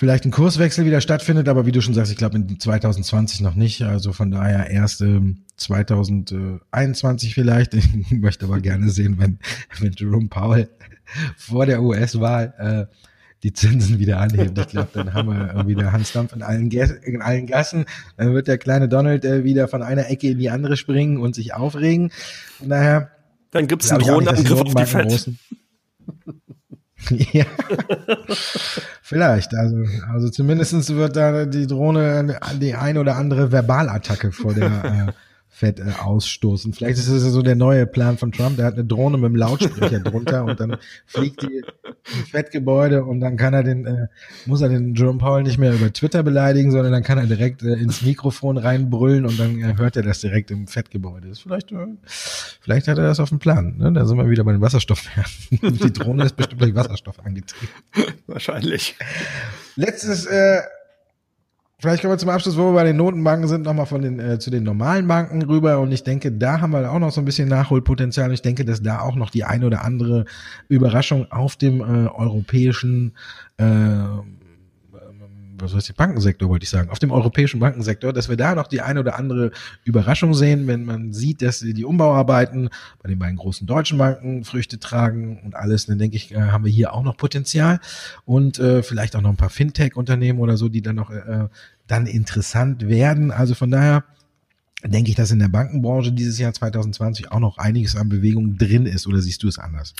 vielleicht 0.00 0.24
ein 0.24 0.30
Kurswechsel 0.30 0.86
wieder 0.86 1.02
stattfindet, 1.02 1.46
aber 1.46 1.66
wie 1.66 1.72
du 1.72 1.82
schon 1.82 1.92
sagst, 1.92 2.10
ich 2.10 2.16
glaube 2.16 2.36
in 2.36 2.58
2020 2.58 3.42
noch 3.42 3.54
nicht. 3.54 3.82
Also 3.82 4.14
von 4.14 4.30
daher 4.30 4.70
erst 4.70 5.02
ähm, 5.02 5.42
2021 5.58 7.34
vielleicht. 7.34 7.74
Ich 7.74 8.10
möchte 8.12 8.46
aber 8.46 8.60
gerne 8.60 8.88
sehen, 8.88 9.16
wenn, 9.18 9.38
wenn 9.78 9.92
Jerome 9.92 10.28
Powell 10.28 10.70
vor 11.36 11.66
der 11.66 11.82
US-Wahl 11.82 12.88
äh, 12.88 12.96
die 13.42 13.52
Zinsen 13.52 13.98
wieder 13.98 14.20
anhebt. 14.20 14.56
Ich 14.56 14.68
glaube, 14.68 14.88
dann 14.94 15.12
haben 15.12 15.28
wir 15.28 15.66
wieder 15.66 15.92
Hans 15.92 16.12
Dampf 16.12 16.32
in 16.32 16.42
allen, 16.42 16.70
in 16.70 17.20
allen 17.20 17.46
Gassen. 17.46 17.84
Dann 18.16 18.32
wird 18.32 18.48
der 18.48 18.56
kleine 18.56 18.88
Donald 18.88 19.26
äh, 19.26 19.44
wieder 19.44 19.68
von 19.68 19.82
einer 19.82 20.08
Ecke 20.08 20.30
in 20.30 20.38
die 20.38 20.48
andere 20.48 20.78
springen 20.78 21.18
und 21.18 21.34
sich 21.34 21.52
aufregen. 21.52 22.10
Von 22.58 22.70
daher. 22.70 23.10
Dann 23.50 23.66
gibt 23.66 23.84
es 23.84 23.90
einen 23.90 24.00
Drohnenangriff 24.00 24.62
auf 24.62 24.74
die 24.74 24.86
Fett. 24.86 25.30
ja. 27.32 27.44
Vielleicht. 29.02 29.54
Also, 29.54 29.76
also 30.12 30.28
zumindestens 30.28 30.94
wird 30.94 31.16
da 31.16 31.46
die 31.46 31.66
Drohne 31.66 32.38
die 32.60 32.74
ein 32.74 32.98
oder 32.98 33.16
andere 33.16 33.50
Verbalattacke 33.50 34.32
vor 34.32 34.54
der 34.54 34.66
äh, 35.08 35.12
Fett 35.60 35.78
äh, 35.78 35.92
ausstoßen. 36.02 36.72
Vielleicht 36.72 36.98
ist 36.98 37.08
es 37.08 37.22
so 37.22 37.42
der 37.42 37.54
neue 37.54 37.86
Plan 37.86 38.16
von 38.16 38.32
Trump. 38.32 38.56
Der 38.56 38.64
hat 38.64 38.74
eine 38.74 38.84
Drohne 38.86 39.18
mit 39.18 39.26
einem 39.26 39.36
Lautsprecher 39.36 40.00
drunter 40.00 40.44
und 40.44 40.58
dann 40.58 40.78
fliegt 41.06 41.42
die 41.42 41.62
im 42.14 42.24
Fettgebäude 42.24 43.04
und 43.04 43.20
dann 43.20 43.36
kann 43.36 43.52
er 43.52 43.62
den, 43.62 43.84
äh, 43.84 44.06
muss 44.46 44.62
er 44.62 44.70
den 44.70 44.94
Jerome 44.94 45.18
Powell 45.18 45.42
nicht 45.42 45.58
mehr 45.58 45.74
über 45.74 45.92
Twitter 45.92 46.22
beleidigen, 46.22 46.70
sondern 46.70 46.92
dann 46.92 47.02
kann 47.02 47.18
er 47.18 47.26
direkt 47.26 47.62
äh, 47.62 47.74
ins 47.74 48.00
Mikrofon 48.00 48.56
reinbrüllen 48.56 49.26
und 49.26 49.38
dann 49.38 49.60
äh, 49.60 49.76
hört 49.76 49.96
er 49.96 50.02
das 50.02 50.22
direkt 50.22 50.50
im 50.50 50.66
Fettgebäude. 50.66 51.28
Das 51.28 51.38
ist 51.38 51.42
vielleicht, 51.42 51.72
äh, 51.72 51.86
vielleicht 52.62 52.88
hat 52.88 52.96
er 52.96 53.04
das 53.04 53.20
auf 53.20 53.28
dem 53.28 53.38
Plan. 53.38 53.76
Ne? 53.76 53.92
Da 53.92 54.06
sind 54.06 54.16
wir 54.16 54.30
wieder 54.30 54.44
bei 54.44 54.52
den 54.52 54.62
Wasserstoffwerten. 54.62 55.34
die 55.78 55.92
Drohne 55.92 56.24
ist 56.24 56.36
bestimmt 56.36 56.62
durch 56.62 56.74
Wasserstoff 56.74 57.20
angetrieben. 57.22 57.74
Wahrscheinlich. 58.26 58.96
Letztes 59.76 60.24
äh, 60.24 60.60
Vielleicht 61.80 62.02
kommen 62.02 62.12
wir 62.12 62.18
zum 62.18 62.28
Abschluss, 62.28 62.58
wo 62.58 62.66
wir 62.66 62.74
bei 62.74 62.84
den 62.84 62.98
Notenbanken 62.98 63.48
sind, 63.48 63.64
nochmal 63.64 63.86
von 63.86 64.02
den, 64.02 64.20
äh, 64.20 64.38
zu 64.38 64.50
den 64.50 64.64
normalen 64.64 65.08
Banken 65.08 65.40
rüber. 65.40 65.80
Und 65.80 65.92
ich 65.92 66.04
denke, 66.04 66.30
da 66.30 66.60
haben 66.60 66.72
wir 66.72 66.92
auch 66.92 66.98
noch 66.98 67.10
so 67.10 67.22
ein 67.22 67.24
bisschen 67.24 67.48
Nachholpotenzial. 67.48 68.30
Ich 68.34 68.42
denke, 68.42 68.66
dass 68.66 68.82
da 68.82 69.00
auch 69.00 69.16
noch 69.16 69.30
die 69.30 69.44
eine 69.44 69.64
oder 69.64 69.82
andere 69.82 70.26
Überraschung 70.68 71.32
auf 71.32 71.56
dem 71.56 71.80
äh, 71.80 72.08
europäischen 72.08 73.12
äh, 73.56 73.64
was 75.60 75.74
heißt 75.74 75.88
die 75.88 75.92
Bankensektor, 75.92 76.48
wollte 76.48 76.64
ich 76.64 76.70
sagen, 76.70 76.90
auf 76.90 76.98
dem 76.98 77.10
europäischen 77.10 77.60
Bankensektor, 77.60 78.12
dass 78.12 78.28
wir 78.28 78.36
da 78.36 78.54
noch 78.54 78.66
die 78.66 78.80
eine 78.80 79.00
oder 79.00 79.18
andere 79.18 79.50
Überraschung 79.84 80.34
sehen, 80.34 80.66
wenn 80.66 80.84
man 80.84 81.12
sieht, 81.12 81.42
dass 81.42 81.60
die 81.60 81.84
Umbauarbeiten 81.84 82.70
bei 83.02 83.08
den 83.08 83.18
beiden 83.18 83.36
großen 83.36 83.66
deutschen 83.66 83.98
Banken 83.98 84.44
Früchte 84.44 84.78
tragen 84.78 85.40
und 85.44 85.54
alles, 85.54 85.86
dann 85.86 85.98
denke 85.98 86.16
ich, 86.16 86.32
äh, 86.32 86.40
haben 86.40 86.64
wir 86.64 86.72
hier 86.72 86.92
auch 86.92 87.02
noch 87.02 87.16
Potenzial 87.16 87.80
und 88.24 88.58
äh, 88.58 88.82
vielleicht 88.82 89.16
auch 89.16 89.20
noch 89.20 89.30
ein 89.30 89.36
paar 89.36 89.50
Fintech-Unternehmen 89.50 90.40
oder 90.40 90.56
so, 90.56 90.68
die 90.68 90.82
dann 90.82 90.96
noch 90.96 91.10
äh, 91.10 91.48
dann 91.86 92.06
interessant 92.06 92.88
werden. 92.88 93.30
Also 93.30 93.54
von 93.54 93.70
daher, 93.70 94.04
denke 94.84 95.10
ich, 95.10 95.16
dass 95.16 95.30
in 95.30 95.38
der 95.38 95.48
Bankenbranche 95.48 96.12
dieses 96.12 96.38
Jahr 96.38 96.54
2020 96.54 97.30
auch 97.32 97.38
noch 97.38 97.58
einiges 97.58 97.96
an 97.96 98.08
Bewegung 98.08 98.56
drin 98.56 98.86
ist. 98.86 99.06
Oder 99.06 99.20
siehst 99.20 99.42
du 99.42 99.48
es 99.48 99.58
anders? 99.58 99.94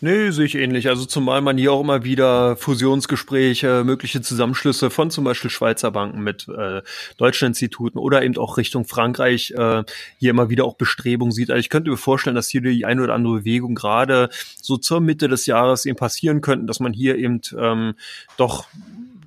Nee, 0.00 0.30
sehe 0.30 0.46
ich 0.46 0.54
ähnlich. 0.54 0.88
Also 0.88 1.04
zumal 1.04 1.42
man 1.42 1.58
hier 1.58 1.72
auch 1.72 1.82
immer 1.82 2.04
wieder 2.04 2.56
Fusionsgespräche, 2.56 3.84
mögliche 3.84 4.22
Zusammenschlüsse 4.22 4.90
von 4.90 5.10
zum 5.10 5.24
Beispiel 5.24 5.50
Schweizer 5.50 5.90
Banken 5.90 6.22
mit 6.22 6.48
äh, 6.48 6.80
deutschen 7.18 7.48
Instituten 7.48 7.98
oder 7.98 8.22
eben 8.22 8.36
auch 8.38 8.56
Richtung 8.56 8.86
Frankreich 8.86 9.50
äh, 9.50 9.84
hier 10.18 10.30
immer 10.30 10.48
wieder 10.48 10.64
auch 10.64 10.74
Bestrebungen 10.74 11.32
sieht. 11.32 11.50
Also 11.50 11.60
ich 11.60 11.68
könnte 11.68 11.90
mir 11.90 11.98
vorstellen, 11.98 12.36
dass 12.36 12.48
hier 12.48 12.62
die 12.62 12.86
eine 12.86 13.02
oder 13.02 13.14
andere 13.14 13.40
Bewegung 13.40 13.74
gerade 13.74 14.30
so 14.60 14.78
zur 14.78 15.00
Mitte 15.00 15.28
des 15.28 15.44
Jahres 15.46 15.84
eben 15.84 15.96
passieren 15.96 16.40
könnten, 16.40 16.66
dass 16.66 16.80
man 16.80 16.94
hier 16.94 17.16
eben 17.16 17.40
ähm, 17.58 17.94
doch 18.38 18.66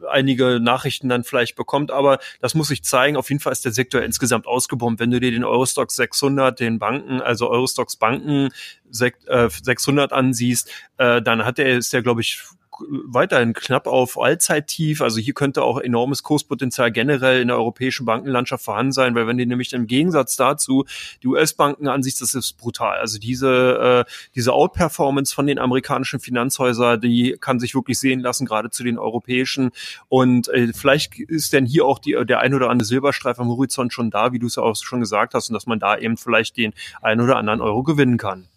einige 0.10 0.60
Nachrichten 0.60 1.10
dann 1.10 1.24
vielleicht 1.24 1.56
bekommt, 1.56 1.92
aber 1.92 2.20
das 2.42 2.56
muss 2.56 2.68
sich 2.68 2.84
zeigen. 2.84 3.18
Auf 3.18 3.30
jeden 3.30 3.40
Fall 3.40 3.52
ist 3.52 3.66
der 3.66 3.72
Sektor 3.72 4.02
insgesamt 4.02 4.48
ausgebombt. 4.48 5.00
Wenn 5.00 5.12
du 5.12 5.20
dir 5.20 5.32
den 5.32 5.44
Eurostox 5.44 5.96
600, 5.96 6.60
den 6.60 6.80
Banken, 6.80 7.22
also 7.22 7.50
Eurostox 7.50 7.96
Banken 7.96 8.50
600 8.90 10.12
äh, 10.12 10.16
ansiehst, 10.16 10.72
äh, 10.98 11.22
dann 11.22 11.46
hat 11.46 11.60
er, 11.60 11.78
ist 11.78 11.94
der, 11.94 12.02
glaube 12.02 12.22
ich, 12.22 12.42
weiterhin 12.88 13.54
knapp 13.54 13.88
auf 13.88 14.20
Allzeittief. 14.20 15.02
Also 15.02 15.20
hier 15.20 15.34
könnte 15.34 15.64
auch 15.64 15.80
enormes 15.80 16.24
Kurspotenzial 16.24 16.92
generell 16.92 17.42
in 17.42 17.48
der 17.48 17.58
europäischen 17.58 18.06
Bankenlandschaft 18.06 18.64
vorhanden 18.64 18.92
sein, 18.92 19.16
weil 19.16 19.28
wenn 19.28 19.38
du 19.38 19.46
nämlich 19.46 19.74
im 19.74 19.88
Gegensatz 19.88 20.36
dazu 20.36 20.86
die 21.24 21.28
US-Banken 21.28 21.88
ansiehst, 21.88 22.22
das 22.22 22.34
ist 22.34 22.58
brutal. 22.58 22.98
Also 22.98 23.20
diese, 23.20 24.06
äh, 24.08 24.12
diese 24.36 24.54
Outperformance 24.54 25.34
von 25.34 25.48
den 25.48 25.60
amerikanischen 25.60 26.20
Finanzhäusern, 26.20 27.00
die 27.02 27.38
kann 27.40 27.60
sich 27.60 27.76
wirklich 27.76 28.00
sehen 28.00 28.20
lassen, 28.20 28.46
gerade 28.46 28.70
zu 28.70 28.84
den 28.84 28.98
europäischen. 28.98 29.72
Und 30.10 30.48
äh, 30.50 30.72
vielleicht 30.74 31.20
ist 31.20 31.54
denn 31.54 31.66
hier 31.66 31.86
auch 31.86 32.00
die, 32.00 32.18
der 32.26 32.40
ein 32.40 32.54
oder 32.54 32.70
andere 32.70 32.86
Silberstreif 32.86 33.40
am 33.40 33.48
Horizont 33.48 33.94
schon 33.94 34.12
da, 34.12 34.32
wie 34.32 34.40
du 34.40 34.48
es 34.48 34.58
auch 34.58 34.76
schon 34.76 35.00
gesagt 35.00 35.34
hast, 35.34 35.50
und 35.50 35.54
dass 35.54 35.66
man 35.66 35.80
da 35.80 35.98
eben 35.98 36.18
vielleicht 36.18 36.58
den 36.58 36.74
ein 37.02 37.22
oder 37.22 37.38
anderen 37.38 37.62
Euro 37.62 37.84
gewinnen 37.84 38.18
kann. 38.18 38.48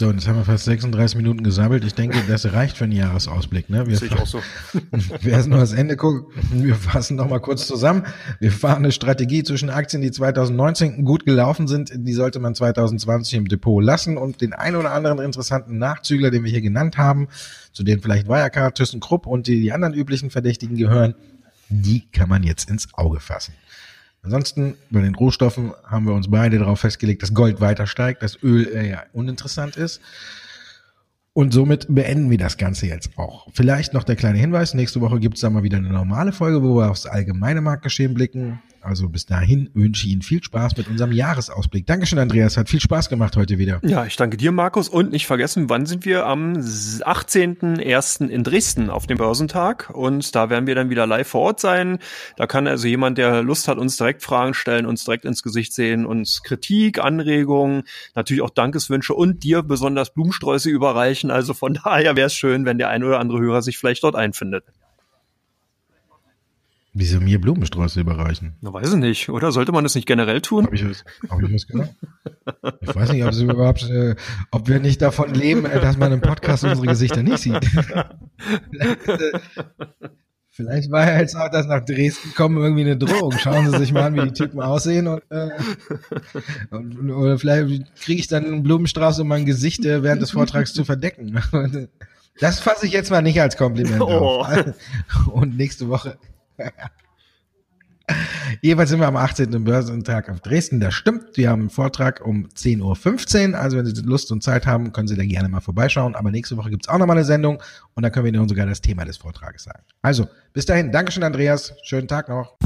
So, 0.00 0.08
und 0.08 0.14
jetzt 0.14 0.28
haben 0.28 0.36
wir 0.36 0.46
fast 0.46 0.64
36 0.64 1.18
Minuten 1.18 1.42
gesammelt. 1.42 1.84
Ich 1.84 1.92
denke, 1.92 2.22
das 2.26 2.50
reicht 2.54 2.78
für 2.78 2.84
einen 2.84 2.94
Jahresausblick. 2.94 3.68
Ne? 3.68 3.86
Wir 3.86 3.98
Sehe 3.98 4.08
ich 4.08 4.18
auch 4.18 4.26
so. 4.26 4.40
wir 5.20 5.30
erst 5.30 5.46
noch 5.46 5.58
das 5.58 5.74
Ende 5.74 5.98
gucken. 5.98 6.24
Wir 6.52 6.74
fassen 6.74 7.16
noch 7.16 7.28
mal 7.28 7.38
kurz 7.38 7.66
zusammen. 7.66 8.06
Wir 8.38 8.50
fahren 8.50 8.78
eine 8.78 8.92
Strategie 8.92 9.42
zwischen 9.42 9.68
Aktien, 9.68 10.00
die 10.00 10.10
2019 10.10 11.04
gut 11.04 11.26
gelaufen 11.26 11.68
sind. 11.68 11.90
Die 11.94 12.14
sollte 12.14 12.38
man 12.38 12.54
2020 12.54 13.34
im 13.34 13.48
Depot 13.48 13.84
lassen 13.84 14.16
und 14.16 14.40
den 14.40 14.54
ein 14.54 14.74
oder 14.74 14.90
anderen 14.90 15.18
interessanten 15.18 15.76
Nachzügler, 15.76 16.30
den 16.30 16.44
wir 16.44 16.50
hier 16.50 16.62
genannt 16.62 16.96
haben, 16.96 17.28
zu 17.74 17.82
denen 17.82 18.00
vielleicht 18.00 18.26
Wirecard, 18.26 18.78
ThyssenKrupp 18.78 19.26
und 19.26 19.48
die, 19.48 19.60
die 19.60 19.72
anderen 19.72 19.92
üblichen 19.92 20.30
Verdächtigen 20.30 20.78
gehören, 20.78 21.14
die 21.68 22.08
kann 22.10 22.30
man 22.30 22.42
jetzt 22.42 22.70
ins 22.70 22.88
Auge 22.94 23.20
fassen. 23.20 23.52
Ansonsten 24.22 24.74
bei 24.90 25.00
den 25.00 25.14
Rohstoffen 25.14 25.72
haben 25.84 26.06
wir 26.06 26.12
uns 26.12 26.30
beide 26.30 26.58
darauf 26.58 26.80
festgelegt, 26.80 27.22
dass 27.22 27.32
Gold 27.32 27.60
weiter 27.60 27.86
steigt, 27.86 28.22
dass 28.22 28.42
Öl 28.42 28.68
äh, 28.68 28.90
ja 28.90 29.02
uninteressant 29.12 29.76
ist. 29.76 30.00
Und 31.32 31.54
somit 31.54 31.86
beenden 31.88 32.28
wir 32.28 32.38
das 32.38 32.56
Ganze 32.56 32.86
jetzt 32.86 33.16
auch. 33.16 33.46
Vielleicht 33.54 33.94
noch 33.94 34.04
der 34.04 34.16
kleine 34.16 34.38
Hinweis, 34.38 34.74
nächste 34.74 35.00
Woche 35.00 35.20
gibt 35.20 35.36
es 35.36 35.40
dann 35.40 35.52
mal 35.52 35.62
wieder 35.62 35.78
eine 35.78 35.90
normale 35.90 36.32
Folge, 36.32 36.62
wo 36.62 36.76
wir 36.76 36.90
aufs 36.90 37.06
allgemeine 37.06 37.60
Marktgeschehen 37.60 38.14
blicken. 38.14 38.60
Also 38.82 39.08
bis 39.08 39.26
dahin 39.26 39.70
wünsche 39.74 40.06
ich 40.06 40.12
Ihnen 40.12 40.22
viel 40.22 40.42
Spaß 40.42 40.76
mit 40.76 40.88
unserem 40.88 41.12
Jahresausblick. 41.12 41.86
Dankeschön, 41.86 42.18
Andreas. 42.18 42.56
Hat 42.56 42.68
viel 42.68 42.80
Spaß 42.80 43.08
gemacht 43.08 43.36
heute 43.36 43.58
wieder. 43.58 43.80
Ja, 43.82 44.06
ich 44.06 44.16
danke 44.16 44.36
dir, 44.36 44.52
Markus. 44.52 44.88
Und 44.88 45.12
nicht 45.12 45.26
vergessen, 45.26 45.68
wann 45.68 45.86
sind 45.86 46.04
wir? 46.04 46.26
Am 46.26 46.54
18.01. 46.54 48.28
in 48.28 48.42
Dresden 48.42 48.90
auf 48.90 49.06
dem 49.06 49.18
Börsentag. 49.18 49.90
Und 49.90 50.34
da 50.34 50.50
werden 50.50 50.66
wir 50.66 50.74
dann 50.74 50.90
wieder 50.90 51.06
live 51.06 51.28
vor 51.28 51.42
Ort 51.42 51.60
sein. 51.60 51.98
Da 52.36 52.46
kann 52.46 52.66
also 52.66 52.88
jemand, 52.88 53.18
der 53.18 53.42
Lust 53.42 53.68
hat, 53.68 53.78
uns 53.78 53.96
direkt 53.96 54.22
Fragen 54.22 54.54
stellen, 54.54 54.86
uns 54.86 55.04
direkt 55.04 55.24
ins 55.24 55.42
Gesicht 55.42 55.74
sehen, 55.74 56.06
uns 56.06 56.42
Kritik, 56.42 56.98
Anregungen, 56.98 57.82
natürlich 58.14 58.42
auch 58.42 58.50
Dankeswünsche 58.50 59.14
und 59.14 59.44
dir 59.44 59.62
besonders 59.62 60.14
Blumensträuße 60.14 60.70
überreichen. 60.70 61.30
Also 61.30 61.54
von 61.54 61.74
daher 61.84 62.16
wäre 62.16 62.28
es 62.28 62.34
schön, 62.34 62.64
wenn 62.64 62.78
der 62.78 62.88
ein 62.88 63.04
oder 63.04 63.20
andere 63.20 63.40
Hörer 63.40 63.62
sich 63.62 63.78
vielleicht 63.78 64.04
dort 64.04 64.16
einfindet. 64.16 64.64
Wieso 66.92 67.20
mir 67.20 67.40
Blumensträuße 67.40 68.00
überreichen? 68.00 68.56
Na, 68.60 68.72
weiß 68.72 68.94
ich 68.94 68.98
nicht, 68.98 69.28
oder? 69.28 69.52
Sollte 69.52 69.70
man 69.70 69.84
das 69.84 69.94
nicht 69.94 70.06
generell 70.06 70.40
tun? 70.40 70.66
Hab 70.66 70.72
ich, 70.72 70.82
hab 70.82 71.42
ich 71.42 71.66
was? 71.72 71.88
Ich 72.80 72.94
weiß 72.94 73.12
nicht, 73.12 73.22
ob, 73.22 73.30
es 73.30 73.40
überhaupt, 73.40 73.88
äh, 73.88 74.16
ob 74.50 74.66
wir 74.66 74.80
nicht 74.80 75.00
davon 75.00 75.32
leben, 75.32 75.66
äh, 75.66 75.80
dass 75.80 75.96
man 75.96 76.12
im 76.12 76.20
Podcast 76.20 76.64
unsere 76.64 76.88
Gesichter 76.88 77.22
nicht 77.22 77.38
sieht. 77.38 77.64
vielleicht, 78.70 79.08
äh, 79.08 79.38
vielleicht 80.48 80.90
war 80.90 81.06
ja 81.06 81.20
jetzt 81.20 81.36
auch 81.36 81.48
das 81.48 81.66
nach 81.66 81.84
Dresden 81.84 82.34
kommen 82.34 82.58
irgendwie 82.58 82.82
eine 82.82 82.96
Drohung. 82.96 83.38
Schauen 83.38 83.70
Sie 83.70 83.78
sich 83.78 83.92
mal 83.92 84.06
an, 84.06 84.16
wie 84.16 84.22
die 84.22 84.32
Typen 84.32 84.60
aussehen 84.60 85.06
und, 85.06 85.22
äh, 85.30 85.50
und 86.70 87.08
oder 87.12 87.38
vielleicht 87.38 87.94
kriege 88.02 88.20
ich 88.20 88.26
dann 88.26 88.44
einen 88.46 88.64
Blumenstrauß, 88.64 89.20
um 89.20 89.28
mein 89.28 89.46
Gesicht 89.46 89.84
äh, 89.84 90.02
während 90.02 90.22
des 90.22 90.32
Vortrags 90.32 90.72
zu 90.72 90.84
verdecken. 90.84 91.40
Das 92.38 92.58
fasse 92.58 92.86
ich 92.86 92.92
jetzt 92.92 93.10
mal 93.10 93.20
nicht 93.20 93.38
als 93.38 93.58
Kompliment 93.58 94.00
oh. 94.00 94.06
auf. 94.06 94.48
Und 95.30 95.58
nächste 95.58 95.88
Woche 95.88 96.16
Jeweils 98.62 98.90
sind 98.90 99.00
wir 99.00 99.06
am 99.06 99.16
18. 99.16 99.64
Börsentag 99.64 100.28
auf 100.28 100.40
Dresden. 100.40 100.80
Das 100.80 100.94
stimmt. 100.94 101.36
Wir 101.36 101.50
haben 101.50 101.60
einen 101.60 101.70
Vortrag 101.70 102.24
um 102.24 102.48
10.15 102.48 103.52
Uhr. 103.52 103.58
Also 103.58 103.76
wenn 103.76 103.86
Sie 103.86 104.02
Lust 104.02 104.30
und 104.32 104.42
Zeit 104.42 104.66
haben, 104.66 104.92
können 104.92 105.08
Sie 105.08 105.16
da 105.16 105.24
gerne 105.24 105.48
mal 105.48 105.60
vorbeischauen. 105.60 106.14
Aber 106.14 106.30
nächste 106.30 106.56
Woche 106.56 106.70
gibt 106.70 106.86
es 106.86 106.88
auch 106.88 106.98
nochmal 106.98 107.16
eine 107.16 107.24
Sendung 107.24 107.62
und 107.94 108.02
da 108.02 108.10
können 108.10 108.26
wir 108.26 108.32
Ihnen 108.32 108.48
sogar 108.48 108.66
das 108.66 108.80
Thema 108.80 109.04
des 109.04 109.16
Vortrages 109.16 109.64
sagen. 109.64 109.82
Also, 110.02 110.28
bis 110.52 110.66
dahin. 110.66 110.92
Dankeschön, 110.92 111.22
Andreas. 111.22 111.74
Schönen 111.84 112.08
Tag 112.08 112.28
noch. 112.28 112.56